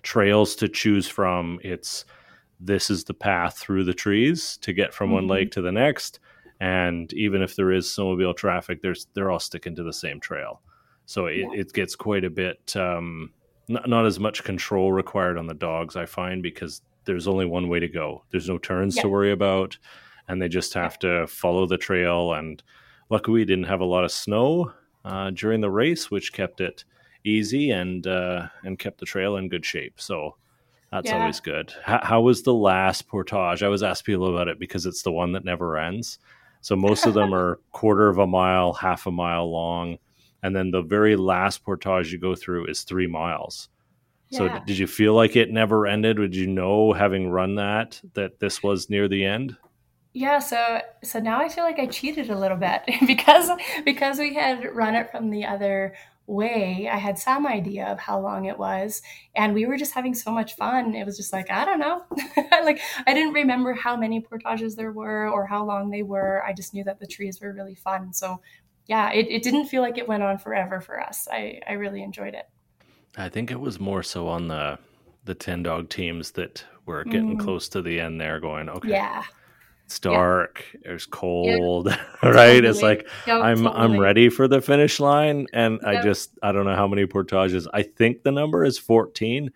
trails 0.03 0.55
to 0.55 0.67
choose 0.67 1.07
from. 1.07 1.59
It's 1.63 2.05
this 2.59 2.89
is 2.89 3.03
the 3.03 3.13
path 3.13 3.57
through 3.57 3.83
the 3.83 3.93
trees 3.93 4.57
to 4.61 4.73
get 4.73 4.93
from 4.93 5.07
mm-hmm. 5.07 5.15
one 5.15 5.27
lake 5.27 5.51
to 5.51 5.61
the 5.61 5.71
next. 5.71 6.19
And 6.59 7.11
even 7.13 7.41
if 7.41 7.55
there 7.55 7.71
is 7.71 7.87
snowmobile 7.87 8.35
traffic, 8.35 8.81
there's 8.81 9.07
they're 9.13 9.31
all 9.31 9.39
sticking 9.39 9.75
to 9.75 9.83
the 9.83 9.93
same 9.93 10.19
trail. 10.19 10.61
So 11.05 11.27
it, 11.27 11.37
yeah. 11.37 11.47
it 11.53 11.73
gets 11.73 11.95
quite 11.95 12.25
a 12.25 12.29
bit 12.29 12.75
um, 12.75 13.31
not, 13.67 13.87
not 13.87 14.05
as 14.05 14.19
much 14.19 14.43
control 14.43 14.91
required 14.91 15.37
on 15.37 15.47
the 15.47 15.53
dogs, 15.53 15.95
I 15.95 16.05
find, 16.05 16.41
because 16.41 16.81
there's 17.05 17.27
only 17.27 17.45
one 17.45 17.69
way 17.69 17.79
to 17.79 17.87
go. 17.87 18.23
There's 18.31 18.49
no 18.49 18.57
turns 18.57 18.95
yeah. 18.95 19.03
to 19.03 19.09
worry 19.09 19.31
about, 19.31 19.77
and 20.27 20.41
they 20.41 20.49
just 20.49 20.73
have 20.73 20.99
to 20.99 21.27
follow 21.27 21.65
the 21.65 21.77
trail. 21.77 22.33
And 22.33 22.61
luckily, 23.09 23.41
we 23.41 23.45
didn't 23.45 23.65
have 23.65 23.81
a 23.81 23.85
lot 23.85 24.03
of 24.03 24.11
snow 24.11 24.73
uh, 25.07 25.29
during 25.31 25.61
the 25.61 25.71
race, 25.71 26.11
which 26.11 26.33
kept 26.33 26.59
it 26.59 26.83
easy 27.23 27.71
and 27.71 28.05
uh, 28.05 28.47
and 28.63 28.77
kept 28.77 28.99
the 28.99 29.05
trail 29.05 29.37
in 29.37 29.49
good 29.49 29.65
shape. 29.65 29.99
So 29.99 30.35
that's 30.91 31.07
yeah. 31.07 31.19
always 31.19 31.39
good. 31.39 31.73
How, 31.83 31.99
how, 32.03 32.21
was 32.21 32.43
the 32.43 32.53
last 32.53 33.07
portage? 33.07 33.63
I 33.63 33.67
was 33.67 33.83
asked 33.83 34.05
people 34.05 34.29
about 34.29 34.47
it 34.47 34.59
because 34.59 34.85
it's 34.85 35.03
the 35.03 35.11
one 35.11 35.33
that 35.33 35.45
never 35.45 35.77
ends. 35.77 36.19
So 36.61 36.75
most 36.75 37.05
of 37.05 37.13
them 37.13 37.33
are 37.33 37.59
quarter 37.71 38.09
of 38.09 38.17
a 38.17 38.27
mile, 38.27 38.73
half 38.73 39.07
a 39.07 39.11
mile 39.11 39.49
long, 39.49 39.97
and 40.43 40.55
then 40.55 40.71
the 40.71 40.81
very 40.81 41.15
last 41.15 41.63
portage 41.63 42.11
you 42.11 42.19
go 42.19 42.35
through 42.35 42.67
is 42.67 42.83
three 42.83 43.07
miles. 43.07 43.69
Yeah. 44.29 44.37
So 44.37 44.65
did 44.65 44.77
you 44.77 44.87
feel 44.87 45.13
like 45.13 45.37
it 45.37 45.51
never 45.51 45.87
ended? 45.87 46.19
Would 46.19 46.35
you 46.35 46.47
know, 46.47 46.91
having 46.91 47.29
run 47.29 47.55
that, 47.55 48.01
that 48.13 48.39
this 48.39 48.61
was 48.61 48.89
near 48.89 49.07
the 49.07 49.23
end? 49.23 49.55
Yeah, 50.17 50.39
so 50.39 50.81
so 51.03 51.19
now 51.19 51.39
I 51.39 51.47
feel 51.47 51.63
like 51.63 51.77
I 51.77 51.85
cheated 51.85 52.31
a 52.31 52.39
little 52.39 52.57
bit 52.57 52.81
because 53.05 53.51
because 53.85 54.17
we 54.17 54.33
had 54.33 54.75
run 54.75 54.95
it 54.95 55.11
from 55.11 55.29
the 55.29 55.45
other 55.45 55.93
way, 56.25 56.89
I 56.91 56.97
had 56.97 57.19
some 57.19 57.45
idea 57.45 57.85
of 57.85 57.99
how 57.99 58.19
long 58.19 58.45
it 58.45 58.57
was. 58.57 59.03
And 59.35 59.53
we 59.53 59.67
were 59.67 59.77
just 59.77 59.93
having 59.93 60.15
so 60.15 60.31
much 60.31 60.55
fun. 60.55 60.95
It 60.95 61.05
was 61.05 61.17
just 61.17 61.31
like, 61.31 61.51
I 61.51 61.65
don't 61.65 61.79
know. 61.79 62.03
like, 62.63 62.81
I 63.05 63.13
didn't 63.13 63.33
remember 63.33 63.73
how 63.73 63.95
many 63.95 64.19
portages 64.19 64.75
there 64.75 64.91
were 64.91 65.29
or 65.29 65.45
how 65.45 65.63
long 65.63 65.91
they 65.91 66.01
were. 66.01 66.43
I 66.43 66.51
just 66.51 66.73
knew 66.73 66.83
that 66.85 66.99
the 66.99 67.07
trees 67.07 67.39
were 67.39 67.53
really 67.53 67.75
fun. 67.75 68.11
So, 68.11 68.41
yeah, 68.87 69.11
it, 69.11 69.27
it 69.29 69.43
didn't 69.43 69.67
feel 69.67 69.83
like 69.83 69.99
it 69.99 70.07
went 70.07 70.23
on 70.23 70.39
forever 70.39 70.81
for 70.81 70.99
us. 70.99 71.27
I, 71.31 71.61
I 71.65 71.73
really 71.73 72.01
enjoyed 72.01 72.33
it. 72.33 72.49
I 73.15 73.29
think 73.29 73.51
it 73.51 73.59
was 73.59 73.79
more 73.79 74.01
so 74.01 74.27
on 74.27 74.47
the 74.47 74.79
the 75.25 75.35
10 75.35 75.63
dog 75.63 75.89
teams 75.89 76.31
that 76.31 76.65
were 76.85 77.03
getting 77.03 77.37
mm. 77.37 77.39
close 77.39 77.69
to 77.69 77.81
the 77.81 77.99
end 77.99 78.19
there 78.19 78.39
going, 78.39 78.67
okay. 78.67 78.89
Yeah 78.89 79.23
it's 79.87 79.99
dark 79.99 80.65
yeah. 80.73 80.79
it's 80.91 81.05
cold 81.05 81.87
yeah. 81.87 81.97
right 82.21 82.61
totally. 82.61 82.67
it's 82.67 82.81
like 82.81 83.07
i'm 83.25 83.63
totally. 83.63 83.75
i'm 83.75 83.97
ready 83.97 84.27
for 84.27 84.45
the 84.45 84.59
finish 84.59 84.99
line 84.99 85.47
and 85.53 85.79
i 85.85 86.01
just 86.03 86.37
i 86.43 86.51
don't 86.51 86.65
know 86.65 86.75
how 86.75 86.87
many 86.87 87.05
portages 87.05 87.69
i 87.73 87.81
think 87.81 88.21
the 88.23 88.31
number 88.31 88.65
is 88.65 88.77
14 88.77 89.49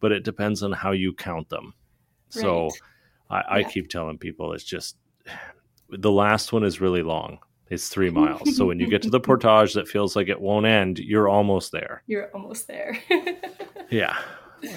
but 0.00 0.12
it 0.12 0.24
depends 0.24 0.62
on 0.62 0.72
how 0.72 0.92
you 0.92 1.14
count 1.14 1.48
them 1.48 1.72
right. 2.36 2.42
so 2.42 2.68
I, 3.30 3.42
I 3.48 3.62
keep 3.62 3.88
telling 3.88 4.18
people 4.18 4.52
it's 4.52 4.62
just 4.62 4.96
the 5.88 6.12
last 6.12 6.52
one 6.52 6.64
is 6.64 6.82
really 6.82 7.02
long 7.02 7.38
it's 7.70 7.88
three 7.88 8.10
miles 8.10 8.56
so 8.56 8.66
when 8.66 8.78
you 8.78 8.88
get 8.88 9.00
to 9.02 9.10
the 9.10 9.20
portage 9.28 9.72
that 9.72 9.88
feels 9.88 10.14
like 10.14 10.28
it 10.28 10.38
won't 10.38 10.66
end 10.66 10.98
you're 10.98 11.28
almost 11.28 11.72
there 11.72 12.02
you're 12.06 12.30
almost 12.34 12.68
there 12.68 12.98
yeah 13.90 14.18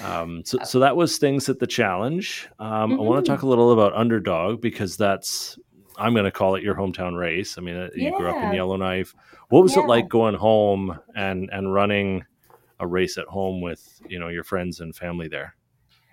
um, 0.04 0.42
so, 0.44 0.58
so 0.64 0.78
that 0.80 0.96
was 0.96 1.18
things 1.18 1.48
at 1.48 1.58
the 1.58 1.66
challenge. 1.66 2.48
Um, 2.58 2.92
mm-hmm. 2.92 3.00
I 3.00 3.02
want 3.02 3.24
to 3.24 3.30
talk 3.30 3.42
a 3.42 3.46
little 3.46 3.72
about 3.72 3.94
underdog 3.94 4.60
because 4.60 4.96
that's 4.96 5.58
I'm 5.96 6.14
going 6.14 6.24
to 6.24 6.30
call 6.30 6.54
it 6.54 6.62
your 6.62 6.74
hometown 6.74 7.18
race. 7.18 7.58
I 7.58 7.60
mean, 7.60 7.76
uh, 7.76 7.88
you 7.94 8.04
yeah. 8.04 8.16
grew 8.16 8.28
up 8.28 8.42
in 8.42 8.54
Yellowknife. 8.54 9.14
What 9.48 9.62
was 9.62 9.76
yeah. 9.76 9.82
it 9.82 9.86
like 9.86 10.08
going 10.08 10.34
home 10.34 10.98
and 11.14 11.50
and 11.52 11.72
running 11.72 12.24
a 12.80 12.86
race 12.86 13.18
at 13.18 13.26
home 13.26 13.60
with 13.60 14.00
you 14.08 14.18
know 14.18 14.28
your 14.28 14.44
friends 14.44 14.80
and 14.80 14.94
family 14.94 15.28
there? 15.28 15.54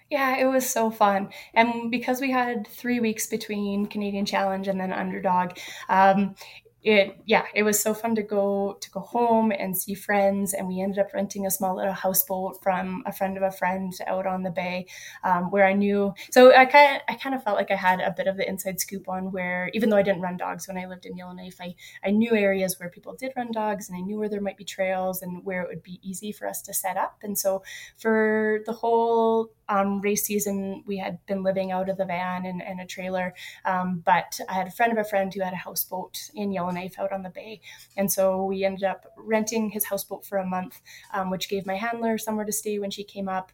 Yeah, 0.09 0.37
it 0.37 0.45
was 0.45 0.67
so 0.67 0.89
fun. 0.89 1.29
And 1.53 1.91
because 1.91 2.19
we 2.19 2.31
had 2.31 2.67
three 2.67 2.99
weeks 2.99 3.27
between 3.27 3.85
Canadian 3.85 4.25
Challenge 4.25 4.67
and 4.67 4.79
then 4.79 4.91
Underdog, 4.91 5.51
um, 5.87 6.33
it 6.81 7.17
yeah 7.25 7.45
it 7.53 7.63
was 7.63 7.81
so 7.81 7.93
fun 7.93 8.15
to 8.15 8.23
go 8.23 8.77
to 8.79 8.89
go 8.91 9.01
home 9.01 9.51
and 9.51 9.75
see 9.77 9.93
friends 9.93 10.53
and 10.53 10.65
we 10.67 10.79
ended 10.81 10.97
up 10.97 11.13
renting 11.13 11.45
a 11.45 11.51
small 11.51 11.75
little 11.75 11.91
houseboat 11.93 12.61
from 12.63 13.03
a 13.05 13.11
friend 13.11 13.35
of 13.35 13.43
a 13.43 13.51
friend 13.51 13.91
out 14.07 14.25
on 14.25 14.43
the 14.43 14.49
bay 14.49 14.85
um, 15.23 15.51
where 15.51 15.65
i 15.65 15.73
knew 15.73 16.13
so 16.31 16.55
i 16.55 16.65
kind 16.65 16.95
of 16.95 17.01
i 17.09 17.15
kind 17.15 17.35
of 17.35 17.43
felt 17.43 17.57
like 17.57 17.69
i 17.69 17.75
had 17.75 17.99
a 17.99 18.13
bit 18.15 18.27
of 18.27 18.37
the 18.37 18.47
inside 18.47 18.79
scoop 18.79 19.09
on 19.09 19.31
where 19.31 19.69
even 19.73 19.89
though 19.89 19.97
i 19.97 20.01
didn't 20.01 20.21
run 20.21 20.37
dogs 20.37 20.67
when 20.67 20.77
i 20.77 20.85
lived 20.85 21.05
in 21.05 21.17
yellowknife 21.17 21.57
i 21.59 21.75
i 22.05 22.11
knew 22.11 22.33
areas 22.33 22.79
where 22.79 22.89
people 22.89 23.13
did 23.13 23.33
run 23.35 23.51
dogs 23.51 23.89
and 23.89 23.97
i 23.97 24.01
knew 24.01 24.17
where 24.17 24.29
there 24.29 24.41
might 24.41 24.57
be 24.57 24.63
trails 24.63 25.21
and 25.21 25.43
where 25.43 25.61
it 25.63 25.67
would 25.67 25.83
be 25.83 25.99
easy 26.01 26.31
for 26.31 26.47
us 26.47 26.61
to 26.61 26.73
set 26.73 26.97
up. 26.97 27.17
And 27.23 27.37
so 27.37 27.63
for 27.97 28.59
the 28.65 28.73
whole 28.73 29.51
um, 29.69 30.01
race 30.01 30.25
season, 30.25 30.83
we 30.85 30.97
had 30.97 31.23
been 31.27 31.43
living 31.43 31.71
out 31.71 31.89
of 31.89 31.97
the 31.97 32.05
van 32.05 32.45
and, 32.45 32.61
and 32.61 32.81
a 32.81 32.85
trailer. 32.85 33.33
Um, 33.65 34.01
but 34.03 34.39
I 34.49 34.53
had 34.53 34.67
a 34.67 34.71
friend 34.71 34.91
of 34.91 34.97
a 34.97 35.07
friend 35.07 35.33
who 35.33 35.41
had 35.41 35.53
a 35.53 35.57
houseboat 35.57 36.17
in 36.33 36.51
Yellowknife 36.51 36.99
out 36.99 37.13
on 37.13 37.23
the 37.23 37.29
bay. 37.29 37.61
And 37.95 38.11
so 38.11 38.43
we 38.43 38.65
ended 38.65 38.83
up 38.83 39.05
renting 39.15 39.69
his 39.69 39.85
houseboat 39.85 40.25
for 40.25 40.37
a 40.37 40.45
month, 40.45 40.81
um, 41.13 41.29
which 41.29 41.49
gave 41.49 41.65
my 41.65 41.75
handler 41.75 42.17
somewhere 42.17 42.45
to 42.45 42.51
stay 42.51 42.79
when 42.79 42.91
she 42.91 43.03
came 43.03 43.29
up 43.29 43.51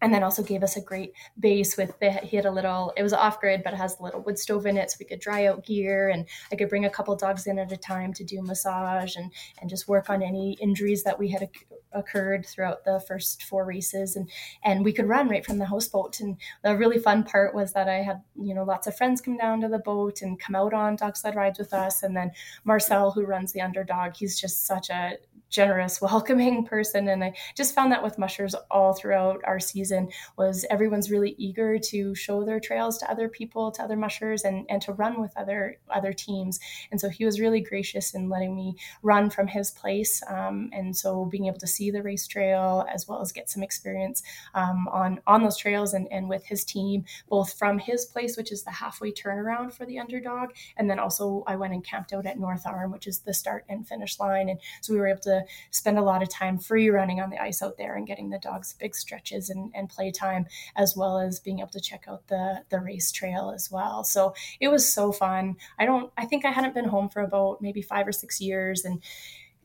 and 0.00 0.12
then 0.12 0.22
also 0.22 0.42
gave 0.42 0.62
us 0.62 0.76
a 0.76 0.80
great 0.80 1.12
base 1.38 1.76
with 1.76 1.98
the 2.00 2.10
he 2.10 2.36
had 2.36 2.46
a 2.46 2.50
little 2.50 2.92
it 2.96 3.02
was 3.02 3.12
off 3.12 3.40
grid 3.40 3.62
but 3.62 3.72
it 3.72 3.76
has 3.76 3.98
a 3.98 4.02
little 4.02 4.20
wood 4.20 4.38
stove 4.38 4.66
in 4.66 4.76
it 4.76 4.90
so 4.90 4.96
we 5.00 5.06
could 5.06 5.20
dry 5.20 5.46
out 5.46 5.64
gear 5.64 6.08
and 6.08 6.26
i 6.52 6.56
could 6.56 6.68
bring 6.68 6.84
a 6.84 6.90
couple 6.90 7.14
dogs 7.16 7.46
in 7.46 7.58
at 7.58 7.72
a 7.72 7.76
time 7.76 8.12
to 8.12 8.24
do 8.24 8.42
massage 8.42 9.16
and 9.16 9.32
and 9.60 9.70
just 9.70 9.88
work 9.88 10.10
on 10.10 10.22
any 10.22 10.56
injuries 10.60 11.02
that 11.02 11.18
we 11.18 11.28
had 11.28 11.48
occurred 11.92 12.46
throughout 12.46 12.84
the 12.84 13.00
first 13.08 13.42
four 13.44 13.64
races 13.64 14.14
and 14.14 14.30
and 14.62 14.84
we 14.84 14.92
could 14.92 15.08
run 15.08 15.28
right 15.28 15.44
from 15.44 15.58
the 15.58 15.66
houseboat 15.66 16.20
and 16.20 16.36
the 16.62 16.76
really 16.76 16.98
fun 16.98 17.24
part 17.24 17.54
was 17.54 17.72
that 17.72 17.88
i 17.88 17.96
had 17.96 18.22
you 18.36 18.54
know 18.54 18.62
lots 18.62 18.86
of 18.86 18.96
friends 18.96 19.20
come 19.20 19.36
down 19.36 19.60
to 19.60 19.68
the 19.68 19.78
boat 19.78 20.20
and 20.22 20.38
come 20.38 20.54
out 20.54 20.74
on 20.74 20.96
dog 20.96 21.16
sled 21.16 21.34
rides 21.34 21.58
with 21.58 21.72
us 21.72 22.02
and 22.02 22.16
then 22.16 22.30
marcel 22.64 23.10
who 23.10 23.24
runs 23.24 23.52
the 23.52 23.60
underdog 23.60 24.14
he's 24.14 24.38
just 24.38 24.66
such 24.66 24.90
a 24.90 25.12
generous 25.48 26.00
welcoming 26.02 26.64
person 26.64 27.08
and 27.08 27.24
i 27.24 27.32
just 27.54 27.74
found 27.74 27.92
that 27.92 28.02
with 28.02 28.18
mushers 28.18 28.54
all 28.70 28.92
throughout 28.92 29.40
our 29.44 29.58
season 29.58 30.08
was 30.36 30.64
everyone's 30.70 31.10
really 31.10 31.34
eager 31.38 31.78
to 31.78 32.14
show 32.14 32.44
their 32.44 32.60
trails 32.60 32.98
to 32.98 33.10
other 33.10 33.28
people 33.28 33.70
to 33.70 33.82
other 33.82 33.96
mushers 33.96 34.44
and, 34.44 34.66
and 34.68 34.82
to 34.82 34.92
run 34.92 35.20
with 35.20 35.36
other 35.36 35.78
other 35.90 36.12
teams. 36.12 36.60
And 36.90 37.00
so 37.00 37.08
he 37.08 37.24
was 37.24 37.40
really 37.40 37.60
gracious 37.60 38.14
in 38.14 38.28
letting 38.28 38.54
me 38.54 38.76
run 39.02 39.30
from 39.30 39.46
his 39.46 39.70
place 39.70 40.22
um, 40.28 40.70
and 40.72 40.96
so 40.96 41.24
being 41.26 41.46
able 41.46 41.58
to 41.58 41.66
see 41.66 41.90
the 41.90 42.02
race 42.02 42.26
trail 42.26 42.86
as 42.92 43.06
well 43.08 43.20
as 43.20 43.32
get 43.32 43.50
some 43.50 43.62
experience 43.62 44.22
um, 44.54 44.88
on 44.88 45.20
on 45.26 45.42
those 45.42 45.56
trails 45.56 45.94
and, 45.94 46.08
and 46.10 46.28
with 46.28 46.44
his 46.44 46.64
team 46.64 47.04
both 47.28 47.52
from 47.58 47.78
his 47.78 48.04
place 48.04 48.36
which 48.36 48.52
is 48.52 48.64
the 48.64 48.70
halfway 48.70 49.10
turnaround 49.10 49.72
for 49.72 49.86
the 49.86 49.98
underdog 49.98 50.50
and 50.76 50.88
then 50.90 50.98
also 50.98 51.42
i 51.46 51.56
went 51.56 51.72
and 51.72 51.84
camped 51.84 52.12
out 52.12 52.26
at 52.26 52.38
north 52.38 52.66
arm 52.66 52.90
which 52.90 53.06
is 53.06 53.20
the 53.20 53.34
start 53.34 53.64
and 53.68 53.86
finish 53.86 54.18
line. 54.18 54.48
And 54.48 54.60
so 54.80 54.92
we 54.92 54.98
were 54.98 55.08
able 55.08 55.20
to 55.20 55.37
spend 55.70 55.98
a 55.98 56.02
lot 56.02 56.22
of 56.22 56.28
time 56.28 56.58
free 56.58 56.88
running 56.88 57.20
on 57.20 57.30
the 57.30 57.40
ice 57.40 57.62
out 57.62 57.76
there 57.76 57.96
and 57.96 58.06
getting 58.06 58.30
the 58.30 58.38
dogs 58.38 58.74
big 58.78 58.94
stretches 58.94 59.50
and, 59.50 59.72
and 59.74 59.88
play 59.88 60.10
time, 60.10 60.46
as 60.76 60.94
well 60.96 61.18
as 61.18 61.40
being 61.40 61.60
able 61.60 61.70
to 61.70 61.80
check 61.80 62.04
out 62.08 62.26
the 62.28 62.62
the 62.70 62.80
race 62.80 63.12
trail 63.12 63.52
as 63.54 63.70
well. 63.70 64.04
So 64.04 64.34
it 64.60 64.68
was 64.68 64.92
so 64.92 65.12
fun. 65.12 65.56
I 65.78 65.86
don't. 65.86 66.12
I 66.16 66.26
think 66.26 66.44
I 66.44 66.50
hadn't 66.50 66.74
been 66.74 66.88
home 66.88 67.08
for 67.08 67.22
about 67.22 67.60
maybe 67.60 67.82
five 67.82 68.06
or 68.06 68.12
six 68.12 68.40
years, 68.40 68.84
and 68.84 69.02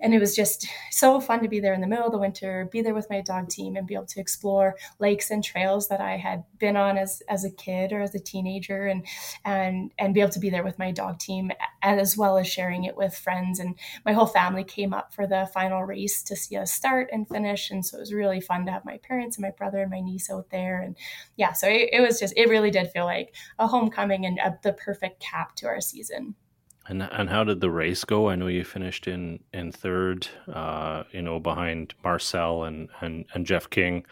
and 0.03 0.13
it 0.13 0.19
was 0.19 0.35
just 0.35 0.67
so 0.91 1.21
fun 1.21 1.41
to 1.41 1.47
be 1.47 1.61
there 1.61 1.73
in 1.73 1.79
the 1.79 1.87
middle 1.87 2.05
of 2.05 2.11
the 2.11 2.17
winter, 2.17 2.67
be 2.69 2.81
there 2.81 2.93
with 2.93 3.09
my 3.09 3.21
dog 3.21 3.47
team, 3.47 3.77
and 3.77 3.87
be 3.87 3.95
able 3.95 4.05
to 4.05 4.19
explore 4.19 4.75
lakes 4.99 5.31
and 5.31 5.41
trails 5.41 5.87
that 5.87 6.01
I 6.01 6.17
had 6.17 6.43
been 6.59 6.75
on 6.75 6.97
as 6.97 7.23
as 7.29 7.45
a 7.45 7.49
kid 7.49 7.93
or 7.93 8.01
as 8.01 8.13
a 8.13 8.19
teenager, 8.19 8.85
and 8.85 9.05
and 9.45 9.91
and 9.97 10.13
be 10.13 10.19
able 10.19 10.33
to 10.33 10.39
be 10.41 10.49
there 10.49 10.63
with 10.63 10.77
my 10.77 10.91
dog 10.91 11.19
team 11.19 11.51
as 11.81 12.17
well 12.17 12.37
as 12.37 12.47
sharing 12.47 12.83
it 12.83 12.97
with 12.97 13.15
friends. 13.15 13.59
And 13.59 13.79
my 14.05 14.11
whole 14.11 14.25
family 14.25 14.65
came 14.65 14.93
up 14.93 15.13
for 15.13 15.25
the 15.25 15.49
final 15.53 15.83
race 15.83 16.21
to 16.23 16.35
see 16.35 16.57
us 16.57 16.73
start 16.73 17.09
and 17.13 17.27
finish, 17.27 17.71
and 17.71 17.85
so 17.85 17.97
it 17.97 18.01
was 18.01 18.13
really 18.13 18.41
fun 18.41 18.65
to 18.65 18.73
have 18.73 18.83
my 18.83 18.97
parents 18.97 19.37
and 19.37 19.43
my 19.43 19.51
brother 19.51 19.79
and 19.79 19.91
my 19.91 20.01
niece 20.01 20.29
out 20.29 20.49
there. 20.49 20.81
And 20.81 20.97
yeah, 21.37 21.53
so 21.53 21.67
it, 21.69 21.89
it 21.93 22.01
was 22.01 22.19
just 22.19 22.33
it 22.35 22.49
really 22.49 22.71
did 22.71 22.91
feel 22.91 23.05
like 23.05 23.33
a 23.57 23.67
homecoming 23.67 24.25
and 24.25 24.37
a, 24.39 24.59
the 24.63 24.73
perfect 24.73 25.21
cap 25.21 25.55
to 25.55 25.67
our 25.67 25.79
season. 25.79 26.35
And 26.87 27.01
and 27.01 27.29
how 27.29 27.43
did 27.43 27.61
the 27.61 27.71
race 27.71 28.03
go? 28.03 28.29
I 28.29 28.35
know 28.35 28.47
you 28.47 28.65
finished 28.65 29.07
in 29.07 29.39
in 29.53 29.71
third, 29.71 30.27
uh, 30.51 31.03
you 31.11 31.21
know, 31.21 31.39
behind 31.39 31.93
Marcel 32.03 32.63
and 32.63 32.89
and 32.99 33.25
and 33.33 33.45
Jeff 33.45 33.69
King. 33.69 34.05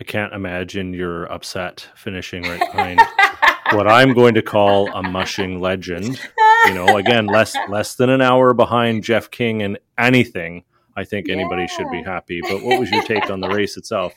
I 0.00 0.04
can't 0.04 0.32
imagine 0.32 0.94
you're 0.94 1.30
upset 1.30 1.88
finishing 1.94 2.42
right 2.42 2.60
behind 2.60 3.00
what 3.72 3.86
I'm 3.86 4.14
going 4.14 4.34
to 4.34 4.42
call 4.42 4.88
a 4.92 5.02
mushing 5.02 5.60
legend. 5.60 6.18
You 6.66 6.74
know, 6.74 6.96
again, 6.96 7.26
less 7.26 7.54
less 7.68 7.94
than 7.94 8.08
an 8.08 8.22
hour 8.22 8.54
behind 8.54 9.04
Jeff 9.04 9.30
King 9.30 9.62
and 9.62 9.78
anything. 9.98 10.64
I 10.96 11.04
think 11.04 11.28
anybody 11.28 11.62
yeah. 11.62 11.76
should 11.76 11.90
be 11.90 12.02
happy. 12.02 12.40
But 12.40 12.62
what 12.62 12.80
was 12.80 12.90
your 12.90 13.02
take 13.02 13.28
on 13.28 13.40
the 13.40 13.48
race 13.48 13.76
itself? 13.76 14.14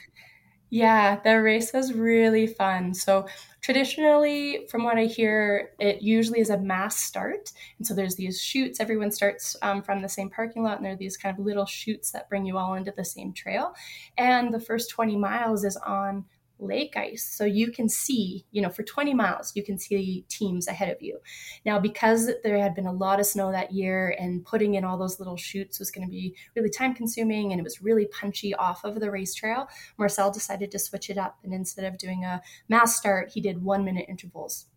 Yeah, 0.69 1.19
the 1.23 1.41
race 1.41 1.71
was 1.71 1.93
really 1.93 2.45
fun. 2.45 2.93
So, 2.93 3.27
traditionally, 3.61 4.67
from 4.69 4.83
what 4.83 4.97
I 4.97 5.05
hear, 5.05 5.71
it 5.79 6.01
usually 6.01 6.41
is 6.41 6.49
a 6.49 6.57
mass 6.57 6.97
start. 6.97 7.53
And 7.77 7.87
so, 7.87 7.93
there's 7.93 8.15
these 8.15 8.41
chutes. 8.41 8.81
everyone 8.81 9.11
starts 9.11 9.55
um, 9.61 9.81
from 9.81 10.01
the 10.01 10.09
same 10.09 10.29
parking 10.29 10.63
lot, 10.63 10.77
and 10.77 10.85
there 10.85 10.93
are 10.93 10.97
these 10.97 11.15
kind 11.15 11.37
of 11.39 11.45
little 11.45 11.65
chutes 11.65 12.11
that 12.11 12.27
bring 12.29 12.45
you 12.45 12.57
all 12.57 12.73
into 12.73 12.93
the 12.95 13.05
same 13.05 13.31
trail. 13.31 13.73
And 14.17 14.53
the 14.53 14.59
first 14.59 14.89
20 14.89 15.15
miles 15.15 15.63
is 15.63 15.77
on 15.77 16.25
lake 16.59 16.95
ice. 16.97 17.23
So 17.23 17.45
you 17.45 17.71
can 17.71 17.89
see, 17.89 18.45
you 18.51 18.61
know, 18.61 18.69
for 18.69 18.83
20 18.83 19.13
miles, 19.13 19.51
you 19.55 19.63
can 19.63 19.77
see 19.77 20.25
teams 20.29 20.67
ahead 20.67 20.89
of 20.89 21.01
you. 21.01 21.19
Now, 21.65 21.79
because 21.79 22.31
there 22.43 22.57
had 22.57 22.75
been 22.75 22.87
a 22.87 22.91
lot 22.91 23.19
of 23.19 23.25
snow 23.25 23.51
that 23.51 23.71
year 23.71 24.15
and 24.19 24.45
putting 24.45 24.75
in 24.75 24.83
all 24.83 24.97
those 24.97 25.19
little 25.19 25.37
chutes 25.37 25.79
was 25.79 25.91
going 25.91 26.07
to 26.07 26.11
be 26.11 26.35
really 26.55 26.69
time 26.69 26.93
consuming 26.93 27.51
and 27.51 27.59
it 27.59 27.63
was 27.63 27.81
really 27.81 28.07
punchy 28.07 28.53
off 28.55 28.83
of 28.83 28.99
the 28.99 29.11
race 29.11 29.33
trail, 29.33 29.67
Marcel 29.97 30.31
decided 30.31 30.71
to 30.71 30.79
switch 30.79 31.09
it 31.09 31.17
up. 31.17 31.37
And 31.43 31.53
instead 31.53 31.85
of 31.85 31.97
doing 31.97 32.23
a 32.23 32.41
mass 32.69 32.95
start, 32.95 33.31
he 33.33 33.41
did 33.41 33.63
one 33.63 33.83
minute 33.85 34.05
intervals. 34.07 34.67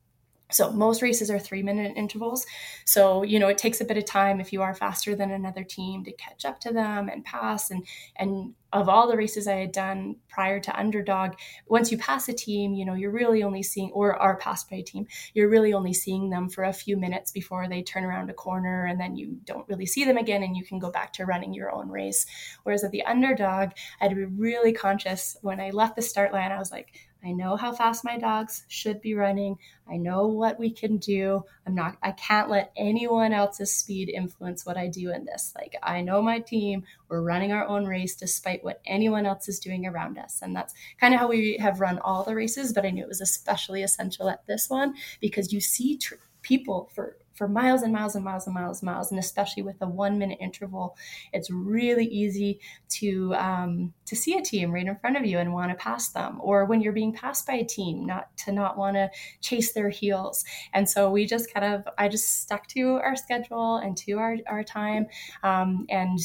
So 0.51 0.73
most 0.73 1.03
races 1.03 1.31
are 1.31 1.39
three 1.39 1.63
minute 1.63 1.93
intervals. 1.97 2.47
So, 2.85 3.23
you 3.23 3.39
know, 3.39 3.49
it 3.49 3.59
takes 3.59 3.81
a 3.81 3.85
bit 3.85 3.97
of 3.97 4.05
time 4.05 4.41
if 4.41 4.53
you 4.53 4.63
are 4.63 4.75
faster 4.75 5.15
than 5.15 5.31
another 5.31 5.65
team 5.65 6.05
to 6.05 6.13
catch 6.13 6.45
up 6.45 6.61
to 6.61 6.73
them 6.73 7.09
and 7.09 7.25
pass. 7.25 7.71
And, 7.71 7.87
and 8.17 8.55
of 8.73 8.89
all 8.89 9.09
the 9.09 9.17
races 9.17 9.49
I 9.49 9.57
had 9.57 9.73
done 9.73 10.17
prior 10.29 10.61
to 10.61 10.79
underdog, 10.79 11.33
once 11.67 11.91
you 11.91 11.99
pass 11.99 12.29
a 12.29 12.33
team, 12.33 12.75
you 12.75 12.85
know, 12.85 12.95
you're 12.95 13.11
really 13.11 13.43
only 13.43 13.63
seeing, 13.63 13.91
or 13.93 14.15
are 14.17 14.37
passed 14.37 14.71
by 14.71 14.77
a 14.77 14.83
team, 14.83 15.07
you're 15.35 15.49
really 15.49 15.73
only 15.73 15.93
seeing 15.93 16.31
them 16.31 16.49
for 16.49 16.65
a 16.65 16.73
few 16.73 16.97
minutes 16.97 17.33
before 17.33 17.69
they 17.69 17.83
turn 17.83 18.05
around 18.05 18.31
a 18.31 18.35
corner 18.35 18.87
and 18.87 19.01
then 19.01 19.17
you 19.17 19.39
don't 19.45 19.69
really 19.69 19.87
see 19.87 20.05
them 20.05 20.17
again 20.17 20.43
and 20.43 20.57
you 20.57 20.65
can 20.65 20.79
go 20.79 20.91
back 20.91 21.13
to 21.15 21.27
running 21.27 21.53
your 21.53 21.73
own 21.73 21.89
race. 21.89 22.27
Whereas 22.63 22.85
at 22.85 22.93
the 22.93 23.05
underdog, 23.05 23.71
I 24.01 24.05
had 24.05 24.11
to 24.11 24.17
be 24.17 24.25
really 24.25 24.73
conscious 24.73 25.37
when 25.43 25.61
I 25.61 25.71
left 25.71 25.97
the 25.97 26.03
start 26.03 26.33
line. 26.33 26.53
I 26.53 26.59
was 26.59 26.71
like, 26.71 26.93
I 27.25 27.33
know 27.33 27.57
how 27.57 27.73
fast 27.73 28.05
my 28.05 28.19
dogs 28.19 28.65
should 28.69 29.01
be 29.01 29.15
running. 29.15 29.59
I 29.89 29.97
know 29.97 30.27
what 30.27 30.59
we 30.59 30.71
can 30.71 30.97
do. 30.97 31.45
I'm 31.67 31.75
not, 31.75 31.97
I 32.03 32.13
can't 32.13 32.49
let 32.49 32.73
anyone 32.77 33.33
else's 33.33 33.77
speed 33.77 34.09
influence 34.09 34.65
what 34.65 34.77
I 34.77 34.89
do 34.89 35.11
in 35.13 35.25
this. 35.25 35.53
Like, 35.55 35.77
I 35.83 36.01
know 36.01 36.23
my 36.23 36.39
team, 36.39 36.85
we're 37.09 37.23
running 37.23 37.53
our 37.53 37.67
own 37.67 37.87
race 37.87 38.17
despite 38.17 38.65
what 38.65 38.81
anyone 38.87 39.27
else 39.27 39.49
is 39.49 39.59
doing 39.59 39.87
around 39.87 40.19
us. 40.19 40.41
And 40.43 40.57
that's 40.57 40.75
kind 40.99 41.13
of 41.13 41.21
how 41.21 41.29
we 41.29 41.59
have 41.61 41.81
run 41.81 41.99
all 41.99 42.25
the 42.25 42.35
races. 42.35 42.73
But 42.73 42.87
I 42.87 42.91
knew 42.91 43.03
it 43.03 43.09
was 43.09 43.21
especially 43.21 43.83
essential 43.83 44.29
at 44.29 44.47
this 44.47 44.71
one 44.71 44.95
because 45.21 45.53
you 45.53 45.61
see 45.61 45.99
tr- 45.99 46.15
people 46.43 46.91
for 46.95 47.17
for 47.41 47.49
miles 47.49 47.81
and 47.81 47.91
miles 47.91 48.15
and 48.15 48.23
miles 48.23 48.47
and 48.47 48.53
miles 48.53 48.83
and 48.83 48.87
miles, 48.87 49.11
and 49.11 49.19
especially 49.19 49.63
with 49.63 49.81
a 49.81 49.89
one 49.89 50.19
minute 50.19 50.37
interval, 50.43 50.95
it's 51.33 51.51
really 51.51 52.05
easy 52.05 52.61
to 52.91 53.35
um, 53.35 53.95
to 54.05 54.15
see 54.15 54.37
a 54.37 54.43
team 54.43 54.71
right 54.71 54.87
in 54.87 54.95
front 54.97 55.17
of 55.17 55.25
you 55.25 55.39
and 55.39 55.55
want 55.55 55.71
to 55.71 55.75
pass 55.75 56.11
them, 56.11 56.39
or 56.43 56.67
when 56.67 56.83
you're 56.83 56.93
being 56.93 57.15
passed 57.15 57.47
by 57.47 57.55
a 57.55 57.65
team, 57.65 58.05
not 58.05 58.37
to 58.37 58.53
not 58.53 58.77
want 58.77 58.97
to 58.97 59.11
chase 59.41 59.73
their 59.73 59.89
heels. 59.89 60.45
And 60.75 60.87
so 60.87 61.11
we 61.11 61.25
just 61.25 61.51
kind 61.51 61.65
of 61.65 61.89
I 61.97 62.09
just 62.09 62.43
stuck 62.43 62.67
to 62.75 63.01
our 63.03 63.17
schedule 63.17 63.77
and 63.77 63.97
to 63.97 64.19
our 64.19 64.37
our 64.47 64.63
time, 64.63 65.07
um, 65.43 65.87
and 65.89 66.19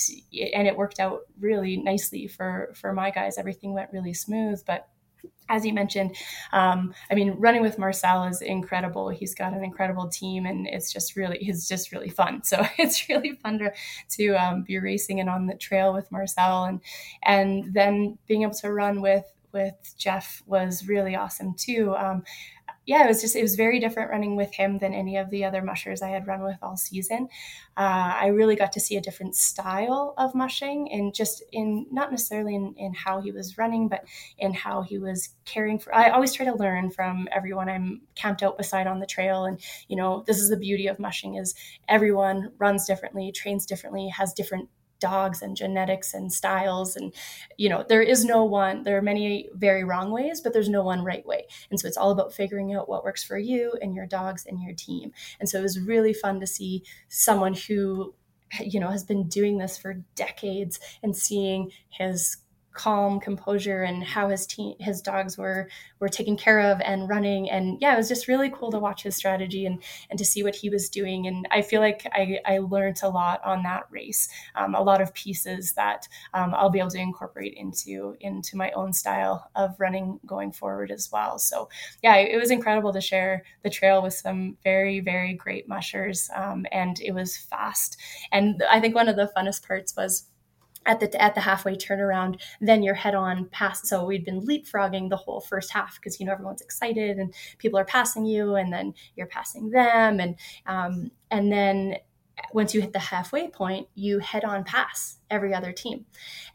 and 0.54 0.68
it 0.68 0.76
worked 0.76 1.00
out 1.00 1.22
really 1.40 1.78
nicely 1.78 2.28
for 2.28 2.74
for 2.76 2.92
my 2.92 3.10
guys. 3.10 3.38
Everything 3.38 3.74
went 3.74 3.94
really 3.94 4.14
smooth, 4.14 4.62
but 4.68 4.90
as 5.48 5.66
you 5.66 5.74
mentioned, 5.74 6.16
um, 6.54 6.94
I 7.12 7.16
mean, 7.16 7.36
running 7.38 7.62
with 7.62 7.78
Marcel 7.78 8.24
is 8.26 8.42
incredible. 8.42 9.10
He's 9.10 9.36
got 9.36 9.54
an 9.54 9.64
incredible 9.64 10.10
team, 10.10 10.46
and 10.46 10.68
it's 10.68 10.92
just 10.92 11.16
really, 11.16 11.38
it's 11.40 11.68
just 11.68 11.92
really 11.92 12.10
fun. 12.10 12.44
So 12.44 12.66
it's 12.78 13.08
really 13.10 13.34
fun 13.34 13.60
to 13.60 13.72
to 14.18 14.34
um, 14.34 14.64
be 14.64 14.80
racing 14.80 15.20
and 15.20 15.30
on 15.30 15.48
the 15.48 15.56
trail 15.56 15.94
with 15.94 16.12
Marcel, 16.12 16.66
and 16.66 16.82
and 17.24 17.74
then 17.74 18.18
being 18.28 18.44
able 18.44 18.56
to 18.56 18.72
run 18.72 19.02
with 19.02 19.26
with 19.56 19.96
Jeff 19.98 20.44
was 20.46 20.88
really 20.88 21.16
awesome 21.16 21.56
too. 21.58 21.96
Um, 21.96 22.24
yeah, 22.86 23.04
it 23.04 23.08
was 23.08 23.22
just 23.22 23.36
it 23.36 23.42
was 23.42 23.56
very 23.56 23.80
different 23.80 24.12
running 24.12 24.36
with 24.36 24.54
him 24.54 24.78
than 24.78 24.94
any 24.94 25.18
of 25.18 25.30
the 25.32 25.44
other 25.44 25.62
mushers 25.62 26.02
I 26.02 26.10
had 26.10 26.28
run 26.28 26.44
with 26.44 26.58
all 26.62 26.78
season. 26.78 27.28
Uh, 27.76 28.14
I 28.22 28.28
really 28.28 28.56
got 28.56 28.72
to 28.74 28.80
see 28.80 28.96
a 28.96 29.02
different 29.02 29.36
style 29.36 30.14
of 30.18 30.36
mushing, 30.36 30.92
and 30.92 31.14
just 31.14 31.44
in 31.52 31.88
not 31.92 32.12
necessarily 32.12 32.56
in, 32.56 32.76
in 32.78 32.94
how 32.94 33.22
he 33.22 33.32
was 33.32 33.58
running, 33.58 33.88
but 33.88 34.06
in 34.38 34.54
how 34.54 34.84
he 34.84 35.00
was 35.00 35.30
caring 35.46 35.80
for. 35.80 35.96
I 35.96 36.10
always 36.10 36.34
try 36.34 36.46
to 36.46 36.56
learn 36.56 36.92
from 36.92 37.28
everyone 37.36 37.70
I'm 37.70 38.02
camped 38.14 38.44
out 38.44 38.58
beside 38.58 38.88
on 38.88 39.00
the 39.00 39.08
trail, 39.08 39.46
and 39.46 39.60
you 39.88 39.96
know 39.96 40.24
this 40.28 40.38
is 40.38 40.50
the 40.50 40.58
beauty 40.58 40.88
of 40.88 41.00
mushing 41.00 41.36
is 41.36 41.56
everyone 41.88 42.52
runs 42.60 42.86
differently, 42.86 43.32
trains 43.32 43.66
differently, 43.66 44.10
has 44.10 44.34
different 44.34 44.70
dogs 45.00 45.42
and 45.42 45.58
genetics 45.58 46.14
and 46.14 46.32
styles 46.32 46.96
and 46.96 47.14
you 47.58 47.68
know 47.70 47.84
there 47.88 48.02
is 48.02 48.24
no 48.24 48.44
one 48.44 48.84
there 48.84 48.98
are 48.98 49.02
many 49.02 49.50
very 49.54 49.84
wrong 49.84 50.12
ways 50.12 50.42
but 50.42 50.54
there's 50.54 50.70
no 50.70 50.84
one 50.84 51.04
right 51.04 51.26
way. 51.26 51.48
And 51.70 51.80
so 51.80 51.88
it's 51.88 51.98
all 51.98 52.12
about 52.12 52.34
figuring 52.34 52.74
out 52.74 52.88
what 52.88 53.04
works 53.04 53.24
for 53.24 53.38
you 53.38 53.74
and 53.82 53.96
your 53.96 54.06
dogs 54.06 54.46
and 54.46 54.62
your 54.62 54.74
team. 54.74 55.12
And 55.40 55.50
so 55.50 55.60
it 55.60 55.64
was 55.64 55.80
really 55.80 56.14
fun 56.14 56.40
to 56.40 56.48
see 56.48 56.84
someone 57.10 57.54
who 57.54 58.14
you 58.62 58.80
know 58.80 58.90
has 58.90 59.04
been 59.04 59.28
doing 59.28 59.58
this 59.58 59.78
for 59.78 60.04
decades 60.16 60.80
and 61.02 61.18
seeing 61.18 61.72
his 61.90 62.38
calm 62.76 63.20
composure 63.20 63.84
and 63.84 64.04
how 64.04 64.30
his 64.30 64.46
team 64.46 64.76
his 64.80 65.02
dogs 65.02 65.38
were 65.38 65.70
were 66.00 66.10
taken 66.10 66.38
care 66.38 66.60
of 66.60 66.80
and 66.82 67.10
running. 67.10 67.50
And 67.50 67.78
yeah 67.82 67.94
it 67.94 67.98
was 67.98 68.10
just 68.10 68.28
really 68.28 68.52
cool 68.52 68.70
to 68.72 68.80
watch 68.80 69.04
his 69.04 69.16
strategy 69.16 69.66
and 69.66 69.82
and 70.10 70.20
to 70.20 70.26
see 70.26 70.44
what 70.44 70.56
he 70.56 70.70
was 70.70 70.90
doing. 70.90 71.26
And 71.26 71.48
i 71.52 71.62
feel 71.62 71.82
like 71.82 72.06
i 72.12 72.38
i 72.46 72.60
learned 72.60 73.00
a 73.02 73.10
lot 73.10 73.44
on 73.44 73.64
that 73.64 73.86
race 73.90 74.28
um, 74.56 74.76
a 74.76 74.82
lot 74.82 75.02
of 75.02 75.14
pieces 75.14 75.74
that 75.74 76.08
um, 76.34 76.54
i'll 76.54 76.70
be 76.70 76.80
able 76.80 76.90
to 76.90 77.00
incorporate 77.00 77.54
into 77.56 78.16
into 78.20 78.58
my 78.58 78.72
own 78.72 78.92
style 78.94 79.50
of 79.56 79.80
running 79.80 80.20
going 80.26 80.52
forward 80.52 80.92
as 80.92 81.10
well. 81.12 81.40
So 81.40 81.70
yeah 82.04 82.16
it 82.18 82.38
was 82.38 82.52
incredible 82.52 82.94
to 82.94 83.02
share 83.02 83.44
the 83.64 83.70
trail 83.70 84.04
with 84.04 84.14
some 84.14 84.58
very 84.64 85.00
very 85.00 85.34
great 85.34 85.68
mushers 85.68 86.30
um, 86.36 86.66
and 86.72 87.00
it 87.00 87.14
was 87.14 87.38
fast. 87.38 87.98
And 88.32 88.62
i 88.70 88.80
think 88.82 88.94
one 88.96 89.08
of 89.08 89.16
the 89.16 89.32
funnest 89.36 89.66
parts 89.66 89.96
was 89.96 90.28
at 90.86 91.00
the 91.00 91.22
at 91.22 91.36
the 91.36 91.42
halfway 91.42 91.76
turnaround, 91.76 92.42
then 92.62 92.84
you're 92.84 92.96
head 92.96 93.16
on 93.16 93.46
past. 93.50 93.88
So 93.88 94.06
we'd 94.06 94.26
been 94.26 94.42
leapfrogging 94.42 95.10
the 95.10 95.18
whole 95.18 95.42
first 95.42 95.72
half 95.72 95.96
because 95.96 96.20
you 96.20 96.26
know 96.26 96.34
everyone's 96.34 96.62
excited 96.62 97.18
and 97.18 97.34
people 97.58 97.80
are 97.80 97.86
passing 97.86 98.26
you, 98.26 98.56
and 98.56 98.72
then 98.72 98.94
you're 99.16 99.28
passing 99.28 99.70
them, 99.70 100.20
and 100.20 100.36
um, 100.66 101.12
and 101.32 101.52
then 101.52 101.96
once 102.54 102.74
you 102.74 102.82
hit 102.82 102.94
the 102.94 103.00
halfway 103.00 103.48
point, 103.48 103.88
you 103.96 104.20
head 104.20 104.44
on 104.44 104.64
pass 104.64 105.18
every 105.32 105.54
other 105.54 105.72
team. 105.72 106.06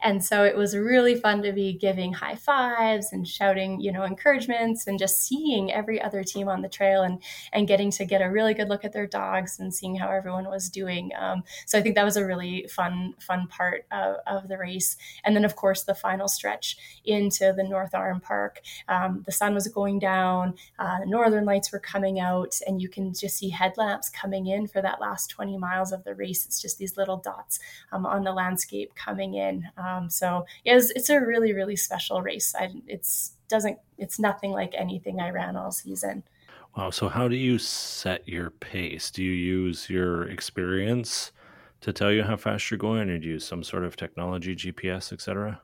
And 0.01 0.23
so 0.23 0.43
it 0.43 0.55
was 0.55 0.75
really 0.75 1.15
fun 1.15 1.41
to 1.43 1.51
be 1.51 1.73
giving 1.73 2.13
high 2.13 2.35
fives 2.35 3.11
and 3.11 3.27
shouting, 3.27 3.81
you 3.81 3.91
know, 3.91 4.03
encouragements 4.03 4.87
and 4.87 4.97
just 4.97 5.23
seeing 5.23 5.71
every 5.71 6.01
other 6.01 6.23
team 6.23 6.47
on 6.47 6.61
the 6.61 6.69
trail 6.69 7.03
and 7.03 7.21
and 7.51 7.67
getting 7.67 7.91
to 7.91 8.05
get 8.05 8.21
a 8.21 8.31
really 8.31 8.53
good 8.53 8.69
look 8.69 8.85
at 8.85 8.93
their 8.93 9.07
dogs 9.07 9.59
and 9.59 9.73
seeing 9.73 9.95
how 9.95 10.09
everyone 10.09 10.45
was 10.45 10.69
doing. 10.69 11.11
Um, 11.19 11.43
so 11.65 11.77
I 11.77 11.81
think 11.81 11.95
that 11.95 12.05
was 12.05 12.17
a 12.17 12.25
really 12.25 12.67
fun 12.69 13.13
fun 13.19 13.47
part 13.47 13.85
of, 13.91 14.17
of, 14.25 14.47
the 14.47 14.57
race. 14.57 14.97
And 15.23 15.35
then 15.35 15.45
of 15.45 15.55
course 15.55 15.83
the 15.83 15.93
final 15.93 16.27
stretch 16.27 16.77
into 17.05 17.53
the 17.55 17.63
North 17.63 17.93
Arm 17.93 18.21
Park. 18.21 18.61
Um, 18.87 19.23
the 19.25 19.31
sun 19.31 19.53
was 19.53 19.67
going 19.67 19.99
down, 19.99 20.55
uh, 20.79 20.99
the 21.01 21.05
northern 21.05 21.45
lights 21.45 21.71
were 21.71 21.79
coming 21.79 22.19
out, 22.19 22.55
and 22.65 22.81
you 22.81 22.89
can 22.89 23.13
just 23.13 23.37
see 23.37 23.49
headlamps 23.49 24.09
coming 24.09 24.47
in 24.47 24.67
for 24.67 24.81
that 24.81 24.99
last 24.99 25.29
20 25.29 25.57
miles 25.57 25.70
of 25.91 26.03
the 26.03 26.15
race. 26.15 26.45
It's 26.45 26.61
just 26.61 26.77
these 26.77 26.97
little 26.97 27.17
dots 27.17 27.59
um, 27.91 28.05
on 28.05 28.23
the 28.23 28.31
landscape 28.31 28.51
landscape 28.51 28.95
coming 28.95 29.35
in. 29.35 29.67
Um, 29.77 30.09
so 30.09 30.45
yeah, 30.65 30.77
it's, 30.77 30.91
it's, 30.91 31.09
a 31.09 31.19
really 31.19 31.53
really 31.53 31.75
special 31.75 32.21
race. 32.21 32.53
I, 32.57 32.69
it's 32.87 33.33
doesn't 33.49 33.77
it's 33.97 34.19
nothing 34.19 34.51
like 34.51 34.73
anything 34.77 35.19
I 35.19 35.29
ran 35.29 35.55
all 35.55 35.71
season. 35.71 36.23
Wow. 36.77 36.89
So 36.89 37.09
how 37.09 37.27
do 37.27 37.35
you 37.35 37.57
set 37.57 38.27
your 38.27 38.49
pace? 38.49 39.11
Do 39.11 39.23
you 39.23 39.31
use 39.31 39.89
your 39.89 40.23
experience 40.29 41.31
to 41.81 41.91
tell 41.91 42.11
you 42.11 42.23
how 42.23 42.37
fast 42.37 42.69
you're 42.71 42.77
going, 42.77 43.09
or 43.09 43.17
do 43.17 43.27
you 43.27 43.33
use 43.33 43.45
some 43.45 43.63
sort 43.63 43.83
of 43.83 43.95
technology, 43.95 44.55
GPS, 44.55 45.11
etc.? 45.11 45.59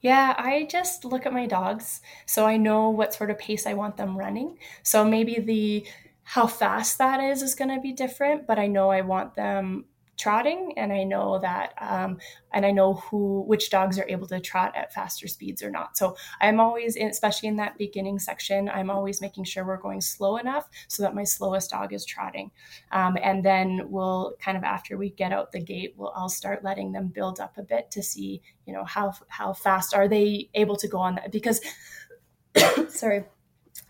Yeah, 0.00 0.34
I 0.36 0.66
just 0.70 1.04
look 1.04 1.24
at 1.24 1.32
my 1.32 1.46
dogs 1.46 2.00
so 2.26 2.46
I 2.46 2.56
know 2.56 2.90
what 2.90 3.14
sort 3.14 3.30
of 3.30 3.38
pace 3.38 3.66
I 3.66 3.74
want 3.74 3.96
them 3.96 4.18
running. 4.18 4.58
So 4.82 5.04
maybe 5.04 5.40
the 5.40 5.86
how 6.24 6.46
fast 6.46 6.98
that 6.98 7.20
is 7.20 7.42
is 7.42 7.54
going 7.54 7.74
to 7.74 7.80
be 7.80 7.92
different, 7.92 8.46
but 8.46 8.58
I 8.58 8.66
know 8.66 8.90
I 8.90 9.02
want 9.02 9.34
them 9.34 9.84
trotting 10.16 10.72
and 10.76 10.92
i 10.92 11.02
know 11.02 11.38
that 11.38 11.72
um, 11.80 12.18
and 12.52 12.64
i 12.64 12.70
know 12.70 12.94
who 12.94 13.42
which 13.42 13.70
dogs 13.70 13.98
are 13.98 14.08
able 14.08 14.26
to 14.26 14.38
trot 14.40 14.72
at 14.76 14.92
faster 14.92 15.26
speeds 15.26 15.62
or 15.62 15.70
not. 15.70 15.96
So 15.96 16.16
i'm 16.40 16.60
always 16.60 16.96
especially 16.96 17.48
in 17.48 17.56
that 17.56 17.78
beginning 17.78 18.18
section 18.18 18.68
i'm 18.68 18.90
always 18.90 19.20
making 19.20 19.44
sure 19.44 19.64
we're 19.64 19.76
going 19.76 20.00
slow 20.00 20.36
enough 20.36 20.68
so 20.88 21.02
that 21.02 21.14
my 21.14 21.24
slowest 21.24 21.70
dog 21.70 21.92
is 21.92 22.04
trotting. 22.04 22.50
Um, 22.92 23.16
and 23.22 23.44
then 23.44 23.82
we'll 23.90 24.34
kind 24.40 24.56
of 24.56 24.64
after 24.64 24.96
we 24.96 25.10
get 25.10 25.32
out 25.32 25.52
the 25.52 25.60
gate 25.60 25.94
we'll 25.96 26.12
i'll 26.14 26.28
start 26.28 26.64
letting 26.64 26.92
them 26.92 27.08
build 27.08 27.40
up 27.40 27.58
a 27.58 27.62
bit 27.62 27.90
to 27.92 28.02
see 28.02 28.40
you 28.66 28.72
know 28.72 28.84
how 28.84 29.12
how 29.28 29.52
fast 29.52 29.94
are 29.94 30.08
they 30.08 30.48
able 30.54 30.76
to 30.76 30.88
go 30.88 30.98
on 30.98 31.16
that 31.16 31.32
because 31.32 31.60
sorry 32.88 33.24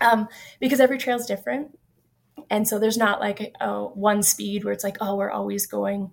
um, 0.01 0.27
because 0.59 0.79
every 0.79 0.97
trail 0.97 1.17
is 1.17 1.25
different 1.25 1.77
and 2.49 2.67
so 2.67 2.79
there's 2.79 2.97
not 2.97 3.19
like 3.19 3.53
a, 3.59 3.83
one 3.83 4.23
speed 4.23 4.63
where 4.63 4.73
it's 4.73 4.83
like 4.83 4.97
oh 5.01 5.15
we're 5.15 5.31
always 5.31 5.65
going 5.65 6.11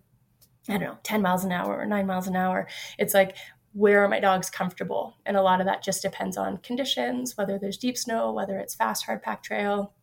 i 0.69 0.73
don't 0.73 0.83
know 0.83 0.99
10 1.03 1.23
miles 1.23 1.45
an 1.45 1.53
hour 1.53 1.79
or 1.79 1.87
9 1.87 2.07
miles 2.07 2.27
an 2.27 2.37
hour 2.37 2.69
it's 2.99 3.15
like 3.15 3.37
where 3.75 4.05
are 4.05 4.09
my 4.09 4.21
dogs 4.21 4.51
comfortable 4.51 5.17
and 5.25 5.37
a 5.37 5.43
lot 5.43 5.61
of 5.61 5.67
that 5.67 5.83
just 5.83 6.03
depends 6.03 6.37
on 6.37 6.59
conditions 6.59 7.37
whether 7.37 7.59
there's 7.59 7.79
deep 7.79 7.97
snow 7.97 8.33
whether 8.33 8.59
it's 8.59 8.75
fast 8.75 9.05
hard 9.07 9.23
pack 9.23 9.43
trail 9.43 9.95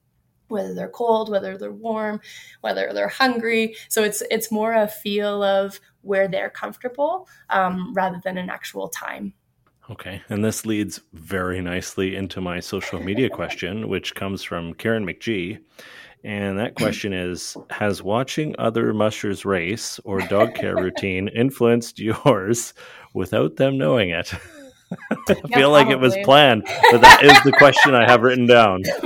whether 0.47 0.73
they're 0.73 0.89
cold 0.89 1.29
whether 1.29 1.57
they're 1.57 1.71
warm 1.71 2.19
whether 2.61 2.91
they're 2.93 3.07
hungry 3.07 3.75
so 3.87 4.03
it's 4.03 4.23
it's 4.31 4.51
more 4.51 4.73
a 4.73 4.87
feel 4.87 5.43
of 5.43 5.79
where 6.01 6.27
they're 6.27 6.49
comfortable 6.49 7.27
um, 7.49 7.93
rather 7.93 8.19
than 8.23 8.37
an 8.37 8.49
actual 8.49 8.89
time 8.89 9.33
Okay. 9.89 10.21
And 10.29 10.45
this 10.45 10.65
leads 10.65 11.01
very 11.13 11.61
nicely 11.61 12.15
into 12.15 12.41
my 12.41 12.59
social 12.59 13.01
media 13.01 13.29
question, 13.29 13.87
which 13.87 14.13
comes 14.13 14.43
from 14.43 14.73
Karen 14.75 15.05
McGee. 15.05 15.59
And 16.23 16.59
that 16.59 16.75
question 16.75 17.13
is 17.13 17.55
Has 17.69 18.03
watching 18.03 18.55
other 18.59 18.93
mushers 18.93 19.45
race 19.45 19.99
or 20.03 20.19
dog 20.19 20.53
care 20.53 20.75
routine 20.75 21.29
influenced 21.29 21.99
yours 21.99 22.73
without 23.13 23.55
them 23.55 23.77
knowing 23.77 24.09
it? 24.09 24.33
I 25.11 25.15
yeah, 25.27 25.57
feel 25.57 25.69
like 25.69 25.87
it 25.87 25.99
was 25.99 26.17
planned, 26.23 26.63
but 26.91 27.01
that 27.01 27.23
is 27.23 27.39
the 27.43 27.51
question 27.51 27.93
I 27.93 28.09
have 28.09 28.23
written 28.23 28.47
down. 28.47 28.81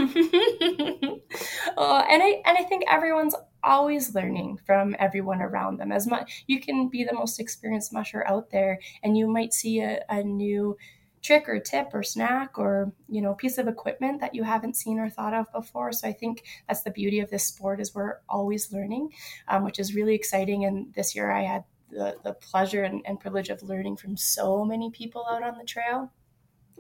oh, 1.78 2.04
and 2.10 2.24
I 2.24 2.42
and 2.46 2.58
I 2.58 2.64
think 2.64 2.86
everyone's 2.88 3.36
always 3.64 4.16
learning 4.16 4.60
from 4.66 4.96
everyone 4.98 5.42
around 5.42 5.78
them. 5.78 5.92
As 5.92 6.08
much 6.08 6.46
you 6.48 6.62
can 6.62 6.88
be 6.88 7.04
the 7.04 7.14
most 7.14 7.40
experienced 7.40 7.92
musher 7.92 8.26
out 8.28 8.50
there, 8.50 8.80
and 9.04 9.18
you 9.18 9.28
might 9.28 9.54
see 9.54 9.82
a, 9.82 10.02
a 10.10 10.24
new 10.24 10.78
trick 11.24 11.48
or 11.48 11.58
tip 11.60 11.88
or 11.94 12.04
snack 12.04 12.60
or 12.60 12.92
you 13.08 13.22
know 13.22 13.34
piece 13.34 13.58
of 13.58 13.68
equipment 13.68 14.20
that 14.20 14.36
you 14.36 14.44
haven't 14.44 14.76
seen 14.76 15.00
or 15.00 15.10
thought 15.10 15.34
of 15.34 15.52
before. 15.52 15.92
So 15.92 16.08
i 16.08 16.14
think 16.14 16.44
that's 16.68 16.84
the 16.84 16.92
beauty 16.92 17.20
of 17.22 17.30
this 17.30 17.46
sport 17.46 17.80
is 17.80 17.96
we're 17.96 18.18
always 18.30 18.72
learning 18.72 19.10
um, 19.48 19.64
which 19.64 19.80
is 19.80 19.96
really 19.96 20.14
exciting. 20.14 20.66
And 20.66 20.94
this 20.94 21.16
year 21.16 21.32
i 21.32 21.42
had 21.42 21.64
the, 21.90 22.18
the 22.24 22.34
pleasure 22.34 22.84
and, 22.84 23.02
and, 23.06 23.20
privilege 23.20 23.50
of 23.50 23.62
learning 23.62 23.98
from 23.98 24.18
so 24.18 24.66
many 24.66 24.90
people 24.90 25.28
out 25.30 25.44
on 25.44 25.60
the 25.60 25.64
trail. 25.64 26.12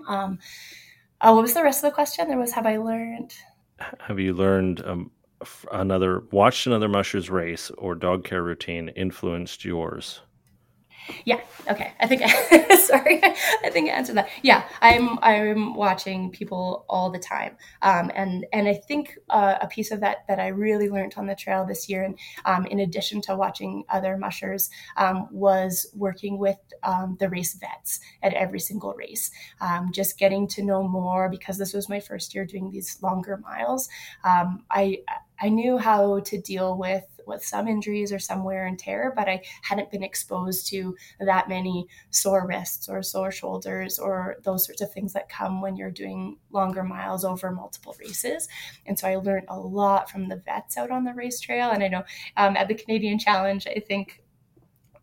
Um, 0.07 0.39
uh, 1.21 1.31
what 1.31 1.43
was 1.43 1.53
the 1.53 1.61
rest 1.61 1.83
of 1.83 1.91
the 1.91 1.93
question? 1.93 2.27
There 2.27 2.37
was 2.37 2.51
have 2.51 2.65
i 2.65 2.77
learned? 2.77 3.35
Have 3.99 4.19
you 4.19 4.33
learned 4.33 4.83
um, 4.85 5.11
another 5.71 6.23
watched 6.31 6.67
another 6.67 6.89
mushers 6.89 7.29
race 7.29 7.69
or 7.77 7.95
dog 7.95 8.23
care 8.23 8.43
routine 8.43 8.89
influenced 8.89 9.63
yours 9.63 10.21
yeah. 11.25 11.41
Okay. 11.69 11.93
I 11.99 12.07
think. 12.07 12.21
sorry. 12.79 13.21
I 13.23 13.69
think 13.69 13.89
I 13.89 13.93
answered 13.93 14.17
that. 14.17 14.29
Yeah. 14.41 14.63
I'm. 14.81 15.19
I'm 15.21 15.75
watching 15.75 16.31
people 16.31 16.85
all 16.89 17.09
the 17.09 17.19
time, 17.19 17.57
um, 17.81 18.11
and 18.15 18.45
and 18.53 18.67
I 18.67 18.73
think 18.73 19.17
uh, 19.29 19.55
a 19.61 19.67
piece 19.67 19.91
of 19.91 19.99
that 20.01 20.25
that 20.27 20.39
I 20.39 20.47
really 20.47 20.89
learned 20.89 21.13
on 21.17 21.27
the 21.27 21.35
trail 21.35 21.65
this 21.65 21.89
year, 21.89 22.03
and 22.03 22.17
um, 22.45 22.65
in 22.65 22.79
addition 22.79 23.21
to 23.21 23.35
watching 23.35 23.83
other 23.89 24.17
mushers, 24.17 24.69
um, 24.97 25.27
was 25.31 25.87
working 25.95 26.37
with 26.37 26.57
um, 26.83 27.17
the 27.19 27.29
race 27.29 27.53
vets 27.53 27.99
at 28.21 28.33
every 28.33 28.59
single 28.59 28.93
race. 28.93 29.31
Um, 29.61 29.91
just 29.93 30.17
getting 30.17 30.47
to 30.49 30.63
know 30.63 30.87
more 30.87 31.29
because 31.29 31.57
this 31.57 31.73
was 31.73 31.89
my 31.89 31.99
first 31.99 32.33
year 32.35 32.45
doing 32.45 32.71
these 32.71 33.01
longer 33.01 33.37
miles. 33.37 33.89
Um, 34.23 34.63
I 34.69 34.99
I 35.41 35.49
knew 35.49 35.77
how 35.77 36.19
to 36.21 36.41
deal 36.41 36.77
with 36.77 37.03
with 37.27 37.43
some 37.43 37.67
injuries 37.67 38.11
or 38.11 38.19
some 38.19 38.43
wear 38.43 38.65
and 38.65 38.79
tear, 38.79 39.13
but 39.15 39.29
I 39.29 39.41
hadn't 39.61 39.91
been 39.91 40.03
exposed 40.03 40.67
to 40.69 40.95
that 41.19 41.49
many 41.49 41.87
sore 42.09 42.47
wrists 42.47 42.89
or 42.89 43.03
sore 43.03 43.31
shoulders 43.31 43.99
or 43.99 44.37
those 44.43 44.65
sorts 44.65 44.81
of 44.81 44.91
things 44.91 45.13
that 45.13 45.29
come 45.29 45.61
when 45.61 45.75
you're 45.75 45.91
doing 45.91 46.37
longer 46.51 46.83
miles 46.83 47.25
over 47.25 47.51
multiple 47.51 47.95
races. 47.99 48.47
And 48.85 48.97
so 48.97 49.07
I 49.07 49.15
learned 49.15 49.45
a 49.49 49.59
lot 49.59 50.09
from 50.09 50.27
the 50.29 50.37
vets 50.37 50.77
out 50.77 50.91
on 50.91 51.03
the 51.03 51.13
race 51.13 51.39
trail. 51.39 51.71
And 51.71 51.83
I 51.83 51.87
know 51.87 52.03
um, 52.37 52.57
at 52.57 52.67
the 52.67 52.75
Canadian 52.75 53.19
Challenge, 53.19 53.67
I 53.67 53.79
think 53.79 54.22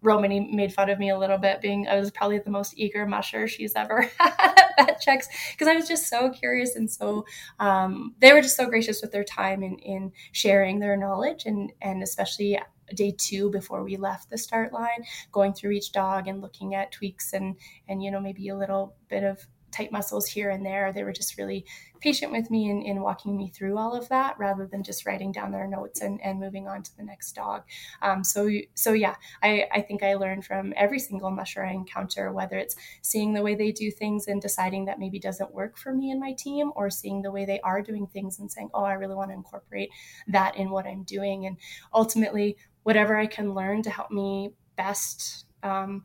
Romani 0.03 0.41
made 0.53 0.73
fun 0.73 0.89
of 0.91 0.99
me 0.99 1.11
a 1.11 1.19
little 1.19 1.39
bit, 1.39 1.61
being 1.61 1.87
I 1.89 1.99
was 1.99 2.11
probably 2.11 2.39
the 2.39 2.51
most 2.51 2.75
eager 2.77 3.07
musher 3.07 3.47
she's 3.47 3.75
ever 3.75 4.03
had 4.19 4.55
at 4.57 4.87
vet 4.87 5.01
checks 5.01 5.29
because 5.53 5.69
I 5.69 5.75
was 5.75 5.89
just 5.89 6.09
so 6.09 6.31
curious 6.31 6.77
and 6.77 6.91
so 6.91 7.25
um, 7.59 8.15
they 8.21 8.33
were 8.33 8.41
just 8.41 8.57
so 8.57 8.67
gracious 8.67 9.03
with 9.03 9.13
their 9.13 9.25
time 9.25 9.63
in, 9.63 9.79
in 9.79 10.13
sharing 10.33 10.79
their 10.79 10.97
knowledge 10.97 11.45
and 11.47 11.73
and 11.81 12.03
especially 12.03 12.59
day 12.95 13.15
two 13.17 13.51
before 13.51 13.85
we 13.85 13.97
left 13.97 14.31
the 14.31 14.39
start 14.39 14.73
line, 14.73 15.05
going 15.33 15.53
through 15.53 15.73
each 15.73 15.93
dog 15.93 16.27
and 16.29 16.41
looking 16.41 16.75
at 16.75 16.93
tweaks 16.93 17.33
and 17.33 17.57
and 17.89 18.03
you 18.03 18.11
know 18.11 18.21
maybe 18.21 18.49
a 18.49 18.57
little 18.57 18.95
bit 19.09 19.25
of 19.25 19.47
tight 19.71 19.93
muscles 19.93 20.27
here 20.27 20.51
and 20.51 20.65
there. 20.65 20.93
They 20.93 21.05
were 21.05 21.13
just 21.13 21.39
really 21.39 21.65
patient 22.01 22.33
with 22.33 22.51
me 22.51 22.71
in, 22.71 22.83
in 22.83 23.03
walking 23.03 23.37
me 23.37 23.51
through 23.51 23.77
all 23.77 23.95
of 23.95 24.09
that 24.09 24.39
rather 24.39 24.67
than 24.67 24.83
just 24.83 25.05
writing 25.05 25.33
down 25.33 25.53
their 25.53 25.67
notes 25.67 26.01
and, 26.01 26.21
and 26.23 26.41
moving 26.41 26.67
on 26.67 26.83
to 26.83 26.97
the 26.97 27.03
next 27.03 27.33
dog. 27.33 27.63
Um, 28.01 28.25
so, 28.25 28.49
so 28.75 28.93
yeah, 28.93 29.17
I, 29.43 29.67
I 29.71 29.83
think 29.83 30.03
I 30.03 30.15
learned 30.15 30.45
from 30.45 30.73
every 30.77 30.99
single 30.99 31.31
musher 31.31 31.65
I 31.65 31.73
encounter, 31.73 32.33
whether 32.33 32.57
it's 32.57 32.77
seeing 33.03 33.35
the 33.35 33.43
way 33.43 33.55
they 33.55 33.71
do 33.71 33.91
things 33.91 34.29
and 34.29 34.41
deciding 34.41 34.87
that 34.87 34.99
maybe 34.99 35.19
doesn't 35.19 35.55
work 35.55 35.77
for 35.77 35.93
me 35.93 36.11
and 36.11 36.21
my 36.21 36.33
team, 36.33 36.73
or 36.75 36.89
seeing 36.89 37.23
the 37.23 37.31
way 37.31 37.45
they 37.45 37.61
are 37.61 37.83
doing 37.83 38.07
things 38.07 38.39
and 38.39 38.51
saying, 38.51 38.71
oh, 38.73 38.85
I 38.85 38.95
really 38.95 39.15
want 39.15 39.31
to 39.31 39.35
incorporate 39.35 39.91
that 40.29 40.57
in 40.57 40.71
what 40.71 40.87
I'm 40.87 41.03
doing. 41.03 41.47
And 41.47 41.59
ultimately, 41.93 42.57
whatever 42.83 43.17
I 43.17 43.27
can 43.27 43.53
learn 43.53 43.83
to 43.83 43.91
help 43.91 44.11
me 44.11 44.53
best 44.77 45.45
um, 45.63 46.05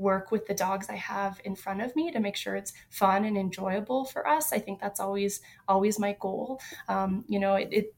work 0.00 0.30
with 0.30 0.46
the 0.46 0.54
dogs 0.54 0.88
I 0.88 0.96
have 0.96 1.40
in 1.44 1.54
front 1.54 1.82
of 1.82 1.94
me 1.94 2.10
to 2.10 2.20
make 2.20 2.36
sure 2.36 2.56
it's 2.56 2.72
fun 2.88 3.24
and 3.24 3.36
enjoyable 3.36 4.04
for 4.04 4.26
us. 4.26 4.52
I 4.52 4.58
think 4.58 4.80
that's 4.80 5.00
always 5.00 5.40
always 5.68 5.98
my 5.98 6.16
goal. 6.18 6.60
Um, 6.88 7.24
you 7.28 7.38
know, 7.38 7.54
it, 7.54 7.68
it 7.70 7.94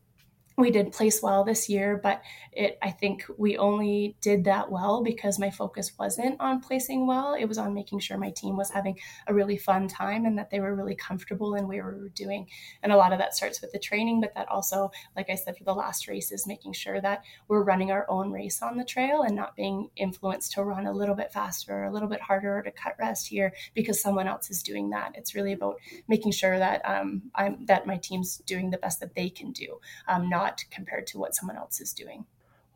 we 0.57 0.71
did 0.71 0.93
place 0.93 1.23
well 1.23 1.45
this 1.45 1.69
year, 1.69 1.99
but 2.03 2.23
it 2.53 2.79
I 2.83 2.91
think 2.91 3.25
we 3.39 3.57
only 3.57 4.17
did 4.21 4.45
that 4.45 4.71
well 4.71 5.03
because 5.03 5.39
my 5.39 5.51
focus 5.51 5.93
wasn't 5.99 6.41
on 6.41 6.61
placing 6.61 7.07
well. 7.07 7.35
It 7.35 7.47
was 7.47 7.59
on 7.59 7.75
making 7.75 8.01
sure 8.01 8.19
my 8.19 8.31
team 8.31 8.57
was 8.57 8.71
having 8.71 8.99
a 9.27 9.35
really 9.35 9.57
fun 9.57 9.89
time 9.89 10.27
and 10.27 10.37
that 10.39 10.51
they 10.51 10.61
were 10.61 10.75
really 10.75 10.95
comfortable 10.95 11.55
in 11.55 11.67
where 11.67 11.93
we 11.93 12.01
were 12.01 12.09
doing. 12.11 12.49
And 12.83 12.93
a 12.93 12.97
lot 12.97 13.13
of 13.13 13.19
that 13.19 13.35
starts 13.35 13.61
with 13.61 13.73
the 13.73 13.79
training, 13.79 14.21
but 14.21 14.35
that 14.35 14.49
also, 14.49 14.91
like 15.17 15.31
I 15.31 15.35
said, 15.35 15.57
for 15.57 15.65
the 15.65 15.75
last 15.75 16.09
race 16.09 16.33
is 16.33 16.47
making 16.47 16.75
sure 16.75 17.01
that 17.01 17.25
we're 17.49 17.65
running 17.65 17.91
our 17.91 18.07
own 18.11 18.31
race 18.31 18.61
on 18.63 18.77
the 18.77 18.85
trail 18.85 19.23
and 19.23 19.35
not 19.35 19.57
being 19.57 19.89
influenced 19.97 20.53
to 20.53 20.65
run 20.65 20.87
a 20.87 20.93
little 20.93 21.15
bit 21.15 21.33
faster 21.33 21.73
or 21.73 21.85
a 21.85 21.93
little 21.93 22.09
bit 22.09 22.21
harder 22.21 22.59
or 22.59 22.63
to 22.63 22.71
cut 22.71 22.95
rest 22.99 23.29
here 23.29 23.53
because 23.75 24.01
someone 24.01 24.29
else 24.29 24.51
is 24.51 24.63
doing 24.63 24.91
that. 24.91 25.13
It's 25.15 25.35
really 25.35 25.53
about 25.53 25.77
making 26.09 26.33
sure 26.33 26.59
that 26.59 26.83
um, 26.85 27.23
I'm 27.35 27.65
that 27.67 27.87
my 27.87 27.97
team's 27.97 28.39
doing 28.39 28.71
the 28.71 28.79
best 28.79 29.01
that 29.01 29.15
they 29.15 29.31
can 29.31 29.53
do, 29.53 29.81
um, 30.09 30.29
not 30.29 30.42
not 30.43 30.65
compared 30.71 31.07
to 31.09 31.19
what 31.19 31.35
someone 31.35 31.57
else 31.57 31.81
is 31.81 31.93
doing. 31.93 32.25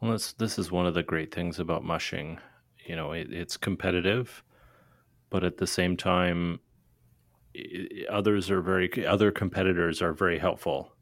Well, 0.01 0.13
this 0.13 0.33
this 0.35 0.59
is 0.59 0.71
one 0.71 0.87
of 0.87 0.95
the 0.95 1.03
great 1.03 1.35
things 1.35 1.59
about 1.59 1.85
mushing. 1.85 2.39
You 2.85 2.97
know, 2.97 3.13
it, 3.13 3.33
it's 3.33 3.57
competitive, 3.57 4.43
but 5.31 5.43
at 5.43 5.57
the 5.57 5.67
same 5.67 5.97
time, 5.97 6.61
others 8.11 8.51
are 8.51 8.61
very 8.61 9.07
other 9.07 9.31
competitors 9.31 10.03
are 10.03 10.13
very 10.13 10.39
helpful. 10.39 10.93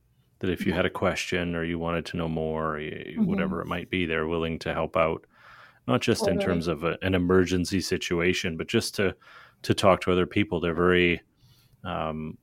That 0.41 0.51
if 0.51 0.67
you 0.67 0.73
had 0.73 0.87
a 0.87 0.91
question 0.91 1.55
or 1.55 1.65
you 1.65 1.79
wanted 1.79 2.05
to 2.07 2.17
know 2.17 2.29
more, 2.29 2.77
mm-hmm. 2.77 3.25
whatever 3.25 3.61
it 3.61 3.67
might 3.67 3.89
be, 3.91 4.05
they're 4.05 4.27
willing 4.27 4.59
to 4.61 4.75
help 4.75 4.97
out. 4.97 5.25
Not 5.87 6.01
just 6.01 6.21
totally. 6.21 6.39
in 6.39 6.47
terms 6.47 6.67
of 6.67 6.85
a, 6.85 6.99
an 7.03 7.15
emergency 7.15 7.81
situation, 7.81 8.57
but 8.57 8.69
just 8.69 8.95
to 8.97 9.15
to 9.63 9.75
talk 9.75 10.01
to 10.03 10.13
other 10.13 10.27
people. 10.27 10.61
They're 10.61 10.75
very 10.75 11.21
um, 11.85 12.39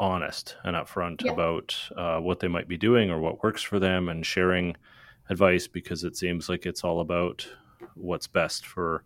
honest 0.00 0.56
and 0.64 0.76
upfront 0.76 1.24
yeah. 1.24 1.32
about 1.32 1.76
uh, 1.96 2.18
what 2.18 2.40
they 2.40 2.48
might 2.48 2.68
be 2.68 2.76
doing 2.76 3.10
or 3.10 3.18
what 3.18 3.42
works 3.42 3.62
for 3.62 3.78
them, 3.78 4.08
and 4.08 4.24
sharing 4.24 4.76
advice 5.30 5.66
because 5.66 6.04
it 6.04 6.16
seems 6.16 6.48
like 6.48 6.66
it's 6.66 6.84
all 6.84 7.00
about 7.00 7.46
what's 7.94 8.26
best 8.26 8.66
for 8.66 9.04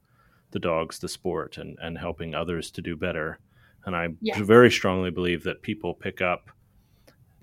the 0.50 0.58
dogs, 0.58 0.98
the 0.98 1.08
sport, 1.08 1.58
and 1.58 1.78
and 1.82 1.98
helping 1.98 2.34
others 2.34 2.70
to 2.70 2.82
do 2.82 2.96
better. 2.96 3.38
And 3.84 3.96
I 3.96 4.08
yeah. 4.20 4.40
very 4.42 4.70
strongly 4.70 5.10
believe 5.10 5.42
that 5.44 5.62
people 5.62 5.94
pick 5.94 6.20
up, 6.20 6.50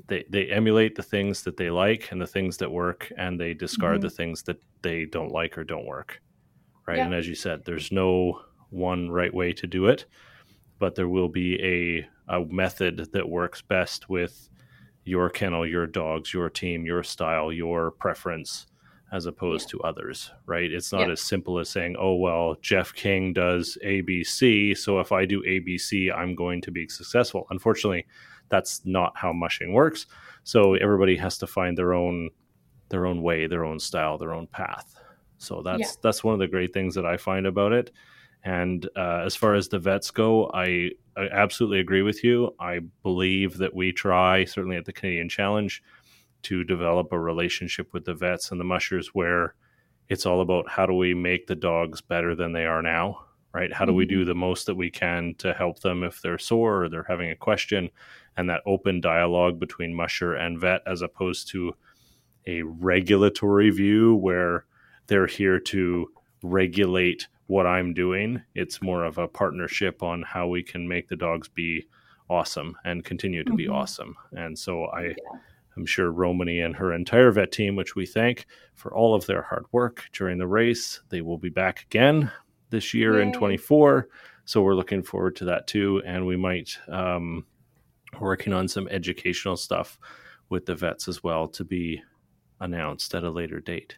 they 0.07 0.25
they 0.29 0.45
emulate 0.47 0.95
the 0.95 1.03
things 1.03 1.43
that 1.43 1.57
they 1.57 1.69
like 1.69 2.11
and 2.11 2.21
the 2.21 2.27
things 2.27 2.57
that 2.57 2.71
work, 2.71 3.11
and 3.17 3.39
they 3.39 3.53
discard 3.53 3.95
mm-hmm. 3.95 4.03
the 4.03 4.09
things 4.09 4.43
that 4.43 4.61
they 4.81 5.05
don't 5.05 5.31
like 5.31 5.57
or 5.57 5.63
don't 5.63 5.85
work. 5.85 6.21
Right. 6.87 6.97
Yeah. 6.97 7.05
And 7.05 7.13
as 7.13 7.27
you 7.27 7.35
said, 7.35 7.65
there's 7.65 7.91
no 7.91 8.41
one 8.69 9.09
right 9.09 9.33
way 9.33 9.53
to 9.53 9.67
do 9.67 9.87
it, 9.87 10.05
but 10.79 10.95
there 10.95 11.09
will 11.09 11.29
be 11.29 11.61
a 11.61 12.07
a 12.29 12.45
method 12.45 13.09
that 13.11 13.27
works 13.27 13.61
best 13.61 14.07
with 14.09 14.49
your 15.03 15.29
kennel, 15.29 15.65
your 15.65 15.87
dogs, 15.87 16.33
your 16.33 16.49
team, 16.49 16.85
your 16.85 17.01
style, 17.01 17.51
your 17.51 17.91
preference, 17.91 18.67
as 19.11 19.25
opposed 19.25 19.67
yeah. 19.67 19.71
to 19.71 19.81
others, 19.81 20.31
right? 20.45 20.71
It's 20.71 20.91
not 20.91 21.07
yeah. 21.07 21.13
as 21.13 21.21
simple 21.21 21.57
as 21.57 21.69
saying, 21.69 21.95
oh, 21.97 22.15
well, 22.15 22.55
Jeff 22.61 22.93
King 22.93 23.33
does 23.33 23.77
ABC. 23.83 24.77
So 24.77 24.99
if 24.99 25.11
I 25.11 25.25
do 25.25 25.41
ABC, 25.41 26.15
I'm 26.15 26.35
going 26.35 26.61
to 26.61 26.71
be 26.71 26.87
successful. 26.87 27.47
Unfortunately, 27.49 28.05
that's 28.49 28.85
not 28.85 29.13
how 29.15 29.33
mushing 29.33 29.73
works. 29.73 30.05
So 30.43 30.75
everybody 30.75 31.17
has 31.17 31.37
to 31.39 31.47
find 31.47 31.77
their 31.77 31.93
own 31.93 32.29
their 32.89 33.05
own 33.05 33.21
way, 33.21 33.45
their 33.45 33.65
own 33.65 33.79
style, 33.79 34.17
their 34.17 34.33
own 34.33 34.47
path. 34.47 34.95
So 35.37 35.61
that's 35.63 35.79
yeah. 35.79 35.99
that's 36.01 36.23
one 36.23 36.33
of 36.33 36.39
the 36.39 36.47
great 36.47 36.73
things 36.73 36.95
that 36.95 37.05
I 37.05 37.17
find 37.17 37.45
about 37.45 37.71
it. 37.71 37.91
And 38.43 38.87
uh, 38.95 39.23
as 39.25 39.35
far 39.35 39.55
as 39.55 39.67
the 39.67 39.79
vets 39.79 40.11
go, 40.11 40.49
I, 40.53 40.91
I 41.17 41.27
absolutely 41.31 41.79
agree 41.79 42.03
with 42.03 42.23
you. 42.23 42.55
I 42.59 42.79
believe 43.03 43.57
that 43.57 43.75
we 43.75 43.91
try, 43.91 44.45
certainly 44.45 44.77
at 44.77 44.85
the 44.85 44.93
Canadian 44.93 45.27
Challenge, 45.27 45.83
to 46.43 46.63
develop 46.63 47.11
a 47.11 47.19
relationship 47.19 47.93
with 47.93 48.05
the 48.05 48.13
vets 48.13 48.51
and 48.51 48.59
the 48.59 48.65
mushers 48.65 49.09
where 49.13 49.55
it's 50.07 50.25
all 50.25 50.41
about 50.41 50.69
how 50.69 50.85
do 50.85 50.93
we 50.93 51.13
make 51.13 51.47
the 51.47 51.55
dogs 51.55 52.01
better 52.01 52.33
than 52.33 52.53
they 52.53 52.65
are 52.65 52.81
now 52.81 53.25
right 53.53 53.73
how 53.73 53.85
do 53.85 53.93
we 53.93 54.05
do 54.05 54.19
mm-hmm. 54.19 54.29
the 54.29 54.35
most 54.35 54.65
that 54.65 54.75
we 54.75 54.89
can 54.89 55.33
to 55.37 55.53
help 55.53 55.79
them 55.79 56.03
if 56.03 56.21
they're 56.21 56.37
sore 56.37 56.83
or 56.83 56.89
they're 56.89 57.05
having 57.07 57.31
a 57.31 57.35
question 57.35 57.89
and 58.37 58.49
that 58.49 58.61
open 58.65 59.01
dialogue 59.01 59.59
between 59.59 59.93
musher 59.93 60.35
and 60.35 60.59
vet 60.59 60.81
as 60.85 61.01
opposed 61.01 61.49
to 61.49 61.73
a 62.47 62.61
regulatory 62.61 63.69
view 63.69 64.15
where 64.15 64.65
they're 65.07 65.27
here 65.27 65.59
to 65.59 66.07
regulate 66.41 67.27
what 67.49 67.67
i'm 67.67 67.93
doing 67.93 68.41
it's 68.55 68.81
more 68.81 69.03
of 69.03 69.17
a 69.17 69.27
partnership 69.27 70.01
on 70.01 70.23
how 70.23 70.47
we 70.47 70.63
can 70.63 70.87
make 70.87 71.07
the 71.09 71.15
dogs 71.15 71.47
be 71.47 71.85
awesome 72.29 72.75
and 72.85 73.03
continue 73.03 73.43
to 73.43 73.49
mm-hmm. 73.49 73.57
be 73.57 73.67
awesome 73.67 74.15
and 74.33 74.57
so 74.57 74.85
i 74.85 75.07
yeah 75.07 75.39
I'm 75.79 75.85
sure 75.85 76.11
Romany 76.11 76.59
and 76.59 76.75
her 76.75 76.93
entire 76.93 77.31
vet 77.31 77.53
team, 77.53 77.77
which 77.77 77.95
we 77.95 78.05
thank 78.05 78.47
for 78.75 78.93
all 78.93 79.15
of 79.15 79.25
their 79.25 79.41
hard 79.41 79.65
work 79.71 80.03
during 80.11 80.37
the 80.37 80.45
race. 80.45 80.99
They 81.07 81.21
will 81.21 81.37
be 81.37 81.49
back 81.49 81.83
again 81.83 82.29
this 82.69 82.93
year 82.93 83.15
Yay. 83.15 83.27
in 83.27 83.33
24. 83.33 84.09
So 84.43 84.61
we're 84.61 84.75
looking 84.75 85.03
forward 85.03 85.37
to 85.37 85.45
that 85.45 85.67
too. 85.67 86.01
And 86.05 86.27
we 86.27 86.35
might 86.35 86.77
um, 86.89 87.45
working 88.19 88.51
on 88.51 88.67
some 88.67 88.89
educational 88.89 89.55
stuff 89.55 89.97
with 90.49 90.65
the 90.65 90.75
vets 90.75 91.07
as 91.07 91.23
well 91.23 91.47
to 91.47 91.63
be 91.63 92.01
announced 92.59 93.15
at 93.15 93.23
a 93.23 93.29
later 93.29 93.61
date. 93.61 93.97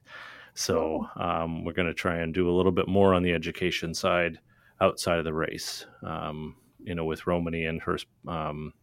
So 0.54 1.08
um, 1.16 1.64
we're 1.64 1.74
going 1.74 1.88
to 1.88 1.94
try 1.94 2.18
and 2.18 2.34
do 2.34 2.50
a 2.50 2.56
little 2.56 2.72
bit 2.72 2.88
more 2.88 3.14
on 3.14 3.24
the 3.24 3.34
education 3.34 3.94
side 3.94 4.40
outside 4.80 5.20
of 5.20 5.26
the 5.26 5.34
race. 5.34 5.86
Um, 6.04 6.56
you 6.84 6.96
know, 6.96 7.06
with 7.06 7.28
Romany 7.28 7.66
and 7.66 7.82
her 7.82 7.98
um, 8.28 8.74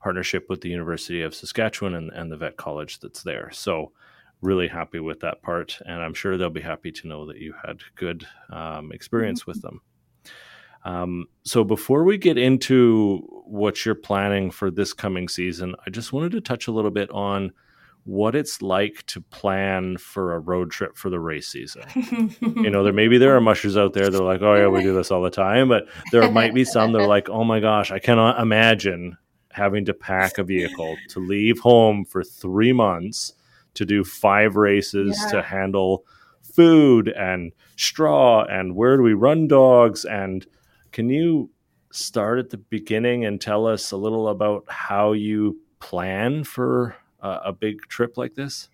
partnership 0.00 0.46
with 0.48 0.60
the 0.60 0.68
University 0.68 1.22
of 1.22 1.34
Saskatchewan 1.34 1.94
and, 1.94 2.10
and 2.12 2.30
the 2.30 2.36
vet 2.36 2.56
college 2.56 3.00
that's 3.00 3.22
there. 3.22 3.50
So, 3.52 3.92
really 4.40 4.68
happy 4.68 5.00
with 5.00 5.20
that 5.20 5.42
part. 5.42 5.78
And 5.84 6.00
I'm 6.00 6.14
sure 6.14 6.36
they'll 6.36 6.50
be 6.50 6.60
happy 6.60 6.92
to 6.92 7.08
know 7.08 7.26
that 7.26 7.38
you 7.38 7.54
had 7.66 7.80
good 7.96 8.26
um, 8.50 8.92
experience 8.92 9.46
with 9.46 9.62
them. 9.62 9.80
Um, 10.84 11.26
so, 11.42 11.64
before 11.64 12.04
we 12.04 12.18
get 12.18 12.38
into 12.38 13.18
what 13.46 13.84
you're 13.84 13.94
planning 13.94 14.50
for 14.50 14.70
this 14.70 14.92
coming 14.92 15.28
season, 15.28 15.74
I 15.86 15.90
just 15.90 16.12
wanted 16.12 16.32
to 16.32 16.40
touch 16.40 16.68
a 16.68 16.72
little 16.72 16.90
bit 16.90 17.10
on 17.10 17.52
what 18.08 18.34
it's 18.34 18.62
like 18.62 19.04
to 19.04 19.20
plan 19.20 19.98
for 19.98 20.32
a 20.32 20.38
road 20.38 20.70
trip 20.70 20.96
for 20.96 21.10
the 21.10 21.20
race 21.20 21.46
season. 21.46 21.82
you 22.40 22.70
know, 22.70 22.82
there 22.82 22.92
maybe 22.94 23.18
there 23.18 23.36
are 23.36 23.40
mushers 23.40 23.76
out 23.76 23.92
there 23.92 24.08
that 24.08 24.18
are 24.18 24.24
like, 24.24 24.40
oh 24.40 24.54
yeah, 24.54 24.66
we 24.66 24.82
do 24.82 24.94
this 24.94 25.10
all 25.10 25.20
the 25.20 25.30
time, 25.30 25.68
but 25.68 25.86
there 26.10 26.30
might 26.30 26.54
be 26.54 26.64
some 26.64 26.92
that 26.92 27.02
are 27.02 27.06
like, 27.06 27.28
oh 27.28 27.44
my 27.44 27.60
gosh, 27.60 27.90
I 27.90 27.98
cannot 27.98 28.40
imagine 28.40 29.18
having 29.50 29.84
to 29.84 29.92
pack 29.92 30.38
a 30.38 30.42
vehicle 30.42 30.96
to 31.10 31.20
leave 31.20 31.58
home 31.58 32.06
for 32.06 32.24
three 32.24 32.72
months 32.72 33.34
to 33.74 33.84
do 33.84 34.02
five 34.02 34.56
races 34.56 35.14
yeah. 35.24 35.30
to 35.32 35.42
handle 35.42 36.06
food 36.40 37.08
and 37.08 37.52
straw 37.76 38.42
and 38.44 38.74
where 38.74 38.96
do 38.96 39.02
we 39.02 39.12
run 39.12 39.46
dogs 39.46 40.06
and 40.06 40.46
can 40.92 41.10
you 41.10 41.50
start 41.92 42.38
at 42.38 42.48
the 42.48 42.56
beginning 42.56 43.26
and 43.26 43.38
tell 43.38 43.66
us 43.66 43.92
a 43.92 43.98
little 43.98 44.28
about 44.28 44.64
how 44.66 45.12
you 45.12 45.58
plan 45.78 46.42
for 46.42 46.96
a, 47.20 47.40
a 47.46 47.52
big 47.52 47.82
trip 47.88 48.16
like 48.16 48.34
this 48.34 48.68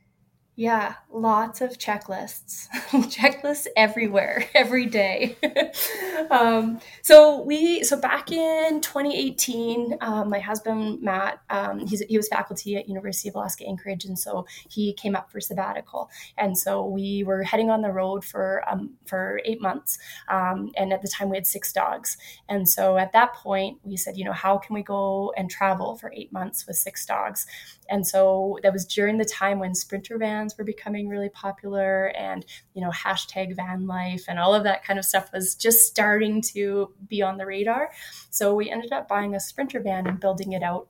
yeah, 0.56 0.94
lots 1.12 1.60
of 1.60 1.78
checklists, 1.78 2.68
checklists 3.10 3.66
everywhere, 3.76 4.44
every 4.54 4.86
day. 4.86 5.36
um, 6.30 6.78
so 7.02 7.40
we, 7.42 7.82
so 7.82 8.00
back 8.00 8.30
in 8.30 8.80
2018, 8.80 9.98
um, 10.00 10.30
my 10.30 10.38
husband 10.38 11.02
Matt, 11.02 11.40
um, 11.50 11.84
he 11.84 12.16
was 12.16 12.28
faculty 12.28 12.76
at 12.76 12.88
University 12.88 13.28
of 13.28 13.34
Alaska 13.34 13.66
Anchorage, 13.66 14.04
and 14.04 14.16
so 14.16 14.46
he 14.68 14.92
came 14.92 15.16
up 15.16 15.32
for 15.32 15.40
sabbatical, 15.40 16.08
and 16.38 16.56
so 16.56 16.86
we 16.86 17.24
were 17.24 17.42
heading 17.42 17.70
on 17.70 17.82
the 17.82 17.90
road 17.90 18.24
for 18.24 18.62
um, 18.70 18.90
for 19.06 19.40
eight 19.44 19.60
months, 19.60 19.98
um, 20.28 20.70
and 20.76 20.92
at 20.92 21.02
the 21.02 21.08
time 21.08 21.30
we 21.30 21.36
had 21.36 21.48
six 21.48 21.72
dogs, 21.72 22.16
and 22.48 22.68
so 22.68 22.96
at 22.96 23.12
that 23.12 23.34
point 23.34 23.78
we 23.82 23.96
said, 23.96 24.16
you 24.16 24.24
know, 24.24 24.32
how 24.32 24.56
can 24.56 24.74
we 24.74 24.84
go 24.84 25.32
and 25.36 25.50
travel 25.50 25.96
for 25.96 26.12
eight 26.14 26.32
months 26.32 26.64
with 26.64 26.76
six 26.76 27.04
dogs? 27.04 27.44
And 27.90 28.06
so 28.06 28.58
that 28.62 28.72
was 28.72 28.86
during 28.86 29.18
the 29.18 29.24
time 29.24 29.58
when 29.58 29.74
sprinter 29.74 30.16
vans 30.16 30.43
were 30.58 30.64
becoming 30.64 31.08
really 31.08 31.28
popular 31.28 32.06
and, 32.16 32.44
you 32.74 32.82
know, 32.82 32.90
hashtag 32.90 33.56
van 33.56 33.86
life 33.86 34.24
and 34.28 34.38
all 34.38 34.54
of 34.54 34.64
that 34.64 34.84
kind 34.84 34.98
of 34.98 35.04
stuff 35.04 35.30
was 35.32 35.54
just 35.54 35.86
starting 35.86 36.42
to 36.42 36.92
be 37.08 37.22
on 37.22 37.36
the 37.36 37.46
radar. 37.46 37.90
So 38.30 38.54
we 38.54 38.70
ended 38.70 38.92
up 38.92 39.08
buying 39.08 39.34
a 39.34 39.40
sprinter 39.40 39.80
van 39.80 40.06
and 40.06 40.20
building 40.20 40.52
it 40.52 40.62
out 40.62 40.88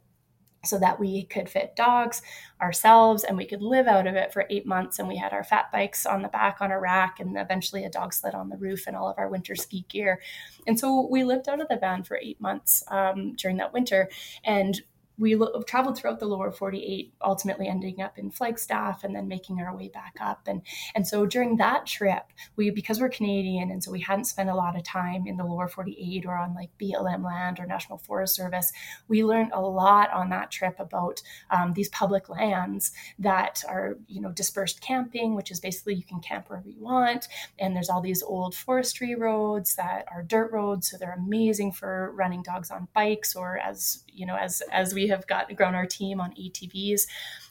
so 0.66 0.78
that 0.78 0.98
we 0.98 1.24
could 1.24 1.48
fit 1.48 1.76
dogs 1.76 2.22
ourselves 2.60 3.24
and 3.24 3.36
we 3.36 3.44
could 3.44 3.62
live 3.62 3.86
out 3.86 4.06
of 4.06 4.14
it 4.14 4.32
for 4.32 4.46
eight 4.50 4.66
months. 4.66 4.98
And 4.98 5.08
we 5.08 5.16
had 5.16 5.32
our 5.32 5.44
fat 5.44 5.70
bikes 5.72 6.06
on 6.06 6.22
the 6.22 6.28
back 6.28 6.58
on 6.60 6.70
a 6.70 6.80
rack 6.80 7.20
and 7.20 7.36
eventually 7.36 7.84
a 7.84 7.90
dog 7.90 8.14
sled 8.14 8.34
on 8.34 8.48
the 8.48 8.56
roof 8.56 8.86
and 8.86 8.96
all 8.96 9.08
of 9.08 9.18
our 9.18 9.28
winter 9.28 9.54
ski 9.54 9.84
gear. 9.88 10.20
And 10.66 10.78
so 10.78 11.06
we 11.10 11.24
lived 11.24 11.48
out 11.48 11.60
of 11.60 11.68
the 11.68 11.76
van 11.76 12.02
for 12.02 12.18
eight 12.22 12.40
months 12.40 12.82
um, 12.88 13.34
during 13.36 13.58
that 13.58 13.72
winter. 13.72 14.08
And 14.42 14.80
we 15.18 15.34
lo- 15.34 15.62
traveled 15.62 15.96
throughout 15.96 16.20
the 16.20 16.26
lower 16.26 16.50
48 16.50 17.14
ultimately 17.22 17.68
ending 17.68 18.00
up 18.00 18.18
in 18.18 18.30
flagstaff 18.30 19.04
and 19.04 19.14
then 19.14 19.28
making 19.28 19.60
our 19.60 19.76
way 19.76 19.88
back 19.88 20.16
up. 20.20 20.42
And 20.46 20.62
and 20.94 21.06
so 21.06 21.26
during 21.26 21.56
that 21.56 21.86
trip 21.86 22.24
we 22.56 22.70
because 22.70 23.00
we're 23.00 23.08
canadian 23.08 23.70
and 23.70 23.82
so 23.82 23.90
we 23.90 24.00
hadn't 24.00 24.24
spent 24.24 24.50
a 24.50 24.54
lot 24.54 24.76
of 24.76 24.82
time 24.82 25.26
in 25.26 25.36
the 25.36 25.44
lower 25.44 25.68
48 25.68 26.26
or 26.26 26.36
on 26.36 26.54
like 26.54 26.70
blm 26.80 27.24
land 27.24 27.60
or 27.60 27.66
national 27.66 27.98
forest 27.98 28.34
service 28.34 28.72
we 29.08 29.24
learned 29.24 29.52
a 29.52 29.60
lot 29.60 30.10
on 30.12 30.30
that 30.30 30.50
trip 30.50 30.76
about 30.78 31.22
um, 31.50 31.72
these 31.74 31.88
public 31.90 32.28
lands 32.28 32.92
that 33.18 33.62
are 33.68 33.96
you 34.08 34.20
know 34.20 34.32
dispersed 34.32 34.80
camping 34.80 35.34
which 35.34 35.50
is 35.50 35.60
basically 35.60 35.94
you 35.94 36.02
can 36.02 36.20
camp 36.20 36.48
wherever 36.48 36.68
you 36.68 36.80
want. 36.80 37.28
And 37.58 37.74
there's 37.74 37.88
all 37.88 38.00
these 38.00 38.22
old 38.22 38.54
forestry 38.54 39.14
roads 39.14 39.76
that 39.76 40.06
are 40.12 40.22
dirt 40.22 40.52
roads 40.52 40.90
so 40.90 40.96
they're 40.96 41.14
amazing 41.18 41.72
for 41.72 42.12
running 42.14 42.42
dogs 42.42 42.70
on 42.70 42.88
bikes 42.94 43.34
or 43.34 43.58
as 43.58 44.04
you 44.08 44.26
know 44.26 44.36
as 44.36 44.62
as 44.72 44.94
we 44.94 45.03
have 45.08 45.26
got 45.26 45.54
grown 45.56 45.74
our 45.74 45.86
team 45.86 46.20
on 46.20 46.32
ATVs. 46.32 47.02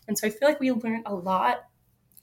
And 0.08 0.18
so 0.18 0.28
I 0.28 0.30
feel 0.30 0.48
like 0.48 0.60
we 0.60 0.72
learned 0.72 1.04
a 1.06 1.16
lot 1.16 1.66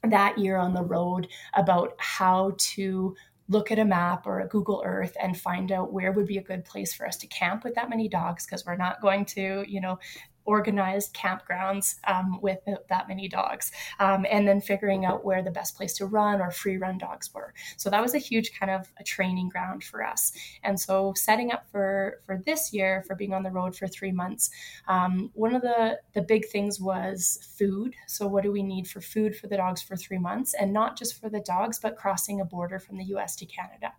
that 0.03 0.37
year 0.37 0.57
on 0.57 0.73
the 0.73 0.83
road 0.83 1.27
about 1.53 1.95
how 1.97 2.53
to 2.57 3.15
look 3.47 3.69
at 3.69 3.79
a 3.79 3.85
map 3.85 4.25
or 4.25 4.39
a 4.39 4.47
Google 4.47 4.81
Earth 4.85 5.15
and 5.21 5.37
find 5.37 5.71
out 5.71 5.91
where 5.91 6.11
would 6.11 6.25
be 6.25 6.37
a 6.37 6.43
good 6.43 6.63
place 6.63 6.93
for 6.93 7.05
us 7.05 7.17
to 7.17 7.27
camp 7.27 7.63
with 7.63 7.75
that 7.75 7.89
many 7.89 8.07
dogs 8.07 8.45
because 8.45 8.65
we're 8.65 8.77
not 8.77 9.01
going 9.01 9.25
to, 9.25 9.65
you 9.67 9.81
know, 9.81 9.99
organized 10.45 11.13
campgrounds 11.13 11.95
um, 12.07 12.39
with 12.41 12.59
that 12.89 13.07
many 13.07 13.27
dogs, 13.27 13.71
um, 13.99 14.25
and 14.29 14.47
then 14.47 14.61
figuring 14.61 15.05
out 15.05 15.23
where 15.25 15.41
the 15.43 15.51
best 15.51 15.75
place 15.75 15.93
to 15.93 16.05
run 16.05 16.41
or 16.41 16.51
free 16.51 16.77
run 16.77 16.97
dogs 16.97 17.33
were. 17.33 17.53
So 17.77 17.89
that 17.89 18.01
was 18.01 18.13
a 18.13 18.19
huge 18.19 18.53
kind 18.57 18.71
of 18.71 18.91
a 18.97 19.03
training 19.03 19.49
ground 19.49 19.83
for 19.83 20.03
us. 20.03 20.31
And 20.63 20.79
so 20.79 21.13
setting 21.15 21.51
up 21.51 21.67
for 21.71 22.21
for 22.25 22.37
this 22.45 22.73
year 22.73 23.03
for 23.07 23.15
being 23.15 23.33
on 23.33 23.43
the 23.43 23.51
road 23.51 23.75
for 23.75 23.87
three 23.87 24.11
months, 24.11 24.49
um, 24.87 25.31
one 25.33 25.55
of 25.55 25.61
the 25.61 25.99
the 26.13 26.21
big 26.21 26.47
things 26.47 26.79
was 26.79 27.47
food. 27.57 27.95
So 28.07 28.27
what 28.27 28.43
do 28.43 28.51
we 28.51 28.63
need 28.63 28.87
for 28.87 29.01
food 29.01 29.35
for 29.35 29.47
the 29.47 29.57
dogs 29.57 29.81
for 29.81 29.95
three 29.95 30.17
months, 30.17 30.53
and 30.53 30.73
not 30.73 30.97
just 30.97 31.19
for 31.19 31.29
the 31.29 31.41
dogs, 31.41 31.79
but 31.79 31.95
crossing 31.95 32.41
a 32.41 32.45
border 32.45 32.79
from 32.79 32.97
the 32.97 33.05
U.S. 33.05 33.35
to 33.37 33.45
Canada. 33.45 33.93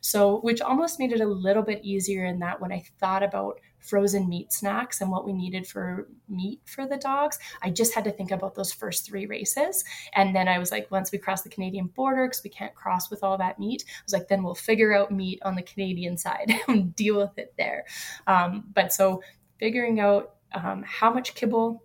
So 0.00 0.40
which 0.40 0.60
almost 0.60 0.98
made 0.98 1.12
it 1.12 1.20
a 1.20 1.26
little 1.26 1.62
bit 1.62 1.80
easier 1.82 2.24
in 2.24 2.38
that 2.40 2.60
when 2.60 2.72
I 2.72 2.84
thought 2.98 3.22
about 3.22 3.60
frozen 3.80 4.28
meat 4.28 4.52
snacks 4.52 5.00
and 5.00 5.10
what 5.10 5.24
we 5.24 5.32
needed 5.32 5.66
for 5.66 6.08
meat 6.28 6.60
for 6.64 6.86
the 6.86 6.96
dogs. 6.96 7.38
I 7.62 7.70
just 7.70 7.94
had 7.94 8.04
to 8.04 8.10
think 8.10 8.30
about 8.30 8.54
those 8.54 8.72
first 8.72 9.06
three 9.06 9.26
races. 9.26 9.84
And 10.14 10.34
then 10.34 10.48
I 10.48 10.58
was 10.58 10.70
like, 10.70 10.90
once 10.90 11.12
we 11.12 11.18
cross 11.18 11.42
the 11.42 11.48
Canadian 11.48 11.86
border, 11.86 12.26
because 12.26 12.42
we 12.44 12.50
can't 12.50 12.74
cross 12.74 13.10
with 13.10 13.22
all 13.22 13.38
that 13.38 13.58
meat, 13.58 13.84
I 13.86 14.02
was 14.04 14.12
like, 14.12 14.28
then 14.28 14.42
we'll 14.42 14.54
figure 14.54 14.94
out 14.94 15.10
meat 15.10 15.40
on 15.44 15.54
the 15.54 15.62
Canadian 15.62 16.18
side 16.18 16.52
and 16.68 16.94
deal 16.94 17.18
with 17.18 17.36
it 17.38 17.54
there. 17.56 17.84
Um, 18.26 18.64
but 18.72 18.92
so 18.92 19.22
figuring 19.58 20.00
out 20.00 20.34
um, 20.52 20.84
how 20.86 21.12
much 21.12 21.34
kibble 21.34 21.82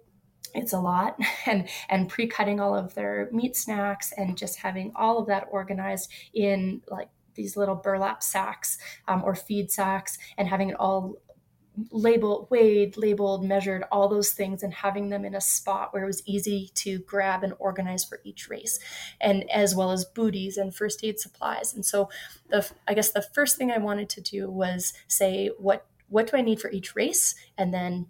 it's 0.53 0.73
a 0.73 0.79
lot 0.79 1.17
and 1.45 1.67
and 1.89 2.09
pre-cutting 2.09 2.59
all 2.59 2.75
of 2.75 2.93
their 2.93 3.29
meat 3.31 3.55
snacks 3.55 4.13
and 4.15 4.37
just 4.37 4.59
having 4.59 4.91
all 4.95 5.17
of 5.17 5.27
that 5.27 5.47
organized 5.51 6.11
in 6.33 6.81
like 6.87 7.09
these 7.35 7.57
little 7.57 7.75
burlap 7.75 8.21
sacks 8.21 8.77
um, 9.07 9.23
or 9.23 9.33
feed 9.35 9.71
sacks 9.71 10.17
and 10.37 10.47
having 10.47 10.69
it 10.69 10.75
all 10.79 11.15
labeled, 11.91 12.47
weighed, 12.49 12.97
labeled, 12.97 13.43
measured, 13.43 13.83
all 13.91 14.07
those 14.07 14.31
things, 14.31 14.63
and 14.63 14.73
having 14.73 15.09
them 15.09 15.25
in 15.25 15.35
a 15.35 15.41
spot 15.41 15.93
where 15.93 16.03
it 16.03 16.07
was 16.07 16.21
easy 16.27 16.71
to 16.75 16.99
grab 16.99 17.43
and 17.43 17.53
organize 17.59 18.03
for 18.03 18.19
each 18.23 18.49
race, 18.49 18.79
and 19.19 19.49
as 19.49 19.75
well 19.75 19.91
as 19.91 20.05
booties 20.05 20.57
and 20.57 20.75
first 20.75 21.03
aid 21.03 21.19
supplies. 21.19 21.73
And 21.73 21.85
so, 21.85 22.09
the 22.49 22.69
I 22.87 22.93
guess 22.93 23.11
the 23.11 23.21
first 23.21 23.57
thing 23.57 23.71
I 23.71 23.77
wanted 23.77 24.09
to 24.09 24.21
do 24.21 24.49
was 24.49 24.93
say 25.07 25.49
what 25.57 25.85
what 26.09 26.29
do 26.29 26.37
I 26.37 26.41
need 26.41 26.59
for 26.61 26.69
each 26.69 26.95
race, 26.95 27.35
and 27.57 27.73
then 27.73 28.07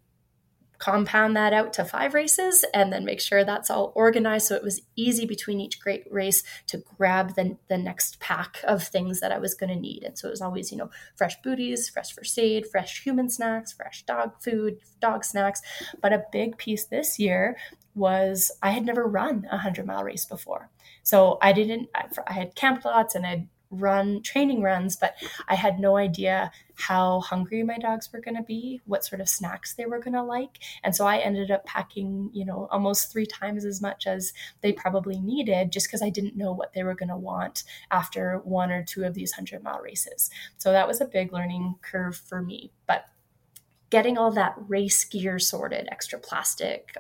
compound 0.80 1.36
that 1.36 1.54
out 1.54 1.72
to 1.74 1.86
five 1.86 2.14
races 2.14 2.66
and 2.74 2.92
then 2.92 3.06
make 3.06 3.22
sure 3.22 3.44
that's 3.44 3.70
all 3.70 3.94
organized 3.96 4.48
so 4.48 4.56
it 4.56 4.64
was 4.64 4.82
easy 4.96 5.26
between 5.26 5.62
each 5.62 5.80
great 5.80 6.04
race 6.12 6.44
to 6.68 6.84
grab 6.98 7.36
the, 7.36 7.58
the 7.70 7.78
next 7.78 8.20
pack 8.20 8.60
of 8.66 8.84
things 8.84 9.20
that 9.20 9.32
I 9.32 9.40
was 9.40 9.54
going 9.54 9.70
to 9.70 9.80
need. 9.80 10.04
And 10.04 10.18
so 10.18 10.28
it 10.28 10.32
was 10.32 10.42
always, 10.42 10.72
you 10.72 10.78
know, 10.78 10.90
fresh 11.16 11.42
booties, 11.42 11.90
fresh 11.90 12.14
first 12.14 12.38
aid, 12.38 12.68
fresh 12.68 13.04
human 13.04 13.30
snacks, 13.30 13.72
fresh 13.72 14.04
dog 14.04 14.42
food, 14.42 14.78
dog 15.00 15.24
snacks. 15.24 15.62
But 16.02 16.14
a 16.14 16.26
big 16.32 16.58
piece 16.58 16.86
this 16.86 17.20
year 17.20 17.58
was 17.96 18.52
I 18.62 18.72
had 18.72 18.86
never 18.86 19.06
run 19.06 19.46
a 19.50 19.56
100 19.56 19.86
mile 19.86 20.04
race 20.04 20.26
before. 20.26 20.70
So 21.04 21.38
I 21.42 21.54
didn't, 21.54 21.90
I 21.96 22.34
had 22.34 22.56
camped 22.56 22.86
lots 22.86 23.16
and 23.16 23.26
I'd 23.26 23.48
run 23.74 24.22
training 24.22 24.62
runs, 24.62 24.96
but 24.96 25.16
I 25.48 25.56
had 25.56 25.80
no 25.80 25.98
idea 25.98 26.52
how 26.76 27.20
hungry 27.22 27.64
my 27.64 27.78
dogs 27.78 28.10
were 28.12 28.20
going 28.20 28.36
to 28.36 28.44
be, 28.44 28.82
what 28.86 29.06
sort 29.06 29.22
of 29.22 29.30
snacks 29.30 29.74
they 29.74 29.86
were 29.86 30.00
going 30.00 30.14
to 30.14 30.24
like. 30.24 30.60
And 30.84 30.96
so 30.96 31.06
I 31.06 31.18
ended 31.18 31.52
up 31.52 31.66
packing, 31.66 32.30
you 32.34 32.46
know, 32.46 32.68
almost 32.72 33.12
three 33.12 33.26
times 33.26 33.66
as 33.66 33.82
much 33.82 34.08
as 34.08 34.34
they 34.62 34.74
probably 34.74 35.20
needed 35.20 35.72
just 35.72 35.88
because 35.88 36.02
I 36.02 36.10
didn't 36.10 36.38
know 36.38 36.52
what 36.52 36.74
they 36.74 36.84
were 36.84 36.96
going 36.96 37.10
to 37.10 37.18
want 37.18 37.64
after 37.92 38.40
one 38.44 38.72
or 38.72 38.84
two 38.84 39.04
of 39.04 39.14
these 39.14 39.34
100 39.34 39.64
mile 39.64 39.82
races. 39.82 40.30
So 40.58 40.72
that 40.72 40.88
was 40.88 41.02
a 41.02 41.06
big 41.06 41.32
learning 41.32 41.76
curve 41.82 42.16
for 42.16 42.42
me. 42.42 42.72
But 42.88 43.06
getting 43.90 44.18
all 44.18 44.32
that 44.32 44.56
race 44.58 45.06
gear 45.06 45.38
sorted, 45.38 45.88
extra 45.92 46.18
plastic, 46.18 46.98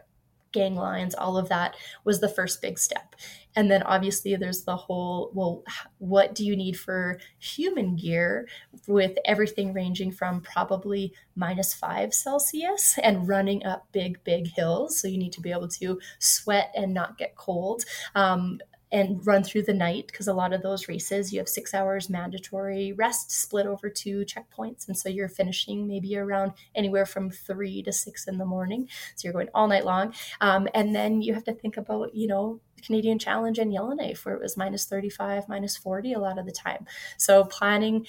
gang 0.54 0.76
lines, 0.76 1.14
all 1.16 1.38
of 1.38 1.50
that 1.50 1.76
was 2.04 2.20
the 2.20 2.30
first 2.30 2.62
big 2.62 2.80
step. 2.80 3.16
And 3.56 3.70
then 3.70 3.84
obviously 3.84 4.36
there's 4.36 4.64
the 4.64 4.76
whole 4.76 5.32
well, 5.34 5.64
what 5.98 6.34
do 6.34 6.46
you 6.46 6.56
need 6.56 6.80
for 6.80 7.20
human 7.40 7.96
gear 7.96 8.48
with 8.88 9.18
everything 9.26 9.74
ranging 9.74 10.12
from 10.12 10.42
probably 10.42 11.14
minus 11.36 11.74
five 11.74 12.14
Celsius 12.14 12.98
and 13.04 13.28
running 13.28 13.66
up 13.66 13.88
big, 13.92 14.24
big 14.24 14.48
hills. 14.48 15.00
So 15.00 15.08
you 15.08 15.18
need 15.18 15.34
to 15.34 15.42
be 15.42 15.52
able 15.52 15.68
to 15.70 16.00
sweat 16.20 16.72
and 16.76 16.94
not 16.94 17.18
get 17.18 17.36
cold. 17.36 17.84
Um, 18.16 18.60
and 18.94 19.26
run 19.26 19.44
through 19.44 19.64
the 19.64 19.74
night 19.74 20.08
because 20.08 20.28
a 20.28 20.34
lot 20.34 20.54
of 20.54 20.62
those 20.62 20.88
races 20.88 21.34
you 21.34 21.40
have 21.40 21.50
six 21.50 21.74
hours 21.74 22.10
mandatory 22.10 22.94
rest 22.94 23.32
split 23.32 23.66
over 23.66 23.90
two 23.90 24.24
checkpoints 24.26 24.88
and 24.88 24.98
so 24.98 25.10
you're 25.10 25.28
finishing 25.28 25.88
maybe 25.88 26.16
around 26.16 26.54
anywhere 26.76 27.06
from 27.06 27.30
three 27.30 27.82
to 27.84 27.92
six 27.92 28.28
in 28.28 28.38
the 28.38 28.46
morning 28.46 28.88
so 29.16 29.26
you're 29.26 29.34
going 29.34 29.50
all 29.54 29.68
night 29.68 29.84
long 29.84 30.14
um, 30.40 30.68
and 30.74 30.96
then 30.96 31.22
you 31.22 31.34
have 31.34 31.44
to 31.44 31.54
think 31.54 31.76
about 31.76 32.16
you 32.16 32.28
know 32.28 32.62
Canadian 32.84 33.18
Challenge 33.18 33.60
and 33.60 33.72
Yellowknife, 33.72 34.26
where 34.26 34.36
it 34.36 34.42
was 34.42 34.58
minus 34.58 34.84
35, 34.84 35.48
minus 35.48 35.78
40 35.78 36.12
a 36.12 36.20
lot 36.20 36.38
of 36.38 36.46
the 36.46 36.52
time. 36.52 36.86
So 37.18 37.46
planning 37.46 38.06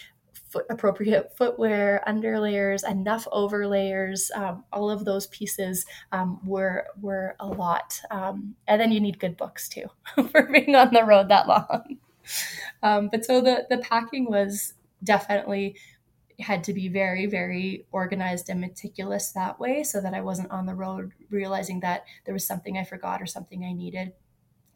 foot 0.55 0.67
appropriate 0.71 1.37
footwear, 1.37 2.01
underlayers, 2.07 2.89
enough 2.89 3.27
overlayers, 3.33 4.31
um, 4.37 4.63
all 4.73 4.89
of 4.89 5.05
those 5.05 5.27
pieces 5.27 5.85
um, 6.13 6.39
were 6.47 6.87
were 7.03 7.35
a 7.41 7.47
lot. 7.47 8.01
Um, 8.13 8.55
and 8.69 8.81
then 8.81 8.93
you 8.93 9.01
need 9.01 9.19
good 9.19 9.37
books 9.37 9.69
too 9.69 9.87
for 10.31 10.45
being 10.45 10.77
on 10.77 10.95
the 10.95 11.05
road 11.05 11.29
that 11.29 11.49
long. 11.49 11.99
Um, 12.85 13.09
but 13.11 13.25
so 13.25 13.41
the 13.41 13.67
the 13.69 13.79
packing 13.79 14.27
was 14.31 14.75
definitely 15.03 15.77
had 16.39 16.65
to 16.65 16.73
be 16.73 16.89
very 16.89 17.27
very 17.27 17.87
organized 17.93 18.49
and 18.49 18.61
meticulous 18.61 19.33
that 19.33 19.59
way 19.59 19.83
so 19.83 20.01
that 20.01 20.15
I 20.15 20.21
wasn't 20.21 20.51
on 20.51 20.67
the 20.67 20.75
road 20.75 21.13
realizing 21.31 21.81
that 21.81 22.05
there 22.25 22.35
was 22.35 22.47
something 22.47 22.79
I 22.79 22.85
forgot 22.85 23.21
or 23.21 23.27
something 23.27 23.65
I 23.65 23.73
needed. 23.73 24.13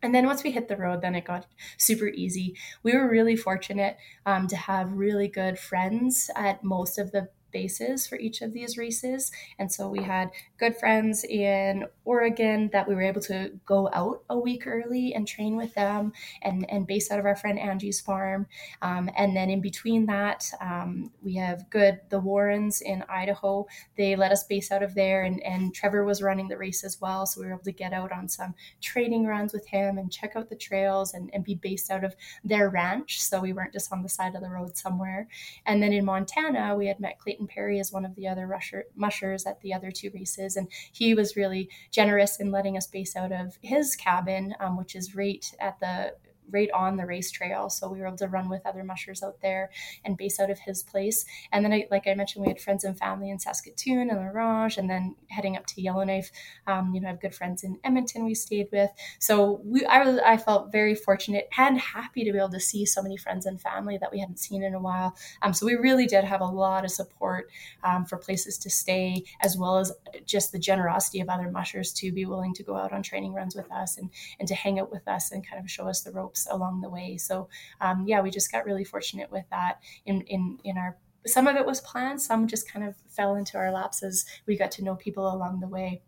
And 0.02 0.14
then 0.14 0.26
once 0.26 0.44
we 0.44 0.52
hit 0.52 0.68
the 0.68 0.76
road, 0.76 1.02
then 1.02 1.14
it 1.14 1.24
got 1.24 1.46
super 1.76 2.08
easy. 2.08 2.56
We 2.82 2.94
were 2.94 3.08
really 3.08 3.36
fortunate 3.36 3.96
um, 4.26 4.46
to 4.48 4.56
have 4.56 4.92
really 4.92 5.28
good 5.28 5.58
friends 5.58 6.30
at 6.36 6.62
most 6.62 6.98
of 6.98 7.10
the 7.10 7.28
bases 7.50 8.06
for 8.06 8.18
each 8.18 8.42
of 8.42 8.52
these 8.52 8.76
races. 8.76 9.30
And 9.58 9.70
so 9.70 9.88
we 9.88 10.02
had 10.02 10.30
good 10.58 10.76
friends 10.76 11.24
in 11.24 11.86
Oregon 12.04 12.70
that 12.72 12.88
we 12.88 12.94
were 12.94 13.02
able 13.02 13.20
to 13.22 13.52
go 13.66 13.88
out 13.92 14.22
a 14.30 14.38
week 14.38 14.66
early 14.66 15.14
and 15.14 15.26
train 15.26 15.56
with 15.56 15.74
them 15.74 16.12
and, 16.42 16.68
and 16.70 16.86
base 16.86 17.10
out 17.10 17.18
of 17.18 17.26
our 17.26 17.36
friend 17.36 17.58
Angie's 17.58 18.00
farm. 18.00 18.46
Um, 18.82 19.10
and 19.16 19.36
then 19.36 19.50
in 19.50 19.60
between 19.60 20.06
that, 20.06 20.50
um, 20.60 21.10
we 21.22 21.34
have 21.36 21.68
good, 21.70 22.00
the 22.10 22.20
Warrens 22.20 22.80
in 22.80 23.04
Idaho. 23.08 23.66
They 23.96 24.16
let 24.16 24.32
us 24.32 24.44
base 24.44 24.70
out 24.70 24.82
of 24.82 24.94
there 24.94 25.22
and, 25.22 25.42
and 25.42 25.74
Trevor 25.74 26.04
was 26.04 26.22
running 26.22 26.48
the 26.48 26.58
race 26.58 26.84
as 26.84 27.00
well. 27.00 27.26
So 27.26 27.40
we 27.40 27.46
were 27.46 27.54
able 27.54 27.64
to 27.64 27.72
get 27.72 27.92
out 27.92 28.12
on 28.12 28.28
some 28.28 28.54
training 28.80 29.26
runs 29.26 29.52
with 29.52 29.66
him 29.66 29.98
and 29.98 30.12
check 30.12 30.36
out 30.36 30.48
the 30.48 30.56
trails 30.56 31.14
and, 31.14 31.30
and 31.32 31.44
be 31.44 31.54
based 31.54 31.90
out 31.90 32.04
of 32.04 32.14
their 32.44 32.70
ranch. 32.70 33.20
So 33.22 33.40
we 33.40 33.52
weren't 33.52 33.72
just 33.72 33.92
on 33.92 34.02
the 34.02 34.08
side 34.08 34.34
of 34.34 34.42
the 34.42 34.50
road 34.50 34.76
somewhere. 34.76 35.28
And 35.66 35.82
then 35.82 35.92
in 35.92 36.04
Montana, 36.04 36.74
we 36.74 36.86
had 36.86 37.00
met 37.00 37.18
Clayton 37.18 37.37
Clayton 37.38 37.54
Perry 37.54 37.78
is 37.78 37.92
one 37.92 38.04
of 38.04 38.14
the 38.16 38.26
other 38.26 38.46
rusher, 38.46 38.84
mushers 38.96 39.46
at 39.46 39.60
the 39.60 39.72
other 39.72 39.90
two 39.90 40.10
races, 40.12 40.56
and 40.56 40.68
he 40.92 41.14
was 41.14 41.36
really 41.36 41.70
generous 41.92 42.40
in 42.40 42.50
letting 42.50 42.76
us 42.76 42.86
base 42.86 43.14
out 43.14 43.30
of 43.30 43.56
his 43.62 43.94
cabin, 43.94 44.54
um, 44.60 44.76
which 44.76 44.96
is 44.96 45.14
right 45.14 45.44
at 45.60 45.78
the 45.78 46.14
right 46.50 46.70
on 46.72 46.96
the 46.96 47.06
race 47.06 47.30
trail. 47.30 47.70
So 47.70 47.88
we 47.88 48.00
were 48.00 48.06
able 48.06 48.16
to 48.18 48.28
run 48.28 48.48
with 48.48 48.66
other 48.66 48.84
mushers 48.84 49.22
out 49.22 49.40
there 49.40 49.70
and 50.04 50.16
base 50.16 50.40
out 50.40 50.50
of 50.50 50.58
his 50.58 50.82
place. 50.82 51.24
And 51.52 51.64
then, 51.64 51.72
I, 51.72 51.86
like 51.90 52.06
I 52.06 52.14
mentioned, 52.14 52.44
we 52.44 52.50
had 52.50 52.60
friends 52.60 52.84
and 52.84 52.98
family 52.98 53.30
in 53.30 53.38
Saskatoon 53.38 54.10
and 54.10 54.18
La 54.18 54.26
Ronge, 54.26 54.78
and 54.78 54.88
then 54.88 55.16
heading 55.28 55.56
up 55.56 55.66
to 55.66 55.80
Yellowknife. 55.80 56.30
Um, 56.66 56.94
you 56.94 57.00
know, 57.00 57.08
I 57.08 57.10
have 57.12 57.20
good 57.20 57.34
friends 57.34 57.64
in 57.64 57.78
Edmonton 57.84 58.24
we 58.24 58.34
stayed 58.34 58.68
with. 58.72 58.90
So 59.18 59.60
we, 59.64 59.84
I 59.84 60.04
was, 60.04 60.18
I 60.24 60.36
felt 60.36 60.72
very 60.72 60.94
fortunate 60.94 61.48
and 61.56 61.78
happy 61.78 62.24
to 62.24 62.32
be 62.32 62.38
able 62.38 62.50
to 62.50 62.60
see 62.60 62.84
so 62.84 63.02
many 63.02 63.16
friends 63.16 63.46
and 63.46 63.60
family 63.60 63.98
that 63.98 64.12
we 64.12 64.20
hadn't 64.20 64.38
seen 64.38 64.62
in 64.62 64.74
a 64.74 64.80
while. 64.80 65.16
Um, 65.42 65.52
so 65.52 65.66
we 65.66 65.74
really 65.74 66.06
did 66.06 66.24
have 66.24 66.40
a 66.40 66.46
lot 66.46 66.84
of 66.84 66.90
support 66.90 67.50
um, 67.84 68.04
for 68.04 68.16
places 68.16 68.58
to 68.58 68.70
stay, 68.70 69.24
as 69.40 69.56
well 69.56 69.78
as 69.78 69.92
just 70.24 70.52
the 70.52 70.58
generosity 70.58 71.20
of 71.20 71.28
other 71.28 71.50
mushers 71.50 71.92
to 71.94 72.12
be 72.12 72.24
willing 72.24 72.54
to 72.54 72.62
go 72.62 72.76
out 72.76 72.92
on 72.92 73.02
training 73.02 73.34
runs 73.34 73.54
with 73.54 73.70
us 73.72 73.98
and 73.98 74.10
and 74.38 74.48
to 74.48 74.54
hang 74.54 74.78
out 74.78 74.90
with 74.90 75.06
us 75.08 75.32
and 75.32 75.46
kind 75.46 75.62
of 75.62 75.70
show 75.70 75.88
us 75.88 76.02
the 76.02 76.12
ropes 76.12 76.37
along 76.50 76.80
the 76.80 76.90
way. 76.90 77.16
So 77.16 77.48
um, 77.80 78.04
yeah, 78.06 78.20
we 78.20 78.30
just 78.30 78.52
got 78.52 78.64
really 78.64 78.84
fortunate 78.84 79.30
with 79.30 79.44
that 79.50 79.80
in 80.06 80.22
in 80.22 80.58
in 80.64 80.78
our 80.78 80.96
some 81.26 81.46
of 81.46 81.56
it 81.56 81.66
was 81.66 81.80
planned, 81.80 82.20
some 82.20 82.46
just 82.46 82.70
kind 82.70 82.86
of 82.86 82.94
fell 83.08 83.34
into 83.36 83.58
our 83.58 83.72
laps 83.72 84.02
as 84.02 84.24
we 84.46 84.56
got 84.56 84.70
to 84.72 84.84
know 84.84 84.94
people 84.94 85.32
along 85.32 85.60
the 85.60 85.68
way. 85.68 86.02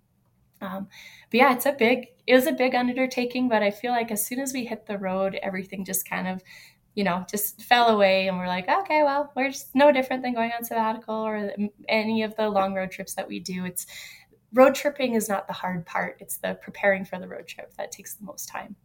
Um, 0.61 0.89
but 1.31 1.39
yeah, 1.39 1.55
it's 1.55 1.67
a 1.67 1.73
big, 1.73 2.09
it 2.27 2.35
was 2.35 2.47
a 2.47 2.53
big 2.53 2.75
undertaking, 2.75 3.49
but 3.49 3.63
I 3.63 3.71
feel 3.71 3.93
like 3.93 4.11
as 4.11 4.25
soon 4.25 4.41
as 4.41 4.53
we 4.53 4.65
hit 4.65 4.87
the 4.87 4.99
road, 4.99 5.39
everything 5.43 5.85
just 5.85 6.09
kind 6.09 6.29
of, 6.29 6.43
you 6.95 7.05
know, 7.05 7.25
just 7.31 7.63
fell 7.63 7.89
away. 7.89 8.29
And 8.29 8.39
we're 8.39 8.47
like, 8.47 8.69
okay, 8.69 9.03
well, 9.03 9.33
we're 9.35 9.51
just 9.51 9.75
no 9.75 9.91
different 9.93 10.23
than 10.23 10.35
going 10.35 10.53
on 10.53 10.65
sabbatical 10.65 11.15
or 11.15 11.53
any 11.89 12.23
of 12.23 12.37
the 12.37 12.49
long 12.49 12.75
road 12.75 12.91
trips 12.91 13.15
that 13.15 13.29
we 13.29 13.41
do. 13.41 13.65
It's 13.65 13.87
road 14.53 14.75
tripping 14.75 15.15
is 15.15 15.29
not 15.29 15.47
the 15.47 15.53
hard 15.53 15.87
part. 15.87 16.17
It's 16.21 16.37
the 16.39 16.59
preparing 16.61 17.05
for 17.05 17.19
the 17.19 17.29
road 17.29 17.47
trip 17.47 17.73
that 17.77 17.93
takes 17.93 18.15
the 18.15 18.25
most 18.25 18.49
time. 18.49 18.77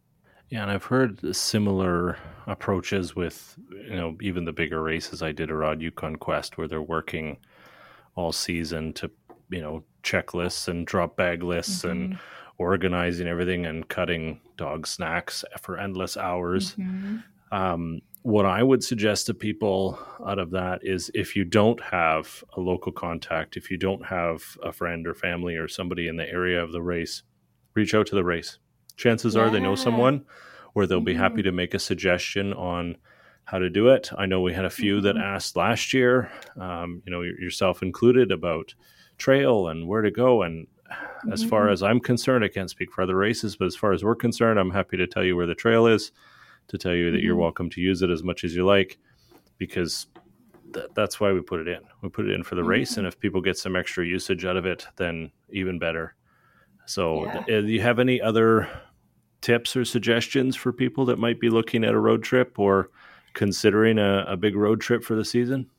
Yeah, 0.49 0.61
and 0.61 0.71
I've 0.71 0.85
heard 0.85 1.35
similar 1.35 2.17
approaches 2.47 3.15
with 3.15 3.57
you 3.71 3.95
know 3.95 4.17
even 4.21 4.45
the 4.45 4.53
bigger 4.53 4.81
races 4.81 5.21
I 5.21 5.31
did 5.31 5.49
around 5.51 5.81
Yukon 5.81 6.15
Quest, 6.15 6.57
where 6.57 6.67
they're 6.67 6.81
working 6.81 7.37
all 8.15 8.31
season 8.31 8.93
to 8.93 9.11
you 9.49 9.61
know 9.61 9.83
checklists 10.03 10.67
and 10.67 10.85
drop 10.85 11.17
bag 11.17 11.43
lists 11.43 11.79
mm-hmm. 11.79 11.89
and 11.89 12.19
organizing 12.57 13.27
everything 13.27 13.65
and 13.65 13.87
cutting 13.89 14.39
dog 14.55 14.87
snacks 14.87 15.43
for 15.61 15.77
endless 15.77 16.15
hours. 16.15 16.75
Mm-hmm. 16.75 17.17
Um, 17.51 18.01
what 18.21 18.45
I 18.45 18.63
would 18.63 18.83
suggest 18.83 19.27
to 19.27 19.33
people 19.33 19.99
out 20.25 20.39
of 20.39 20.51
that 20.51 20.79
is 20.81 21.11
if 21.13 21.35
you 21.35 21.45
don't 21.45 21.79
have 21.83 22.43
a 22.57 22.59
local 22.59 22.91
contact, 22.91 23.55
if 23.55 23.69
you 23.69 23.77
don't 23.77 24.03
have 24.05 24.57
a 24.63 24.71
friend 24.71 25.05
or 25.05 25.13
family 25.13 25.55
or 25.55 25.67
somebody 25.67 26.07
in 26.07 26.17
the 26.17 26.27
area 26.27 26.63
of 26.63 26.71
the 26.71 26.81
race, 26.81 27.21
reach 27.75 27.93
out 27.93 28.07
to 28.07 28.15
the 28.15 28.23
race. 28.23 28.57
Chances 28.95 29.35
yeah. 29.35 29.41
are 29.41 29.49
they 29.49 29.59
know 29.59 29.75
someone 29.75 30.25
or 30.75 30.85
they'll 30.85 30.99
mm-hmm. 30.99 31.05
be 31.05 31.15
happy 31.15 31.35
mm-hmm. 31.37 31.43
to 31.43 31.51
make 31.51 31.73
a 31.73 31.79
suggestion 31.79 32.53
on 32.53 32.97
how 33.45 33.59
to 33.59 33.69
do 33.69 33.89
it. 33.89 34.09
I 34.17 34.25
know 34.25 34.41
we 34.41 34.53
had 34.53 34.65
a 34.65 34.69
few 34.69 34.95
mm-hmm. 34.95 35.05
that 35.05 35.17
asked 35.17 35.55
last 35.55 35.93
year, 35.93 36.31
um, 36.59 37.01
you 37.05 37.11
know, 37.11 37.21
yourself 37.21 37.81
included, 37.81 38.31
about 38.31 38.73
trail 39.17 39.67
and 39.67 39.87
where 39.87 40.01
to 40.01 40.11
go. 40.11 40.41
And 40.43 40.67
mm-hmm. 40.91 41.31
as 41.31 41.43
far 41.43 41.63
mm-hmm. 41.63 41.73
as 41.73 41.83
I'm 41.83 41.99
concerned, 41.99 42.43
I 42.43 42.49
can't 42.49 42.69
speak 42.69 42.91
for 42.91 43.01
other 43.01 43.15
races, 43.15 43.55
but 43.55 43.65
as 43.65 43.75
far 43.75 43.93
as 43.93 44.03
we're 44.03 44.15
concerned, 44.15 44.59
I'm 44.59 44.71
happy 44.71 44.97
to 44.97 45.07
tell 45.07 45.23
you 45.23 45.35
where 45.35 45.47
the 45.47 45.55
trail 45.55 45.87
is, 45.87 46.11
to 46.67 46.77
tell 46.77 46.93
you 46.93 47.11
that 47.11 47.21
you're 47.21 47.33
mm-hmm. 47.33 47.43
welcome 47.43 47.69
to 47.71 47.81
use 47.81 48.01
it 48.01 48.09
as 48.09 48.23
much 48.23 48.43
as 48.43 48.55
you 48.55 48.65
like, 48.65 48.97
because 49.57 50.07
th- 50.73 50.87
that's 50.95 51.19
why 51.19 51.31
we 51.31 51.41
put 51.41 51.61
it 51.61 51.67
in. 51.67 51.81
We 52.01 52.09
put 52.09 52.25
it 52.25 52.33
in 52.33 52.43
for 52.43 52.55
the 52.55 52.63
race, 52.63 52.91
mm-hmm. 52.91 53.01
and 53.01 53.07
if 53.07 53.19
people 53.19 53.41
get 53.41 53.57
some 53.57 53.75
extra 53.75 54.05
usage 54.05 54.43
out 54.43 54.57
of 54.57 54.65
it, 54.65 54.87
then 54.97 55.31
even 55.51 55.77
better. 55.77 56.15
So, 56.87 57.25
yeah. 57.25 57.43
th- 57.43 57.57
uh, 57.57 57.61
do 57.61 57.67
you 57.67 57.81
have 57.81 57.99
any 57.99 58.19
other 58.21 58.69
tips 59.45 59.75
or 59.75 59.85
suggestions 59.85 60.55
for 60.55 60.73
people 60.73 61.05
that 61.05 61.19
might 61.19 61.39
be 61.39 61.51
looking 61.51 61.83
at 61.83 61.93
a 61.93 61.99
road 61.99 62.23
trip 62.23 62.57
or 62.57 62.89
considering 63.33 63.99
a, 63.99 64.25
a 64.27 64.35
big 64.35 64.55
road 64.55 64.81
trip 64.81 65.03
for 65.03 65.13
the 65.13 65.23
season? 65.23 65.69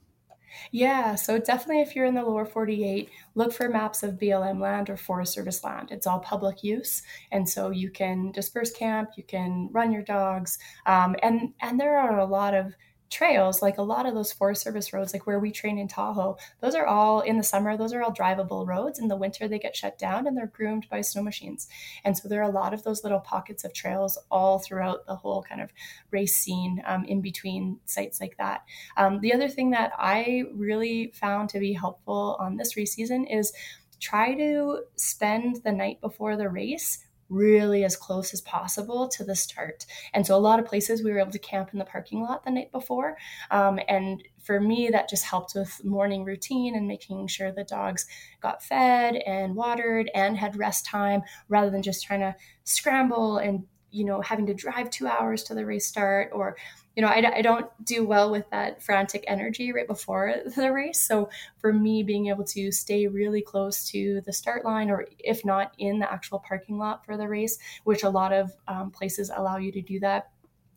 Yeah, 0.71 1.17
so 1.17 1.39
definitely 1.41 1.83
if 1.83 1.97
you're 1.97 2.07
in 2.07 2.15
the 2.15 2.23
lower 2.23 2.45
48, 2.45 3.11
look 3.35 3.53
for 3.53 3.69
maps 3.69 4.05
of 4.05 4.15
BLM 4.15 4.61
land 4.61 4.89
or 4.89 4.97
Forest 4.97 5.35
Service 5.35 5.65
land. 5.65 5.91
It's 5.91 6.07
all 6.07 6.21
public 6.21 6.63
use, 6.63 7.03
and 7.33 7.47
so 7.47 7.71
you 7.71 7.91
can 7.91 8.31
disperse 8.31 8.71
camp, 8.71 9.11
you 9.17 9.25
can 9.25 9.69
run 9.73 9.93
your 9.93 10.03
dogs, 10.03 10.59
um, 10.87 11.17
and 11.23 11.53
and 11.61 11.79
there 11.79 11.99
are 11.99 12.21
a 12.21 12.25
lot 12.25 12.55
of 12.55 12.73
trails, 13.11 13.63
like 13.63 13.79
a 13.79 13.83
lot 13.83 14.07
of 14.07 14.15
those 14.15 14.33
Forest 14.33 14.63
Service 14.63 14.93
roads, 14.93 15.13
like 15.13 15.27
where 15.27 15.39
we 15.39 15.51
train 15.51 15.79
in 15.79 15.89
Tahoe, 15.89 16.37
those 16.61 16.75
are 16.75 16.87
all 16.87 17.21
in 17.21 17.37
the 17.37 17.43
summer, 17.43 17.77
those 17.77 17.93
are 17.93 18.03
all 18.03 18.13
drivable 18.13 18.67
roads. 18.67 18.99
In 18.99 19.09
the 19.09 19.17
winter, 19.17 19.49
they 19.49 19.59
get 19.59 19.77
shut 19.77 19.99
down 19.99 20.27
and 20.27 20.37
they're 20.37 20.47
groomed 20.47 20.87
by 20.91 21.01
snow 21.01 21.23
machines. 21.23 21.69
And 22.05 22.17
so 22.17 22.29
there 22.29 22.41
are 22.41 22.49
a 22.49 22.53
lot 22.53 22.75
of 22.75 22.83
those 22.83 23.05
little 23.05 23.21
pockets 23.21 23.65
of 23.65 23.73
trails 23.73 24.19
all 24.31 24.59
throughout 24.59 25.07
the 25.07 25.17
whole 25.17 25.43
kind 25.43 25.61
of 25.61 25.71
race 26.11 26.37
scene 26.37 26.83
um, 26.87 27.05
in 27.05 27.21
between 27.21 27.79
sites 27.85 28.21
like 28.21 28.37
that. 28.39 28.63
Um, 28.97 29.21
the 29.21 29.33
other 29.33 29.49
thing 29.49 29.71
that 29.71 29.93
I 29.99 30.45
really 30.55 31.13
found 31.15 31.51
to 31.51 31.61
be 31.61 31.73
helpful 31.73 32.37
on 32.41 32.57
this 32.57 32.77
race 32.77 32.95
season 32.95 33.27
is 33.27 33.53
try 34.01 34.35
to 34.35 34.81
spend 34.97 35.63
the 35.65 35.73
night 35.73 36.01
before 36.01 36.37
the 36.37 36.49
race 36.49 37.06
really 37.29 37.85
as 37.85 37.97
close 37.97 38.33
as 38.33 38.41
possible 38.41 39.09
to 39.09 39.25
the 39.25 39.35
start. 39.35 39.87
And 40.13 40.27
so 40.27 40.37
a 40.37 40.39
lot 40.39 40.59
of 40.59 40.67
places 40.67 41.03
we 41.03 41.13
were 41.13 41.19
able 41.19 41.33
to 41.33 41.39
camp 41.39 41.71
in 41.73 41.79
the 41.79 41.85
parking 41.85 42.23
lot 42.23 42.45
the 42.45 42.51
night 42.51 42.73
before. 42.73 43.17
Um, 43.51 43.79
and 43.89 44.23
for 44.43 44.61
me, 44.61 44.89
that 44.93 45.09
just 45.09 45.25
helped 45.25 45.55
with 45.55 45.85
morning 45.85 46.25
routine 46.25 46.77
and 46.77 46.87
making 46.87 47.27
sure 47.27 47.51
the 47.51 47.65
dogs 47.65 48.07
got 48.41 48.63
fed 48.63 49.17
and 49.27 49.57
watered 49.57 50.11
and 50.15 50.37
had 50.37 50.57
rest 50.57 50.87
time 50.87 51.23
rather 51.49 51.71
than 51.71 51.83
just 51.83 52.05
trying 52.05 52.21
to 52.21 52.35
scramble 52.65 53.39
and 53.39 53.65
you 53.91 54.05
know 54.05 54.21
having 54.21 54.47
to 54.47 54.55
drive 54.55 54.91
two 54.91 55.07
hours 55.07 55.43
to 55.45 55.55
the 55.55 55.65
race 55.65 55.87
start 55.87 56.31
or 56.33 56.57
you 56.97 57.03
know, 57.03 57.09
I, 57.09 57.37
I 57.37 57.43
don't 57.43 57.67
do 57.85 58.07
well 58.07 58.31
with 58.31 58.49
that 58.51 58.83
frantic 58.83 59.23
energy 59.29 59.71
right 59.71 59.87
before 59.87 60.35
the 60.57 60.73
race. 60.73 61.01
So 61.01 61.29
for 61.59 61.73
me, 61.73 62.03
being 62.03 62.29
able 62.29 62.45
to 62.45 62.73
stay 62.73 63.07
really 63.07 63.43
close 63.43 63.89
to 63.91 64.23
the 64.23 64.33
start 64.33 64.65
line, 64.65 64.91
or 64.91 65.07
if 65.19 65.45
not 65.45 65.75
in 65.79 65.99
the 65.99 66.11
actual 66.11 66.39
parking 66.39 66.79
lot 66.79 67.05
for 67.05 67.19
the 67.19 67.29
race, 67.29 67.59
which 67.85 68.03
a 68.03 68.09
lot 68.09 68.33
of 68.33 68.51
um, 68.67 68.91
places 68.91 69.31
allow 69.35 69.59
you 69.59 69.71
to 69.73 69.83
do 69.83 70.01
that, 70.01 70.31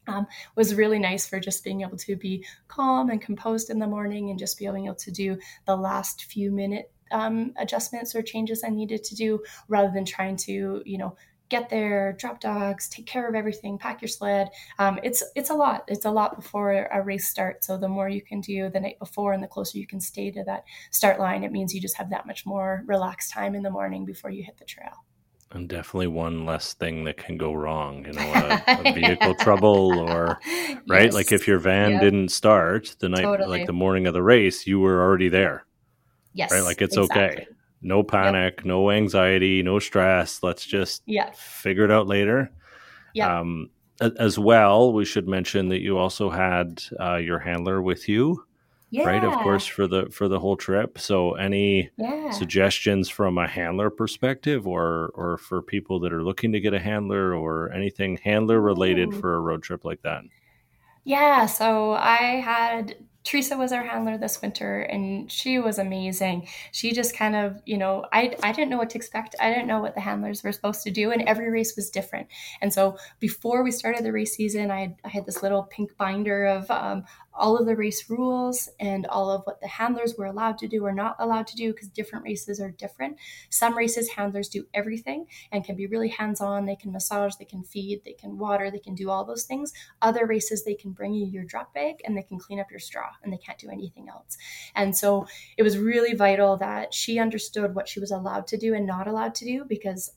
um, 0.07 0.27
was 0.55 0.75
really 0.75 0.99
nice 0.99 1.25
for 1.25 1.39
just 1.39 1.63
being 1.63 1.81
able 1.81 1.97
to 1.97 2.15
be 2.15 2.45
calm 2.67 3.09
and 3.09 3.21
composed 3.21 3.69
in 3.69 3.79
the 3.79 3.87
morning 3.87 4.29
and 4.29 4.39
just 4.39 4.57
being 4.57 4.85
able 4.85 4.95
to 4.95 5.11
do 5.11 5.37
the 5.65 5.75
last 5.75 6.25
few 6.25 6.51
minute 6.51 6.91
um, 7.11 7.53
adjustments 7.57 8.15
or 8.15 8.21
changes 8.21 8.63
I 8.63 8.69
needed 8.69 9.03
to 9.05 9.15
do 9.15 9.43
rather 9.67 9.91
than 9.93 10.05
trying 10.05 10.35
to, 10.37 10.81
you 10.85 10.97
know, 10.97 11.15
get 11.49 11.69
there, 11.69 12.13
drop 12.13 12.39
dogs, 12.39 12.87
take 12.87 13.05
care 13.05 13.27
of 13.27 13.35
everything, 13.35 13.77
pack 13.77 14.01
your 14.01 14.09
sled. 14.09 14.49
Um, 14.77 14.99
it's 15.03 15.23
it's 15.35 15.49
a 15.49 15.53
lot. 15.53 15.83
It's 15.87 16.05
a 16.05 16.11
lot 16.11 16.35
before 16.35 16.87
a 16.91 17.01
race 17.01 17.27
starts. 17.27 17.67
So 17.67 17.77
the 17.77 17.87
more 17.87 18.07
you 18.07 18.21
can 18.21 18.41
do 18.41 18.69
the 18.69 18.79
night 18.79 18.99
before, 18.99 19.33
and 19.33 19.43
the 19.43 19.47
closer 19.47 19.77
you 19.77 19.87
can 19.87 19.99
stay 19.99 20.31
to 20.31 20.43
that 20.45 20.63
start 20.91 21.19
line, 21.19 21.43
it 21.43 21.51
means 21.51 21.73
you 21.73 21.81
just 21.81 21.97
have 21.97 22.09
that 22.11 22.25
much 22.25 22.45
more 22.45 22.83
relaxed 22.85 23.31
time 23.31 23.55
in 23.55 23.63
the 23.63 23.71
morning 23.71 24.05
before 24.05 24.29
you 24.29 24.43
hit 24.43 24.57
the 24.57 24.65
trail. 24.65 25.05
And 25.51 25.67
definitely 25.67 26.07
one 26.07 26.45
less 26.45 26.75
thing 26.75 27.05
that 27.05 27.17
can 27.17 27.35
go 27.35 27.53
wrong, 27.53 28.05
you 28.05 28.13
know, 28.13 28.21
a, 28.21 28.63
a 28.85 28.93
vehicle 28.93 29.33
trouble 29.33 29.99
or 29.99 30.39
right. 30.87 31.05
Yes. 31.05 31.13
Like 31.13 31.31
if 31.31 31.47
your 31.47 31.57
van 31.57 31.93
yep. 31.93 32.01
didn't 32.01 32.29
start 32.29 32.95
the 32.99 33.09
night, 33.09 33.23
totally. 33.23 33.59
like 33.59 33.65
the 33.65 33.73
morning 33.73 34.05
of 34.05 34.13
the 34.13 34.21
race, 34.21 34.67
you 34.67 34.79
were 34.79 35.01
already 35.01 35.29
there. 35.29 35.65
Yes, 36.33 36.51
right. 36.51 36.63
Like 36.63 36.81
it's 36.83 36.95
exactly. 36.95 37.43
okay 37.43 37.47
no 37.81 38.03
panic, 38.03 38.55
yep. 38.57 38.65
no 38.65 38.91
anxiety, 38.91 39.63
no 39.63 39.79
stress. 39.79 40.43
Let's 40.43 40.65
just 40.65 41.03
yeah. 41.05 41.31
figure 41.31 41.85
it 41.85 41.91
out 41.91 42.07
later. 42.07 42.51
Yeah. 43.13 43.39
Um, 43.39 43.69
as 44.01 44.39
well, 44.39 44.93
we 44.93 45.03
should 45.03 45.27
mention 45.27 45.69
that 45.69 45.81
you 45.81 45.97
also 45.97 46.29
had 46.29 46.81
uh, 46.99 47.15
your 47.15 47.39
handler 47.39 47.81
with 47.81 48.07
you, 48.07 48.45
yeah. 48.91 49.03
right? 49.03 49.23
Of 49.23 49.33
course, 49.43 49.65
for 49.65 49.87
the 49.87 50.09
for 50.09 50.29
the 50.29 50.39
whole 50.39 50.55
trip. 50.55 50.97
So, 50.99 51.33
any 51.33 51.89
yeah. 51.97 52.31
suggestions 52.31 53.09
from 53.09 53.37
a 53.37 53.47
handler 53.47 53.89
perspective, 53.89 54.65
or 54.67 55.11
or 55.15 55.37
for 55.37 55.61
people 55.61 55.99
that 56.01 56.13
are 56.13 56.23
looking 56.23 56.53
to 56.53 56.61
get 56.61 56.73
a 56.73 56.79
handler, 56.79 57.35
or 57.35 57.71
anything 57.73 58.17
handler 58.23 58.61
related 58.61 59.13
Ooh. 59.13 59.19
for 59.19 59.35
a 59.35 59.41
road 59.41 59.63
trip 59.63 59.83
like 59.83 60.01
that? 60.03 60.23
Yeah. 61.03 61.45
So 61.45 61.93
I 61.93 62.39
had 62.39 62.95
Teresa 63.23 63.57
was 63.57 63.71
our 63.71 63.83
handler 63.83 64.17
this 64.17 64.41
winter 64.41 64.81
and 64.81 65.31
she 65.31 65.59
was 65.59 65.77
amazing. 65.77 66.47
She 66.71 66.93
just 66.93 67.15
kind 67.15 67.35
of, 67.35 67.61
you 67.65 67.77
know, 67.77 68.05
I, 68.13 68.35
I 68.41 68.51
didn't 68.51 68.69
know 68.69 68.77
what 68.77 68.89
to 68.91 68.97
expect. 68.97 69.35
I 69.39 69.49
didn't 69.49 69.67
know 69.67 69.79
what 69.79 69.93
the 69.93 70.01
handlers 70.01 70.43
were 70.43 70.51
supposed 70.51 70.83
to 70.83 70.91
do, 70.91 71.11
and 71.11 71.21
every 71.23 71.49
race 71.49 71.75
was 71.75 71.89
different. 71.89 72.27
And 72.61 72.73
so 72.73 72.97
before 73.19 73.63
we 73.63 73.71
started 73.71 74.03
the 74.03 74.11
race 74.11 74.35
season, 74.35 74.71
I 74.71 74.81
had, 74.81 74.95
I 75.03 75.09
had 75.09 75.25
this 75.25 75.43
little 75.43 75.63
pink 75.63 75.95
binder 75.97 76.45
of 76.45 76.71
um, 76.71 77.03
all 77.33 77.57
of 77.57 77.65
the 77.65 77.75
race 77.75 78.09
rules 78.09 78.69
and 78.79 79.05
all 79.07 79.31
of 79.31 79.43
what 79.45 79.61
the 79.61 79.67
handlers 79.67 80.15
were 80.17 80.25
allowed 80.25 80.57
to 80.57 80.67
do 80.67 80.85
or 80.85 80.91
not 80.91 81.15
allowed 81.19 81.47
to 81.47 81.55
do 81.55 81.71
because 81.71 81.87
different 81.87 82.23
races 82.25 82.59
are 82.59 82.71
different. 82.71 83.17
Some 83.49 83.77
races, 83.77 84.09
handlers 84.09 84.49
do 84.49 84.65
everything 84.73 85.27
and 85.51 85.63
can 85.63 85.75
be 85.75 85.87
really 85.87 86.09
hands 86.09 86.41
on. 86.41 86.65
They 86.65 86.75
can 86.75 86.91
massage, 86.91 87.35
they 87.35 87.45
can 87.45 87.63
feed, 87.63 88.03
they 88.03 88.13
can 88.13 88.37
water, 88.37 88.71
they 88.71 88.79
can 88.79 88.95
do 88.95 89.09
all 89.09 89.25
those 89.25 89.43
things. 89.43 89.73
Other 90.01 90.25
races, 90.25 90.63
they 90.63 90.75
can 90.75 90.91
bring 90.91 91.13
you 91.13 91.25
your 91.25 91.43
drop 91.43 91.73
bag 91.73 91.95
and 92.03 92.17
they 92.17 92.23
can 92.23 92.39
clean 92.39 92.59
up 92.59 92.71
your 92.71 92.79
straw 92.79 93.09
and 93.23 93.31
they 93.31 93.37
can't 93.37 93.59
do 93.59 93.69
anything 93.69 94.09
else. 94.09 94.37
And 94.75 94.95
so 94.95 95.27
it 95.57 95.63
was 95.63 95.77
really 95.77 96.15
vital 96.15 96.57
that 96.57 96.93
she 96.93 97.19
understood 97.19 97.75
what 97.75 97.87
she 97.87 97.99
was 97.99 98.11
allowed 98.11 98.47
to 98.47 98.57
do 98.57 98.73
and 98.73 98.85
not 98.85 99.07
allowed 99.07 99.35
to 99.35 99.45
do 99.45 99.65
because 99.65 100.11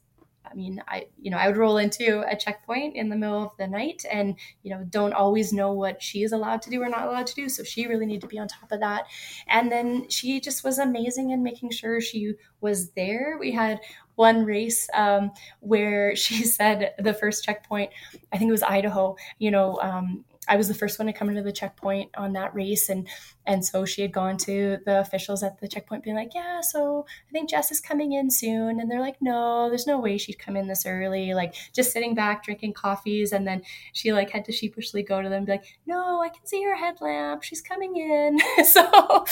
I 0.50 0.54
mean, 0.54 0.82
I 0.88 1.06
you 1.20 1.30
know 1.30 1.38
I 1.38 1.46
would 1.46 1.56
roll 1.56 1.78
into 1.78 2.24
a 2.28 2.36
checkpoint 2.36 2.96
in 2.96 3.08
the 3.08 3.16
middle 3.16 3.42
of 3.42 3.50
the 3.58 3.66
night, 3.66 4.04
and 4.10 4.36
you 4.62 4.70
know 4.70 4.84
don't 4.88 5.12
always 5.12 5.52
know 5.52 5.72
what 5.72 6.02
she 6.02 6.22
is 6.22 6.32
allowed 6.32 6.62
to 6.62 6.70
do 6.70 6.82
or 6.82 6.88
not 6.88 7.06
allowed 7.06 7.26
to 7.28 7.34
do. 7.34 7.48
So 7.48 7.62
she 7.64 7.86
really 7.86 8.06
needed 8.06 8.22
to 8.22 8.26
be 8.26 8.38
on 8.38 8.48
top 8.48 8.72
of 8.72 8.80
that. 8.80 9.06
And 9.48 9.70
then 9.70 10.08
she 10.08 10.40
just 10.40 10.64
was 10.64 10.78
amazing 10.78 11.30
in 11.30 11.42
making 11.42 11.70
sure 11.70 12.00
she 12.00 12.34
was 12.60 12.90
there. 12.92 13.36
We 13.38 13.52
had 13.52 13.80
one 14.14 14.44
race 14.44 14.88
um, 14.94 15.32
where 15.60 16.14
she 16.22 16.44
said 16.44 16.94
the 16.98 17.14
first 17.14 17.44
checkpoint, 17.44 17.90
I 18.32 18.38
think 18.38 18.48
it 18.48 18.52
was 18.52 18.62
Idaho. 18.62 19.16
You 19.38 19.50
know, 19.50 19.78
um, 19.80 20.24
I 20.48 20.56
was 20.56 20.66
the 20.66 20.74
first 20.74 20.98
one 20.98 21.06
to 21.06 21.12
come 21.12 21.28
into 21.28 21.42
the 21.42 21.52
checkpoint 21.52 22.10
on 22.16 22.32
that 22.32 22.54
race, 22.54 22.88
and 22.88 23.08
and 23.46 23.64
so 23.64 23.84
she 23.84 24.02
had 24.02 24.12
gone 24.12 24.36
to 24.38 24.78
the 24.84 25.00
officials 25.00 25.42
at 25.42 25.60
the 25.60 25.68
checkpoint, 25.68 26.02
being 26.02 26.16
like, 26.16 26.34
"Yeah, 26.34 26.60
so 26.60 27.06
I 27.28 27.32
think 27.32 27.48
Jess 27.48 27.70
is 27.70 27.80
coming 27.80 28.12
in 28.12 28.28
soon," 28.30 28.80
and 28.80 28.90
they're 28.90 29.00
like, 29.00 29.16
"No, 29.20 29.68
there's 29.68 29.86
no 29.86 30.00
way 30.00 30.18
she'd 30.18 30.40
come 30.40 30.56
in 30.56 30.66
this 30.66 30.84
early." 30.84 31.32
Like 31.32 31.54
just 31.72 31.92
sitting 31.92 32.14
back 32.14 32.42
drinking 32.44 32.72
coffees, 32.72 33.30
and 33.32 33.46
then 33.46 33.62
she 33.92 34.12
like 34.12 34.30
had 34.30 34.44
to 34.46 34.52
sheepishly 34.52 35.02
go 35.04 35.22
to 35.22 35.28
them, 35.28 35.44
be 35.44 35.52
like, 35.52 35.78
"No, 35.86 36.20
I 36.20 36.28
can 36.28 36.44
see 36.44 36.62
her 36.64 36.76
headlamp. 36.76 37.44
She's 37.44 37.60
coming 37.60 37.96
in." 37.96 38.38
so 38.64 39.24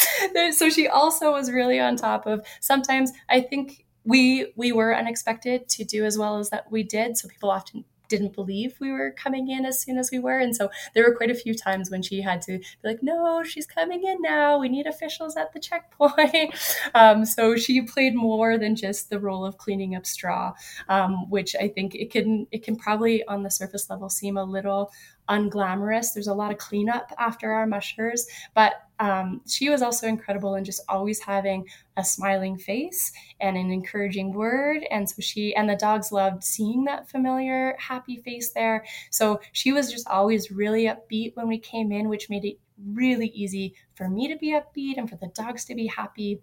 so 0.52 0.70
she 0.70 0.86
also 0.86 1.32
was 1.32 1.50
really 1.50 1.80
on 1.80 1.96
top 1.96 2.26
of. 2.26 2.46
Sometimes 2.60 3.10
I 3.28 3.40
think 3.40 3.84
we 4.04 4.52
we 4.56 4.72
were 4.72 4.94
unexpected 4.94 5.68
to 5.70 5.84
do 5.84 6.04
as 6.04 6.16
well 6.16 6.38
as 6.38 6.50
that 6.50 6.70
we 6.70 6.84
did, 6.84 7.16
so 7.16 7.28
people 7.28 7.50
often 7.50 7.84
didn't 8.10 8.34
believe 8.34 8.76
we 8.80 8.90
were 8.90 9.12
coming 9.12 9.48
in 9.48 9.64
as 9.64 9.80
soon 9.80 9.96
as 9.96 10.10
we 10.10 10.18
were. 10.18 10.38
And 10.38 10.54
so 10.54 10.68
there 10.94 11.04
were 11.04 11.14
quite 11.14 11.30
a 11.30 11.34
few 11.34 11.54
times 11.54 11.90
when 11.90 12.02
she 12.02 12.20
had 12.20 12.42
to 12.42 12.58
be 12.58 12.64
like, 12.84 13.02
no, 13.02 13.42
she's 13.42 13.66
coming 13.66 14.04
in 14.04 14.20
now. 14.20 14.58
We 14.58 14.68
need 14.68 14.86
officials 14.86 15.36
at 15.36 15.54
the 15.54 15.60
checkpoint. 15.60 16.54
um, 16.94 17.24
so 17.24 17.56
she 17.56 17.80
played 17.80 18.14
more 18.14 18.58
than 18.58 18.76
just 18.76 19.08
the 19.08 19.20
role 19.20 19.46
of 19.46 19.56
cleaning 19.56 19.94
up 19.94 20.04
straw, 20.04 20.52
um, 20.88 21.30
which 21.30 21.56
I 21.58 21.68
think 21.68 21.94
it 21.94 22.10
can, 22.10 22.46
it 22.50 22.62
can 22.62 22.76
probably 22.76 23.24
on 23.24 23.44
the 23.44 23.50
surface 23.50 23.88
level 23.88 24.10
seem 24.10 24.36
a 24.36 24.44
little 24.44 24.92
unglamorous. 25.30 26.12
There's 26.12 26.26
a 26.26 26.34
lot 26.34 26.50
of 26.50 26.58
cleanup 26.58 27.12
after 27.16 27.52
our 27.52 27.66
mushers, 27.66 28.26
but 28.54 28.74
um, 29.00 29.40
she 29.48 29.70
was 29.70 29.80
also 29.80 30.06
incredible 30.06 30.54
in 30.54 30.64
just 30.64 30.82
always 30.88 31.20
having 31.20 31.66
a 31.96 32.04
smiling 32.04 32.58
face 32.58 33.10
and 33.40 33.56
an 33.56 33.70
encouraging 33.70 34.34
word. 34.34 34.84
And 34.90 35.08
so 35.08 35.20
she 35.20 35.56
and 35.56 35.68
the 35.68 35.74
dogs 35.74 36.12
loved 36.12 36.44
seeing 36.44 36.84
that 36.84 37.08
familiar, 37.08 37.76
happy 37.78 38.18
face 38.18 38.52
there. 38.52 38.84
So 39.10 39.40
she 39.52 39.72
was 39.72 39.90
just 39.90 40.06
always 40.06 40.50
really 40.50 40.84
upbeat 40.84 41.34
when 41.34 41.48
we 41.48 41.58
came 41.58 41.90
in, 41.90 42.10
which 42.10 42.28
made 42.28 42.44
it 42.44 42.58
really 42.92 43.28
easy 43.28 43.74
for 43.94 44.08
me 44.08 44.28
to 44.28 44.36
be 44.36 44.52
upbeat 44.52 44.98
and 44.98 45.08
for 45.08 45.16
the 45.16 45.28
dogs 45.28 45.64
to 45.64 45.74
be 45.74 45.86
happy 45.86 46.40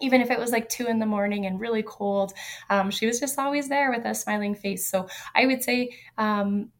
even 0.00 0.22
if 0.22 0.30
it 0.30 0.38
was 0.38 0.50
like 0.50 0.66
two 0.70 0.86
in 0.86 0.98
the 0.98 1.04
morning 1.04 1.44
and 1.44 1.60
really 1.60 1.82
cold, 1.82 2.32
um, 2.70 2.90
she 2.90 3.06
was 3.06 3.20
just 3.20 3.38
always 3.38 3.68
there 3.68 3.90
with 3.90 4.06
a 4.06 4.14
smiling 4.14 4.54
face. 4.54 4.88
So 4.88 5.06
I 5.34 5.44
would 5.44 5.62
say 5.62 5.90
um, 6.16 6.70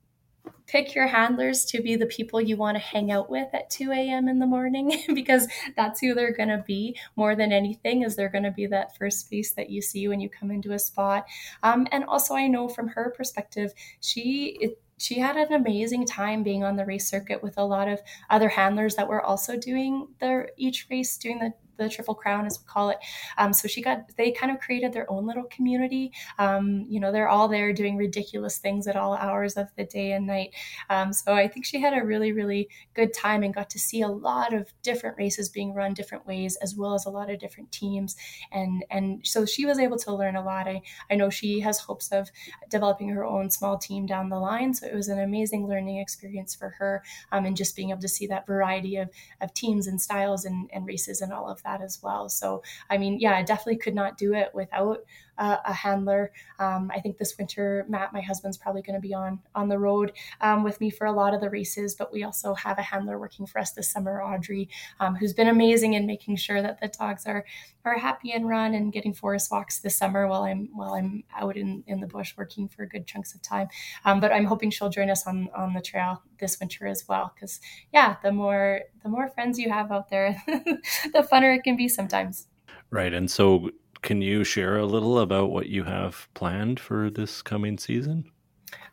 pick 0.66 0.94
your 0.94 1.06
handlers 1.06 1.64
to 1.64 1.82
be 1.82 1.96
the 1.96 2.06
people 2.06 2.40
you 2.40 2.56
want 2.56 2.76
to 2.76 2.82
hang 2.82 3.10
out 3.10 3.28
with 3.28 3.48
at 3.52 3.68
2 3.70 3.90
a.m. 3.90 4.28
in 4.28 4.38
the 4.38 4.46
morning 4.46 5.02
because 5.14 5.48
that's 5.76 6.00
who 6.00 6.14
they're 6.14 6.32
going 6.32 6.48
to 6.48 6.64
be 6.66 6.96
more 7.16 7.34
than 7.34 7.52
anything 7.52 8.02
is 8.02 8.14
they're 8.14 8.28
going 8.28 8.44
to 8.44 8.52
be 8.52 8.66
that 8.66 8.96
first 8.96 9.28
face 9.28 9.52
that 9.52 9.68
you 9.68 9.82
see 9.82 10.06
when 10.06 10.20
you 10.20 10.28
come 10.28 10.50
into 10.50 10.72
a 10.72 10.78
spot. 10.78 11.26
Um, 11.64 11.88
and 11.90 12.04
also 12.04 12.34
I 12.34 12.46
know 12.46 12.68
from 12.68 12.88
her 12.88 13.12
perspective, 13.16 13.72
she, 14.00 14.58
it, 14.60 14.80
she 15.00 15.18
had 15.18 15.36
an 15.36 15.52
amazing 15.52 16.06
time 16.06 16.42
being 16.42 16.62
on 16.62 16.76
the 16.76 16.84
race 16.84 17.08
circuit 17.08 17.42
with 17.42 17.56
a 17.56 17.64
lot 17.64 17.88
of 17.88 18.00
other 18.28 18.48
handlers 18.48 18.94
that 18.96 19.08
were 19.08 19.22
also 19.22 19.56
doing 19.56 20.08
their 20.20 20.50
each 20.56 20.86
race 20.90 21.16
doing 21.16 21.38
the 21.38 21.52
the 21.80 21.88
Triple 21.88 22.14
Crown, 22.14 22.46
as 22.46 22.58
we 22.60 22.66
call 22.66 22.90
it. 22.90 22.98
Um, 23.38 23.52
so 23.52 23.66
she 23.66 23.82
got, 23.82 24.14
they 24.16 24.30
kind 24.30 24.52
of 24.52 24.60
created 24.60 24.92
their 24.92 25.10
own 25.10 25.26
little 25.26 25.44
community. 25.44 26.12
Um, 26.38 26.86
you 26.88 27.00
know, 27.00 27.10
they're 27.10 27.28
all 27.28 27.48
there 27.48 27.72
doing 27.72 27.96
ridiculous 27.96 28.58
things 28.58 28.86
at 28.86 28.96
all 28.96 29.14
hours 29.14 29.56
of 29.56 29.68
the 29.76 29.84
day 29.84 30.12
and 30.12 30.26
night. 30.26 30.54
Um, 30.90 31.12
so 31.12 31.32
I 31.32 31.48
think 31.48 31.64
she 31.64 31.80
had 31.80 31.96
a 31.96 32.04
really, 32.04 32.32
really 32.32 32.68
good 32.94 33.12
time 33.14 33.42
and 33.42 33.54
got 33.54 33.70
to 33.70 33.78
see 33.78 34.02
a 34.02 34.08
lot 34.08 34.52
of 34.52 34.72
different 34.82 35.16
races 35.16 35.48
being 35.48 35.74
run 35.74 35.94
different 35.94 36.26
ways, 36.26 36.56
as 36.56 36.76
well 36.76 36.94
as 36.94 37.06
a 37.06 37.10
lot 37.10 37.30
of 37.30 37.38
different 37.38 37.72
teams. 37.72 38.14
And 38.52 38.84
and 38.90 39.26
so 39.26 39.46
she 39.46 39.66
was 39.66 39.78
able 39.78 39.98
to 39.98 40.14
learn 40.14 40.36
a 40.36 40.44
lot. 40.44 40.68
I, 40.68 40.82
I 41.10 41.14
know 41.14 41.30
she 41.30 41.60
has 41.60 41.78
hopes 41.78 42.12
of 42.12 42.30
developing 42.68 43.08
her 43.08 43.24
own 43.24 43.50
small 43.50 43.78
team 43.78 44.06
down 44.06 44.28
the 44.28 44.38
line. 44.38 44.74
So 44.74 44.89
it 44.90 44.94
was 44.94 45.08
an 45.08 45.18
amazing 45.18 45.66
learning 45.66 45.98
experience 45.98 46.54
for 46.54 46.70
her 46.78 47.02
um, 47.32 47.46
and 47.46 47.56
just 47.56 47.74
being 47.74 47.90
able 47.90 48.00
to 48.02 48.08
see 48.08 48.26
that 48.26 48.46
variety 48.46 48.96
of, 48.96 49.08
of 49.40 49.54
teams 49.54 49.86
and 49.86 50.00
styles 50.00 50.44
and, 50.44 50.70
and 50.72 50.86
races 50.86 51.20
and 51.20 51.32
all 51.32 51.48
of 51.48 51.62
that 51.62 51.70
that 51.70 51.84
as 51.84 52.02
well. 52.02 52.28
So, 52.28 52.62
I 52.88 52.98
mean, 52.98 53.18
yeah, 53.18 53.34
I 53.34 53.42
definitely 53.42 53.76
could 53.76 53.94
not 53.94 54.18
do 54.18 54.34
it 54.34 54.50
without 54.54 55.04
uh, 55.38 55.56
a 55.64 55.72
handler. 55.72 56.32
Um, 56.58 56.90
I 56.94 57.00
think 57.00 57.18
this 57.18 57.36
winter, 57.38 57.86
Matt, 57.88 58.12
my 58.12 58.20
husband's 58.20 58.56
probably 58.56 58.82
going 58.82 58.94
to 58.94 59.00
be 59.00 59.14
on 59.14 59.40
on 59.54 59.68
the 59.68 59.78
road 59.78 60.12
um, 60.40 60.62
with 60.62 60.80
me 60.80 60.90
for 60.90 61.06
a 61.06 61.12
lot 61.12 61.34
of 61.34 61.40
the 61.40 61.50
races, 61.50 61.94
but 61.94 62.12
we 62.12 62.22
also 62.24 62.54
have 62.54 62.78
a 62.78 62.82
handler 62.82 63.18
working 63.18 63.46
for 63.46 63.58
us 63.58 63.72
this 63.72 63.90
summer, 63.90 64.22
Audrey, 64.22 64.68
um, 65.00 65.14
who's 65.16 65.32
been 65.32 65.48
amazing 65.48 65.94
in 65.94 66.06
making 66.06 66.36
sure 66.36 66.62
that 66.62 66.80
the 66.80 66.88
dogs 66.88 67.26
are 67.26 67.44
are 67.84 67.98
happy 67.98 68.32
and 68.32 68.48
run 68.48 68.74
and 68.74 68.92
getting 68.92 69.14
forest 69.14 69.50
walks 69.50 69.78
this 69.80 69.96
summer 69.96 70.26
while 70.26 70.42
I'm 70.42 70.68
while 70.74 70.94
I'm 70.94 71.24
out 71.34 71.56
in, 71.56 71.82
in 71.86 72.00
the 72.00 72.06
bush 72.06 72.34
working 72.36 72.68
for 72.68 72.84
good 72.86 73.06
chunks 73.06 73.34
of 73.34 73.42
time. 73.42 73.68
Um, 74.04 74.20
but 74.20 74.32
I'm 74.32 74.44
hoping 74.44 74.70
she'll 74.70 74.90
join 74.90 75.10
us 75.10 75.26
on 75.26 75.48
on 75.54 75.72
the 75.72 75.80
trail 75.80 76.22
this 76.38 76.58
winter 76.58 76.86
as 76.86 77.04
well, 77.08 77.32
because 77.34 77.60
yeah, 77.92 78.16
the 78.22 78.32
more 78.32 78.82
the 79.02 79.08
more 79.08 79.28
friends 79.28 79.58
you 79.58 79.70
have 79.70 79.90
out 79.90 80.10
there, 80.10 80.42
the 80.46 81.26
funner 81.30 81.56
it 81.56 81.64
can 81.64 81.76
be 81.76 81.88
sometimes. 81.88 82.46
Right, 82.90 83.14
and 83.14 83.30
so 83.30 83.70
can 84.02 84.22
you 84.22 84.44
share 84.44 84.78
a 84.78 84.86
little 84.86 85.18
about 85.18 85.50
what 85.50 85.68
you 85.68 85.84
have 85.84 86.28
planned 86.34 86.80
for 86.80 87.10
this 87.10 87.42
coming 87.42 87.78
season? 87.78 88.30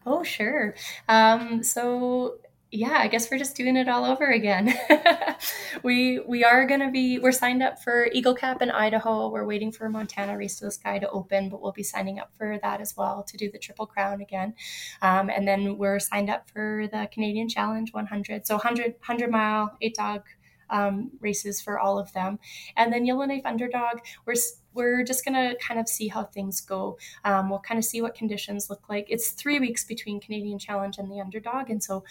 Oh, 0.05 0.23
sure. 0.23 0.75
Um, 1.07 1.63
so 1.63 2.37
yeah, 2.71 2.97
I 2.97 3.07
guess 3.07 3.31
we're 3.31 3.37
just 3.37 3.55
doing 3.55 3.77
it 3.77 3.87
all 3.87 4.03
over 4.03 4.25
again. 4.25 4.77
we 5.83 6.19
we 6.19 6.43
are 6.43 6.65
gonna 6.65 6.91
be 6.91 7.17
we're 7.17 7.31
signed 7.31 7.63
up 7.63 7.81
for 7.81 8.09
Eagle 8.11 8.35
Cap 8.35 8.61
in 8.61 8.69
Idaho. 8.71 9.29
We're 9.29 9.45
waiting 9.45 9.71
for 9.71 9.87
Montana 9.87 10.37
Race 10.37 10.59
to 10.59 10.65
the 10.65 10.71
Sky 10.71 10.99
to 10.99 11.09
open, 11.09 11.49
but 11.49 11.61
we'll 11.61 11.71
be 11.71 11.83
signing 11.83 12.19
up 12.19 12.31
for 12.37 12.59
that 12.61 12.81
as 12.81 12.95
well 12.97 13.23
to 13.23 13.37
do 13.37 13.49
the 13.49 13.57
Triple 13.57 13.85
Crown 13.85 14.21
again. 14.21 14.53
Um, 15.01 15.29
and 15.29 15.47
then 15.47 15.77
we're 15.77 15.99
signed 15.99 16.29
up 16.29 16.49
for 16.49 16.87
the 16.91 17.07
Canadian 17.11 17.47
Challenge 17.47 17.93
100, 17.93 18.45
so 18.45 18.55
100 18.55 18.95
100 18.99 19.31
mile 19.31 19.77
eight 19.81 19.95
dog 19.95 20.23
um, 20.69 21.11
races 21.21 21.61
for 21.61 21.79
all 21.79 21.97
of 21.97 22.11
them. 22.13 22.39
And 22.75 22.91
then 22.91 23.05
Yellowknife 23.05 23.45
Underdog, 23.45 23.99
we're 24.25 24.35
we're 24.77 25.03
just 25.03 25.25
going 25.25 25.33
to 25.33 25.57
kind 25.57 25.79
of 25.79 25.89
see 25.89 26.07
how 26.07 26.23
things 26.23 26.61
go. 26.61 26.97
Um, 27.25 27.49
we'll 27.49 27.59
kind 27.59 27.77
of 27.77 27.83
see 27.83 28.01
what 28.01 28.15
conditions 28.15 28.69
look 28.69 28.87
like. 28.87 29.07
It's 29.09 29.31
three 29.31 29.59
weeks 29.59 29.83
between 29.83 30.21
Canadian 30.21 30.59
Challenge 30.59 30.97
and 30.99 31.11
the 31.11 31.19
underdog. 31.19 31.69
And 31.69 31.83
so 31.83 32.03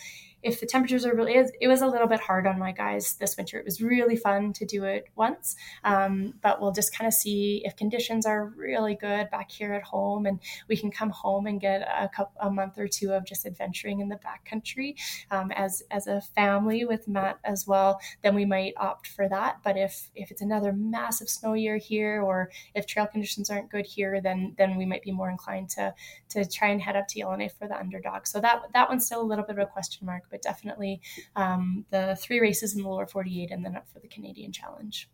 if 0.43 0.61
the 0.61 0.67
temperatures 0.67 1.05
are 1.05 1.15
really, 1.15 1.35
it 1.61 1.67
was 1.67 1.83
a 1.83 1.87
little 1.87 2.07
bit 2.07 2.21
hard 2.21 2.47
on 2.47 2.59
my 2.59 2.71
guys 2.71 3.15
this 3.15 3.37
winter. 3.37 3.59
It 3.59 3.65
was 3.65 3.81
really 3.81 4.17
fun 4.17 4.53
to 4.55 4.65
do 4.65 4.85
it 4.85 5.09
once, 5.17 5.57
um, 5.83 6.35
but 6.41 6.61
we'll 6.61 6.73
just 6.73 6.97
kind 6.97 7.09
of 7.09 7.15
see 7.15 7.63
if 7.65 7.75
conditions 7.75 8.27
are 8.27 8.47
really 8.57 8.95
good 8.95 9.29
back 9.31 9.51
here 9.51 9.73
at 9.73 9.83
home 9.83 10.27
and 10.27 10.39
we 10.69 10.77
can 10.77 10.91
come 10.91 11.11
home 11.11 11.47
and 11.47 11.61
get 11.61 11.83
a 11.83 12.09
couple, 12.09 12.41
a 12.41 12.51
month 12.51 12.79
or 12.79 12.87
two 12.87 13.13
of 13.13 13.25
just 13.25 13.47
adventuring 13.47 14.01
in 14.01 14.09
the 14.09 14.19
backcountry 14.19 14.95
um, 15.31 15.51
as, 15.53 15.83
as 15.91 16.07
a 16.07 16.21
family 16.21 16.85
with 16.85 17.09
Matt 17.09 17.39
as 17.45 17.67
well, 17.67 17.99
then 18.23 18.35
we 18.35 18.45
might 18.45 18.75
opt 18.77 19.09
for 19.09 19.29
that. 19.29 19.59
But 19.65 19.77
if, 19.77 20.11
if 20.15 20.31
it's 20.31 20.43
another 20.43 20.73
massive 20.73 21.29
snow 21.29 21.55
year 21.55 21.77
here 21.77 22.23
or 22.23 22.51
if 22.75 22.87
trail 22.87 23.07
conditions 23.07 23.51
aren't 23.51 23.71
good 23.71 23.87
here, 23.87 24.21
then 24.21 24.55
then 24.59 24.77
we 24.77 24.87
might 24.87 25.03
be 25.03 25.13
more 25.13 25.31
inclined 25.31 25.69
to 25.71 25.95
to 26.31 26.49
try 26.49 26.69
and 26.69 26.81
head 26.81 26.97
up 26.97 27.09
to 27.09 27.19
Yellowknife 27.19 27.57
for 27.59 27.69
the 27.69 27.79
underdog. 27.79 28.27
So 28.27 28.41
that 28.41 28.63
that 28.75 28.89
one's 28.89 29.07
still 29.07 29.21
a 29.21 29.25
little 29.25 29.45
bit 29.45 29.59
of 29.59 29.63
a 29.63 29.71
question 29.71 30.07
mark, 30.07 30.25
but 30.31 30.43
definitely 30.43 31.01
um, 31.35 31.85
the 31.91 32.17
three 32.21 32.41
races 32.41 32.75
in 32.75 32.83
the 32.83 32.89
lower 32.89 33.07
48 33.07 33.51
and 33.51 33.65
then 33.65 33.77
up 33.77 33.89
for 33.93 34.01
the 34.01 34.09
Canadian 34.09 34.53
Challenge. 34.53 35.09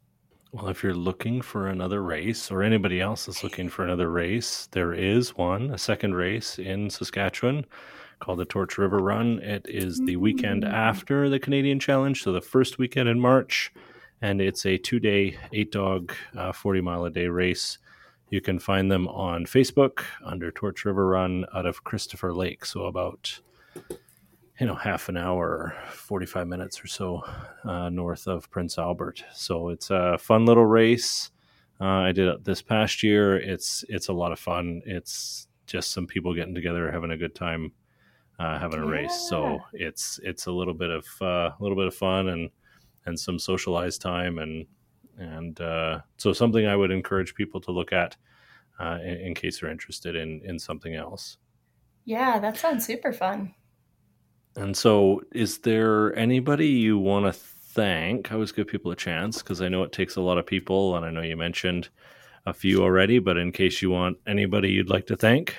Well, 0.53 0.69
if 0.69 0.83
you're 0.83 0.93
looking 0.93 1.41
for 1.41 1.69
another 1.69 2.03
race, 2.03 2.51
or 2.51 2.63
anybody 2.63 3.01
else 3.01 3.27
is 3.27 3.43
looking 3.43 3.71
for 3.71 3.85
another 3.85 4.11
race, 4.11 4.69
there 4.73 4.93
is 4.93 5.35
one, 5.35 5.71
a 5.71 5.79
second 5.79 6.15
race 6.15 6.59
in 6.59 6.91
Saskatchewan 6.91 7.65
called 8.21 8.39
the 8.39 8.45
Torch 8.45 8.77
River 8.77 8.99
Run. 8.99 9.39
It 9.39 9.65
is 9.67 9.99
the 9.99 10.17
weekend 10.17 10.63
mm. 10.63 10.71
after 10.71 11.31
the 11.31 11.39
Canadian 11.39 11.81
Challenge, 11.81 12.23
so 12.23 12.33
the 12.33 12.43
first 12.43 12.79
weekend 12.79 13.09
in 13.09 13.19
March 13.19 13.73
and 14.23 14.41
it's 14.41 14.65
a 14.65 14.79
two 14.79 15.01
day, 15.01 15.37
eight 15.53 15.73
dog, 15.73 16.13
uh, 16.37 16.53
40 16.53 16.81
mile 16.81 17.05
a 17.05 17.11
day 17.11 17.27
race. 17.27 17.79
You 18.31 18.41
can 18.41 18.59
find 18.59 18.91
them 18.91 19.09
on 19.09 19.45
Facebook 19.45 20.05
under 20.25 20.51
Torch 20.51 20.87
River 20.87 21.07
Run 21.07 21.45
out 21.55 21.67
of 21.67 21.85
Christopher 21.85 22.33
Lake. 22.33 22.65
So 22.65 22.87
about, 22.87 23.39
you 24.59 24.67
know, 24.67 24.77
half 24.77 25.11
an 25.11 25.19
hour, 25.19 25.77
45 25.91 26.47
minutes 26.47 26.83
or 26.83 26.87
so 26.87 27.23
uh, 27.65 27.91
north 27.91 28.27
of 28.27 28.49
Prince 28.51 28.79
Albert. 28.79 29.23
So 29.35 29.69
it's 29.69 29.91
a 29.91 30.17
fun 30.19 30.47
little 30.47 30.65
race. 30.65 31.31
Uh, 31.81 31.85
I 31.85 32.13
did 32.13 32.29
it 32.29 32.45
this 32.45 32.63
past 32.63 33.03
year. 33.03 33.37
It's 33.37 33.85
it's 33.89 34.09
a 34.09 34.13
lot 34.13 34.31
of 34.31 34.39
fun. 34.39 34.83
It's 34.87 35.49
just 35.67 35.91
some 35.91 36.07
people 36.07 36.33
getting 36.33 36.55
together, 36.55 36.91
having 36.93 37.11
a 37.11 37.17
good 37.17 37.35
time, 37.35 37.73
uh, 38.39 38.59
having 38.59 38.81
a 38.81 38.87
yeah. 38.87 38.93
race. 38.93 39.27
So 39.29 39.59
it's 39.73 40.21
it's 40.23 40.47
a 40.47 40.53
little 40.53 40.75
bit 40.75 40.91
of 40.91 41.07
uh, 41.21 41.51
a 41.51 41.57
little 41.59 41.77
bit 41.77 41.89
of 41.89 41.95
fun 41.95 42.29
and 42.29 42.51
and 43.07 43.19
some 43.19 43.39
socialized 43.39 44.01
time 44.01 44.39
and 44.39 44.67
and 45.19 45.61
uh, 45.61 46.01
so 46.17 46.33
something 46.33 46.67
I 46.67 46.77
would 46.77 46.91
encourage 46.91 47.35
people 47.35 47.61
to 47.63 47.71
look 47.71 47.93
at 47.93 48.17
uh, 48.81 48.99
in, 49.03 49.19
in, 49.19 49.35
case 49.35 49.61
they're 49.61 49.71
interested 49.71 50.17
in 50.17 50.41
in 50.45 50.59
something 50.59 50.95
else. 50.95 51.37
Yeah, 52.05 52.39
that 52.41 52.57
sounds 52.57 52.87
super 52.87 53.13
fun. 53.13 53.55
And 54.57 54.77
so, 54.77 55.23
is 55.33 55.59
there 55.59 56.15
anybody 56.17 56.69
you 56.69 56.99
want 56.99 57.27
to 57.27 57.33
thank? 57.33 58.31
I 58.31 58.35
always 58.35 58.53
give 58.53 58.67
people 58.67 58.91
a 58.91 58.97
chance 58.97 59.39
because 59.43 59.63
I 59.63 59.69
know 59.69 59.83
it 59.83 59.93
takes 59.93 60.17
a 60.17 60.21
lot 60.21 60.39
of 60.39 60.47
people, 60.47 60.97
and 60.97 61.07
I 61.07 61.11
know 61.11 61.23
you 61.23 61.37
mentioned 61.37 61.89
a 62.45 62.53
few 62.53 62.83
already. 62.83 63.19
But 63.19 63.37
in 63.37 63.53
case 63.53 63.83
you 63.83 63.91
want 63.91 64.19
anybody 64.27 64.71
you'd 64.71 64.91
like 64.91 65.07
to 65.09 65.17
thank. 65.17 65.57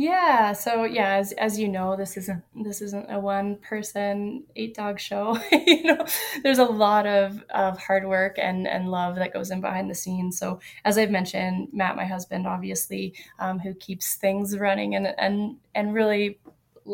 Yeah, 0.00 0.54
so 0.54 0.84
yeah, 0.84 1.16
as 1.16 1.32
as 1.32 1.58
you 1.58 1.68
know, 1.68 1.94
this 1.94 2.16
isn't 2.16 2.42
this 2.64 2.80
isn't 2.80 3.10
a 3.12 3.20
one 3.20 3.56
person 3.56 4.44
eight 4.56 4.74
dog 4.74 4.98
show. 4.98 5.38
you 5.52 5.82
know, 5.82 6.06
there's 6.42 6.58
a 6.58 6.64
lot 6.64 7.06
of 7.06 7.44
of 7.50 7.76
hard 7.78 8.06
work 8.06 8.38
and 8.38 8.66
and 8.66 8.90
love 8.90 9.16
that 9.16 9.34
goes 9.34 9.50
in 9.50 9.60
behind 9.60 9.90
the 9.90 9.94
scenes. 9.94 10.38
So 10.38 10.58
as 10.86 10.96
I've 10.96 11.10
mentioned, 11.10 11.68
Matt, 11.74 11.96
my 11.96 12.06
husband, 12.06 12.46
obviously, 12.46 13.12
um, 13.38 13.58
who 13.58 13.74
keeps 13.74 14.14
things 14.14 14.56
running 14.58 14.94
and 14.94 15.08
and 15.18 15.56
and 15.74 15.92
really 15.92 16.38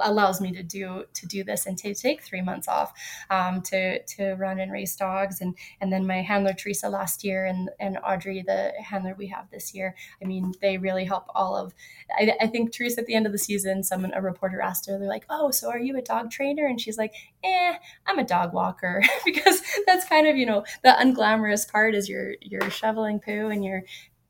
allows 0.03 0.41
me 0.41 0.53
to 0.53 0.63
do 0.63 1.05
to 1.15 1.27
do 1.27 1.45
this 1.45 1.67
and 1.67 1.77
to 1.79 1.95
take 1.95 2.23
three 2.23 2.43
months 2.43 2.69
off 2.69 2.93
um, 3.31 3.63
to 3.63 4.03
to 4.03 4.35
run 4.35 4.61
and 4.61 4.73
race 4.73 4.97
dogs. 4.97 5.41
And 5.41 5.57
and 5.81 5.93
then 5.93 6.07
my 6.07 6.23
handler 6.23 6.53
Teresa 6.53 6.89
last 6.89 7.25
year 7.25 7.45
and 7.45 7.71
and 7.79 7.99
Audrey 8.07 8.43
the 8.43 8.73
handler 8.83 9.15
we 9.17 9.29
have 9.29 9.51
this 9.51 9.75
year 9.75 9.95
I 10.23 10.27
mean 10.27 10.55
they 10.61 10.79
really 10.79 11.05
help 11.05 11.27
all 11.35 11.57
of 11.57 11.75
I, 12.19 12.35
I 12.41 12.47
think 12.47 12.73
Teresa 12.73 13.01
at 13.01 13.07
the 13.07 13.15
end 13.15 13.27
of 13.27 13.33
the 13.33 13.39
season 13.39 13.83
someone 13.83 14.13
a 14.15 14.23
reporter 14.23 14.61
asked 14.61 14.87
her 14.87 14.99
they're 14.99 15.09
like 15.09 15.27
oh 15.31 15.51
so 15.51 15.69
are 15.71 15.79
you 15.79 15.97
a 15.97 16.03
dog 16.03 16.31
trainer? 16.31 16.67
And 16.67 16.81
she's 16.81 16.99
like 16.99 17.15
eh 17.45 17.75
I'm 18.07 18.19
a 18.19 18.25
dog 18.25 18.53
walker. 18.53 19.03
Because 19.25 19.61
that's 19.87 20.07
kind 20.07 20.27
of 20.27 20.37
you 20.37 20.47
know 20.47 20.65
the 20.83 20.91
unglamorous 20.91 21.71
part 21.71 21.95
is 21.95 22.09
you're 22.09 22.35
you're 22.41 22.71
shoveling 22.71 23.19
poo 23.19 23.49
and 23.49 23.65
you're 23.65 23.83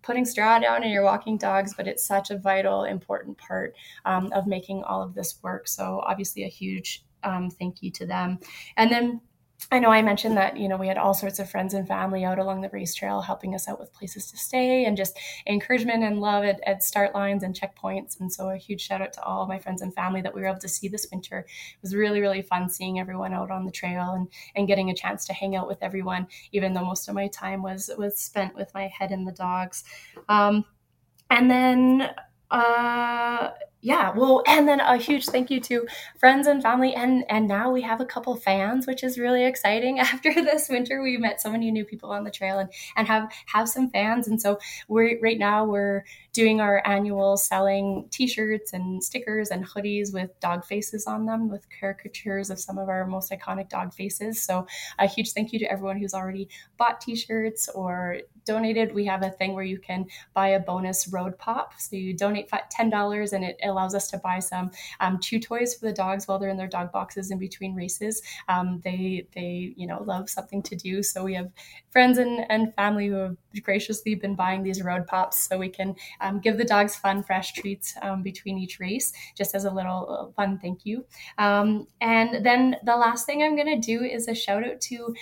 putting 0.07 0.25
straw 0.25 0.59
down 0.61 0.85
and 0.85 0.93
you're 0.93 1.03
walking 1.03 1.37
dogs, 1.37 1.75
but 1.77 1.89
it's 1.89 2.07
such 2.07 2.31
a 2.31 2.39
vital, 2.39 2.85
important 2.85 3.37
part 3.37 3.75
um, 4.05 4.31
of 4.33 4.47
making 4.47 4.85
all 4.85 5.03
of 5.03 5.15
this 5.15 5.39
work. 5.43 5.67
So 5.67 6.01
obviously, 6.07 6.45
a 6.45 6.49
huge 6.49 7.05
um, 7.25 7.51
thank 7.51 7.83
you 7.83 7.91
to 7.91 8.07
them. 8.07 8.39
And 8.77 8.91
then 8.91 9.21
I 9.73 9.81
know 9.81 9.91
I 9.91 10.01
mentioned 10.01 10.37
that, 10.37 10.57
you 10.57 10.69
know, 10.69 10.77
we 10.77 10.87
had 10.87 10.97
all 10.97 11.13
sorts 11.13 11.41
of 11.41 11.51
friends 11.51 11.75
and 11.75 11.89
family 11.89 12.25
out 12.25 12.39
along 12.39 12.61
the 12.61 12.69
race 12.69 12.95
trail 12.95 13.21
helping 13.21 13.53
us 13.53 13.67
out 13.67 13.81
with 13.81 13.93
places 13.93 14.31
to 14.31 14.37
stay 14.37 14.85
and 14.85 14.97
just 14.97 15.19
encouragement 15.45 16.05
and 16.05 16.21
love 16.21 16.45
at, 16.45 16.61
at 16.65 16.85
start 16.85 17.15
lines 17.15 17.43
and 17.43 17.59
checkpoints. 17.59 18.21
And 18.21 18.33
so 18.33 18.49
a 18.51 18.57
huge 18.57 18.81
shout 18.81 19.03
out 19.03 19.13
to 19.15 19.23
all 19.25 19.49
my 19.49 19.59
friends 19.59 19.83
and 19.83 19.93
family 19.93 20.23
that 20.23 20.35
we 20.35 20.41
were 20.41 20.47
able 20.47 20.61
to 20.61 20.69
see 20.69 20.87
this 20.87 21.09
winter. 21.11 21.41
It 21.41 21.83
was 21.83 21.97
really, 21.97 22.21
really 22.21 22.43
fun 22.43 22.69
seeing 22.69 23.01
everyone 23.01 23.33
out 23.33 23.51
on 23.51 23.65
the 23.65 23.73
trail 23.73 24.13
and, 24.13 24.29
and 24.55 24.69
getting 24.69 24.91
a 24.91 24.95
chance 24.95 25.25
to 25.27 25.33
hang 25.33 25.57
out 25.57 25.67
with 25.67 25.83
everyone, 25.83 26.29
even 26.53 26.73
though 26.73 26.85
most 26.85 27.09
of 27.09 27.15
my 27.15 27.27
time 27.29 27.63
was 27.63 27.91
was 27.99 28.21
spent 28.21 28.55
with 28.55 28.73
my 28.73 28.87
head 28.87 29.11
in 29.11 29.25
the 29.25 29.33
dogs. 29.33 29.83
Um, 30.29 30.65
and 31.29 31.51
then 31.51 32.11
uh 32.53 33.51
yeah 33.87 34.11
well 34.17 34.43
and 34.49 34.67
then 34.67 34.81
a 34.81 34.97
huge 34.97 35.27
thank 35.27 35.49
you 35.49 35.61
to 35.61 35.87
friends 36.19 36.49
and 36.49 36.61
family 36.61 36.93
and 36.97 37.25
and 37.29 37.47
now 37.47 37.71
we 37.71 37.81
have 37.83 38.01
a 38.01 38.05
couple 38.05 38.35
fans 38.35 38.85
which 38.85 39.05
is 39.05 39.17
really 39.17 39.45
exciting. 39.45 40.01
After 40.07 40.35
this 40.35 40.69
winter 40.69 41.01
we 41.03 41.17
met 41.19 41.41
so 41.41 41.53
many 41.53 41.71
new 41.71 41.85
people 41.85 42.11
on 42.11 42.25
the 42.25 42.31
trail 42.33 42.59
and 42.59 42.69
and 42.97 43.07
have 43.07 43.31
have 43.47 43.69
some 43.69 43.89
fans 43.91 44.27
and 44.27 44.43
so 44.43 44.59
we're 44.89 45.21
right 45.21 45.39
now 45.39 45.65
we're 45.65 46.03
doing 46.37 46.61
our 46.61 46.83
annual 46.85 47.35
selling 47.39 48.07
t-shirts 48.11 48.75
and 48.75 49.03
stickers 49.03 49.49
and 49.51 49.67
hoodies 49.67 50.13
with 50.13 50.39
dog 50.39 50.67
faces 50.67 51.07
on 51.07 51.25
them 51.25 51.49
with 51.49 51.67
caricatures 51.81 52.51
of 52.51 52.61
some 52.61 52.77
of 52.77 52.91
our 52.91 53.07
most 53.07 53.31
iconic 53.31 53.71
dog 53.71 53.95
faces. 53.95 54.43
So 54.43 54.67
a 54.99 55.07
huge 55.07 55.33
thank 55.33 55.55
you 55.55 55.59
to 55.61 55.73
everyone 55.73 55.97
who's 55.97 56.13
already 56.13 56.51
bought 56.77 57.01
t-shirts 57.01 57.71
or 57.71 58.19
donated. 58.45 58.95
We 58.95 59.07
have 59.07 59.23
a 59.23 59.31
thing 59.31 59.55
where 59.55 59.65
you 59.65 59.79
can 59.79 60.09
buy 60.35 60.49
a 60.49 60.61
bonus 60.61 61.09
road 61.09 61.39
pop 61.39 61.73
so 61.79 61.97
you 61.97 62.13
donate 62.15 62.51
$10 62.51 63.33
and 63.33 63.43
it 63.43 63.57
allows 63.77 63.95
us 63.95 64.09
to 64.09 64.19
buy 64.19 64.39
some 64.39 64.71
um, 65.01 65.21
chew 65.21 65.39
toys 65.39 65.75
for 65.75 65.87
the 65.87 65.93
dogs 65.93 66.27
while 66.27 66.39
they're 66.39 66.49
in 66.49 66.57
their 66.57 66.67
dog 66.67 66.93
boxes 66.93 67.31
in 67.31 67.39
between 67.39 67.75
races. 67.75 68.23
Um, 68.49 68.81
they 68.85 69.27
they 69.35 69.75
you 69.77 69.87
know 69.87 70.03
love 70.03 70.31
something 70.31 70.63
to 70.63 70.77
do, 70.77 71.03
so 71.03 71.25
we 71.25 71.35
have 71.35 71.51
friends 71.91 72.19
and, 72.19 72.47
and 72.51 72.75
family 72.75 73.09
who 73.09 73.15
have 73.15 73.37
graciously 73.63 74.15
been 74.15 74.35
buying 74.35 74.63
these 74.63 74.83
road 74.83 75.07
pops 75.07 75.49
so 75.49 75.59
we 75.59 75.69
can 75.69 75.95
um, 76.21 76.41
give 76.41 76.59
the 76.59 76.65
dogs 76.65 76.97
fun, 76.97 77.23
fresh 77.23 77.53
treats 77.53 77.95
um, 78.03 78.23
between 78.23 78.59
each 78.59 78.79
race, 78.81 79.13
just 79.37 79.55
as 79.55 79.65
a 79.65 79.71
little 79.71 80.07
uh, 80.11 80.33
fun 80.33 80.59
thank 80.59 80.85
you. 80.85 81.05
Um, 81.39 81.87
and 82.01 82.45
then 82.45 82.77
the 82.85 82.97
last 82.97 83.27
thing 83.27 83.43
I'm 83.43 83.57
going 83.57 83.81
to 83.81 83.87
do 83.95 84.05
is 84.05 84.29
a 84.29 84.35
shout 84.35 84.67
out 84.67 84.81
to 84.83 85.15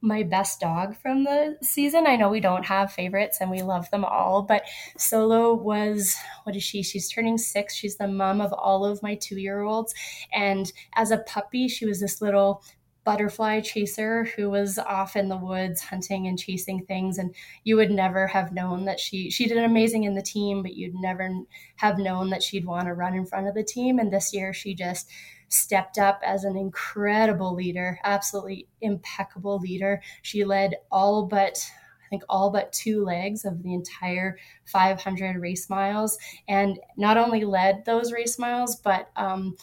my 0.00 0.22
best 0.22 0.60
dog 0.60 0.96
from 0.96 1.24
the 1.24 1.56
season. 1.62 2.06
I 2.06 2.16
know 2.16 2.28
we 2.28 2.40
don't 2.40 2.64
have 2.66 2.92
favorites 2.92 3.38
and 3.40 3.50
we 3.50 3.62
love 3.62 3.90
them 3.90 4.04
all, 4.04 4.42
but 4.42 4.62
Solo 4.96 5.54
was, 5.54 6.14
what 6.44 6.56
is 6.56 6.62
she? 6.62 6.82
She's 6.82 7.08
turning 7.08 7.38
six. 7.38 7.74
She's 7.74 7.96
the 7.96 8.08
mom 8.08 8.40
of 8.40 8.52
all 8.52 8.84
of 8.84 9.02
my 9.02 9.14
two 9.14 9.38
year 9.38 9.62
olds. 9.62 9.94
And 10.32 10.70
as 10.94 11.10
a 11.10 11.18
puppy, 11.18 11.68
she 11.68 11.86
was 11.86 12.00
this 12.00 12.20
little 12.20 12.62
butterfly 13.06 13.60
chaser 13.60 14.24
who 14.36 14.50
was 14.50 14.78
off 14.80 15.14
in 15.14 15.28
the 15.28 15.36
woods 15.36 15.80
hunting 15.80 16.26
and 16.26 16.40
chasing 16.40 16.84
things 16.84 17.18
and 17.18 17.32
you 17.62 17.76
would 17.76 17.90
never 17.90 18.26
have 18.26 18.52
known 18.52 18.84
that 18.84 18.98
she 18.98 19.30
she 19.30 19.46
did 19.46 19.58
amazing 19.58 20.02
in 20.02 20.14
the 20.14 20.22
team 20.22 20.60
but 20.60 20.74
you'd 20.74 20.92
never 20.96 21.30
have 21.76 21.98
known 21.98 22.30
that 22.30 22.42
she'd 22.42 22.64
want 22.64 22.88
to 22.88 22.94
run 22.94 23.14
in 23.14 23.24
front 23.24 23.46
of 23.46 23.54
the 23.54 23.62
team 23.62 24.00
and 24.00 24.12
this 24.12 24.34
year 24.34 24.52
she 24.52 24.74
just 24.74 25.08
stepped 25.48 25.98
up 25.98 26.20
as 26.24 26.44
an 26.44 26.56
incredible 26.56 27.54
leader, 27.54 27.98
absolutely 28.04 28.66
impeccable 28.80 29.58
leader. 29.58 30.02
She 30.22 30.44
led 30.44 30.76
all 30.90 31.26
but 31.26 31.58
I 32.06 32.08
think 32.08 32.22
all 32.28 32.50
but 32.50 32.72
two 32.72 33.04
legs 33.04 33.44
of 33.44 33.62
the 33.62 33.74
entire 33.74 34.38
500 34.66 35.36
race 35.38 35.68
miles, 35.68 36.18
and 36.46 36.78
not 36.96 37.16
only 37.16 37.44
led 37.44 37.84
those 37.84 38.12
race 38.12 38.38
miles, 38.38 38.76
but 38.76 39.10
um, 39.16 39.56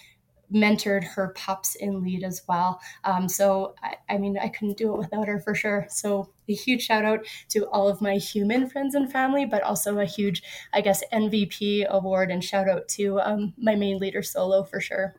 mentored 0.53 1.03
her 1.03 1.29
pups 1.29 1.75
in 1.75 2.03
lead 2.03 2.23
as 2.23 2.41
well. 2.47 2.81
Um, 3.05 3.27
so, 3.29 3.75
I, 3.81 3.95
I, 4.09 4.17
mean, 4.17 4.37
I 4.37 4.49
couldn't 4.49 4.77
do 4.77 4.93
it 4.93 4.97
without 4.97 5.27
her 5.27 5.39
for 5.39 5.55
sure. 5.55 5.87
So, 5.89 6.29
a 6.49 6.53
huge 6.53 6.83
shout 6.83 7.05
out 7.05 7.25
to 7.49 7.65
all 7.69 7.87
of 7.87 8.01
my 8.01 8.15
human 8.15 8.69
friends 8.69 8.93
and 8.93 9.11
family, 9.11 9.45
but 9.45 9.63
also 9.63 9.99
a 9.99 10.05
huge, 10.05 10.43
I 10.73 10.81
guess, 10.81 11.01
MVP 11.13 11.87
award 11.87 12.29
and 12.29 12.43
shout 12.43 12.69
out 12.69 12.87
to 12.89 13.19
um, 13.21 13.53
my 13.57 13.75
main 13.75 13.99
leader 13.99 14.21
solo 14.21 14.63
for 14.63 14.81
sure. 14.81 15.15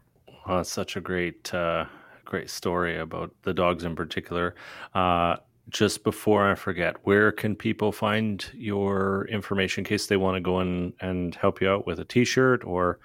Well, 0.47 0.61
it's 0.61 0.72
such 0.72 0.97
a 0.97 1.01
great, 1.01 1.53
uh, 1.55 1.86
great 2.24 2.51
story 2.51 2.99
about 2.99 3.32
the 3.42 3.55
dogs 3.55 3.84
in 3.84 3.97
particular. 3.97 4.55
Uh, 4.95 5.36
just 5.70 6.05
before 6.05 6.51
I 6.51 6.55
forget, 6.55 6.97
where 7.05 7.32
can 7.32 7.57
people 7.57 7.92
find 7.92 8.45
your 8.53 9.26
information 9.30 9.80
in 9.80 9.84
case 9.86 10.07
they 10.07 10.18
want 10.18 10.36
to 10.36 10.40
go 10.40 10.61
in 10.61 10.92
and 11.01 11.34
help 11.34 11.62
you 11.62 11.70
out 11.70 11.86
with 11.86 11.99
a 11.99 12.05
T-shirt 12.05 12.64
or 12.64 12.99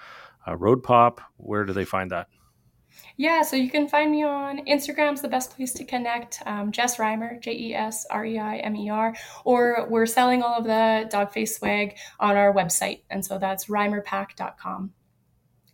a 0.46 0.58
road 0.58 0.84
pop? 0.84 1.22
Where 1.38 1.64
do 1.64 1.72
they 1.72 1.86
find 1.86 2.12
that? 2.12 2.28
Yeah, 3.16 3.44
so 3.44 3.56
you 3.56 3.70
can 3.70 3.88
find 3.88 4.12
me 4.12 4.24
on 4.24 4.66
Instagram's 4.66 5.22
the 5.22 5.30
best 5.30 5.56
place 5.56 5.72
to 5.74 5.86
connect. 5.86 6.42
Um, 6.46 6.72
Jess 6.72 6.98
Reimer, 6.98 7.40
J 7.42 7.54
E 7.54 7.74
S 7.74 8.06
R 8.10 8.26
E 8.26 8.38
I 8.38 8.58
M 8.58 8.76
E 8.76 8.90
R, 8.90 9.16
or 9.46 9.88
we're 9.90 10.06
selling 10.06 10.42
all 10.42 10.58
of 10.58 10.66
the 10.66 11.08
dog 11.10 11.32
face 11.32 11.58
swag 11.58 11.98
on 12.20 12.36
our 12.36 12.54
website, 12.54 13.04
and 13.10 13.26
so 13.26 13.38
that's 13.38 13.66
reimerpack.com 13.66 14.92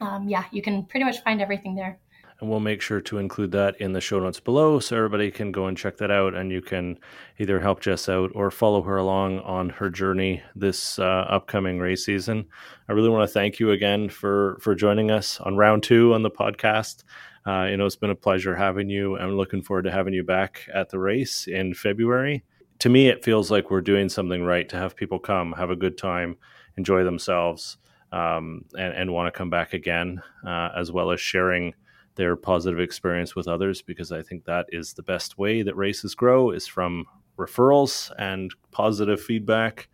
um, 0.01 0.27
yeah, 0.27 0.45
you 0.51 0.61
can 0.61 0.85
pretty 0.85 1.03
much 1.03 1.21
find 1.23 1.41
everything 1.41 1.75
there. 1.75 1.99
And 2.39 2.49
we'll 2.49 2.59
make 2.59 2.81
sure 2.81 2.99
to 2.99 3.17
include 3.17 3.51
that 3.53 3.79
in 3.79 3.93
the 3.93 4.01
show 4.01 4.19
notes 4.19 4.41
below 4.41 4.79
so 4.79 4.97
everybody 4.97 5.31
can 5.31 5.53
go 5.53 5.67
and 5.67 5.77
check 5.77 5.97
that 5.97 6.11
out. 6.11 6.33
And 6.33 6.51
you 6.51 6.61
can 6.61 6.99
either 7.39 7.61
help 7.61 7.79
Jess 7.79 8.09
out 8.09 8.31
or 8.35 8.51
follow 8.51 8.81
her 8.81 8.97
along 8.97 9.39
on 9.39 9.69
her 9.69 9.89
journey 9.89 10.43
this 10.53 10.99
uh, 10.99 11.25
upcoming 11.29 11.79
race 11.79 12.03
season. 12.03 12.45
I 12.89 12.93
really 12.93 13.09
want 13.09 13.27
to 13.27 13.33
thank 13.33 13.59
you 13.59 13.71
again 13.71 14.09
for, 14.09 14.57
for 14.59 14.75
joining 14.75 15.11
us 15.11 15.39
on 15.39 15.55
round 15.55 15.83
two 15.83 16.13
on 16.13 16.23
the 16.23 16.31
podcast. 16.31 17.03
Uh, 17.47 17.67
you 17.69 17.77
know, 17.77 17.85
it's 17.85 17.95
been 17.95 18.09
a 18.09 18.15
pleasure 18.15 18.55
having 18.55 18.89
you. 18.89 19.17
I'm 19.17 19.37
looking 19.37 19.61
forward 19.61 19.83
to 19.83 19.91
having 19.91 20.13
you 20.13 20.23
back 20.23 20.67
at 20.73 20.89
the 20.89 20.99
race 20.99 21.47
in 21.47 21.73
February. 21.73 22.43
To 22.79 22.89
me, 22.89 23.07
it 23.07 23.23
feels 23.23 23.49
like 23.49 23.71
we're 23.71 23.79
doing 23.79 24.09
something 24.09 24.43
right 24.43 24.67
to 24.67 24.75
have 24.75 24.97
people 24.97 25.19
come, 25.19 25.53
have 25.53 25.69
a 25.69 25.75
good 25.75 25.97
time, 25.97 26.35
enjoy 26.75 27.05
themselves 27.05 27.77
um, 28.15 28.63
and, 28.77 28.93
and 28.93 29.13
want 29.13 29.27
to 29.27 29.37
come 29.37 29.49
back 29.49 29.73
again, 29.73 30.21
uh, 30.47 30.69
as 30.75 30.89
well 30.91 31.11
as 31.11 31.19
sharing 31.19 31.73
their 32.15 32.37
positive 32.37 32.79
experience 32.79 33.35
with 33.35 33.47
others, 33.47 33.81
because 33.81 34.13
I 34.13 34.21
think 34.21 34.45
that 34.45 34.67
is 34.69 34.93
the 34.93 35.03
best 35.03 35.37
way 35.37 35.63
that 35.63 35.75
races 35.75 36.15
grow 36.15 36.51
is 36.51 36.65
from 36.65 37.05
referrals 37.37 38.11
and 38.17 38.53
positive 38.71 39.21
feedback, 39.21 39.89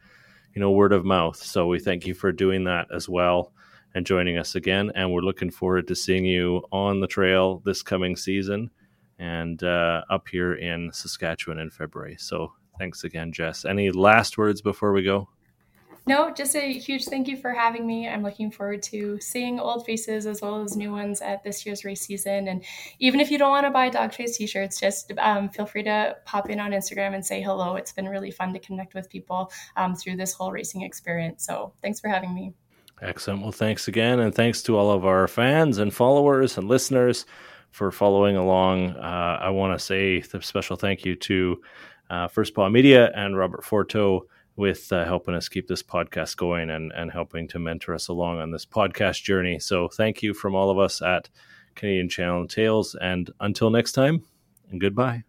you 0.54 0.62
know, 0.62 0.70
word 0.70 0.94
of 0.94 1.04
mouth. 1.04 1.38
So 1.38 1.66
we 1.66 1.80
thank 1.80 2.06
you 2.06 2.14
for 2.14 2.32
doing 2.32 2.64
that 2.66 2.88
as 2.94 3.10
well 3.10 3.54
and 3.96 4.06
joining 4.06 4.38
us 4.38 4.54
again. 4.54 4.92
And 4.94 5.12
we're 5.12 5.22
looking 5.22 5.50
forward 5.50 5.88
to 5.88 5.96
seeing 5.96 6.26
you 6.26 6.62
on 6.72 7.00
the 7.00 7.08
trail 7.08 7.64
this 7.66 7.82
coming 7.82 8.16
season 8.16 8.70
and 9.18 9.64
uh, 9.64 10.04
up 10.12 10.28
here 10.28 10.54
in 10.54 10.92
Saskatchewan 10.94 11.58
in 11.58 11.72
February. 11.72 12.18
So 12.20 12.54
thanks 12.78 13.04
again, 13.04 13.32
Jess. 13.32 13.66
Any 13.66 13.90
last 13.90 14.38
words 14.38 14.62
before 14.62 14.94
we 14.94 15.02
go? 15.02 15.28
No, 16.08 16.34
just 16.34 16.56
a 16.56 16.74
huge 16.74 17.06
thank 17.06 17.28
you 17.28 17.38
for 17.38 17.52
having 17.52 17.86
me. 17.86 18.10
I'm 18.10 18.24
looking 18.24 18.50
forward 18.50 18.82
to 18.84 19.20
seeing 19.22 19.60
old 19.60 19.86
faces 19.86 20.26
as 20.26 20.42
well 20.42 20.64
as 20.64 20.76
new 20.76 20.92
ones 20.92 21.22
at 21.22 21.44
this 21.44 21.64
year's 21.64 21.86
race 21.86 22.02
season. 22.02 22.48
And 22.48 22.64
even 22.98 23.20
if 23.20 23.30
you 23.30 23.38
don't 23.38 23.52
want 23.52 23.68
to 23.68 23.70
buy 23.70 23.90
dog 23.90 24.12
face 24.12 24.36
t 24.36 24.48
shirts, 24.48 24.80
just 24.80 25.14
um, 25.20 25.50
feel 25.50 25.68
free 25.68 25.84
to 25.84 26.18
pop 26.26 26.50
in 26.50 26.60
on 26.60 26.72
Instagram 26.72 27.14
and 27.14 27.24
say 27.24 27.40
hello. 27.40 27.76
It's 27.76 27.92
been 27.92 28.10
really 28.10 28.32
fun 28.32 28.52
to 28.54 28.60
connect 28.60 28.96
with 28.96 29.10
people 29.12 29.52
um, 29.78 29.96
through 29.96 30.16
this 30.16 30.34
whole 30.34 30.52
racing 30.52 30.82
experience. 30.82 31.46
So 31.46 31.74
thanks 31.84 32.00
for 32.00 32.08
having 32.08 32.34
me. 32.34 32.54
Excellent. 33.00 33.44
Well, 33.44 33.52
thanks 33.52 33.88
again. 33.88 34.20
And 34.20 34.34
thanks 34.34 34.64
to 34.64 34.78
all 34.78 34.90
of 34.90 35.06
our 35.06 35.28
fans 35.28 35.78
and 35.78 35.94
followers 35.94 36.58
and 36.58 36.68
listeners 36.68 37.28
for 37.70 37.92
following 37.92 38.38
along. 38.38 38.92
Uh, 38.92 39.38
I 39.40 39.50
want 39.52 39.78
to 39.78 39.84
say 39.84 40.24
a 40.34 40.42
special 40.42 40.76
thank 40.76 41.06
you 41.06 41.16
to 41.16 41.62
uh, 42.10 42.28
First 42.28 42.56
Paw 42.56 42.70
Media 42.70 43.12
and 43.16 43.38
Robert 43.38 43.64
Forto 43.64 44.22
with 44.56 44.92
uh, 44.92 45.06
helping 45.06 45.34
us 45.34 45.50
keep 45.50 45.68
this 45.68 45.84
podcast 45.84 46.38
going 46.38 46.70
and, 46.70 46.92
and 46.94 47.12
helping 47.12 47.48
to 47.50 47.60
mentor 47.60 47.94
us 47.94 48.08
along 48.08 48.40
on 48.40 48.52
this 48.52 48.66
podcast 48.66 49.24
journey. 49.24 49.60
So 49.60 49.88
thank 49.88 50.22
you 50.22 50.34
from 50.34 50.56
all 50.56 50.70
of 50.70 50.78
us 50.78 51.02
at 51.02 51.30
Canadian 51.76 52.10
Challenge 52.10 52.54
Tales. 52.54 52.96
And 53.00 53.32
until 53.40 53.70
next 53.70 53.94
time, 53.94 54.24
and 54.70 54.80
goodbye. 54.80 55.24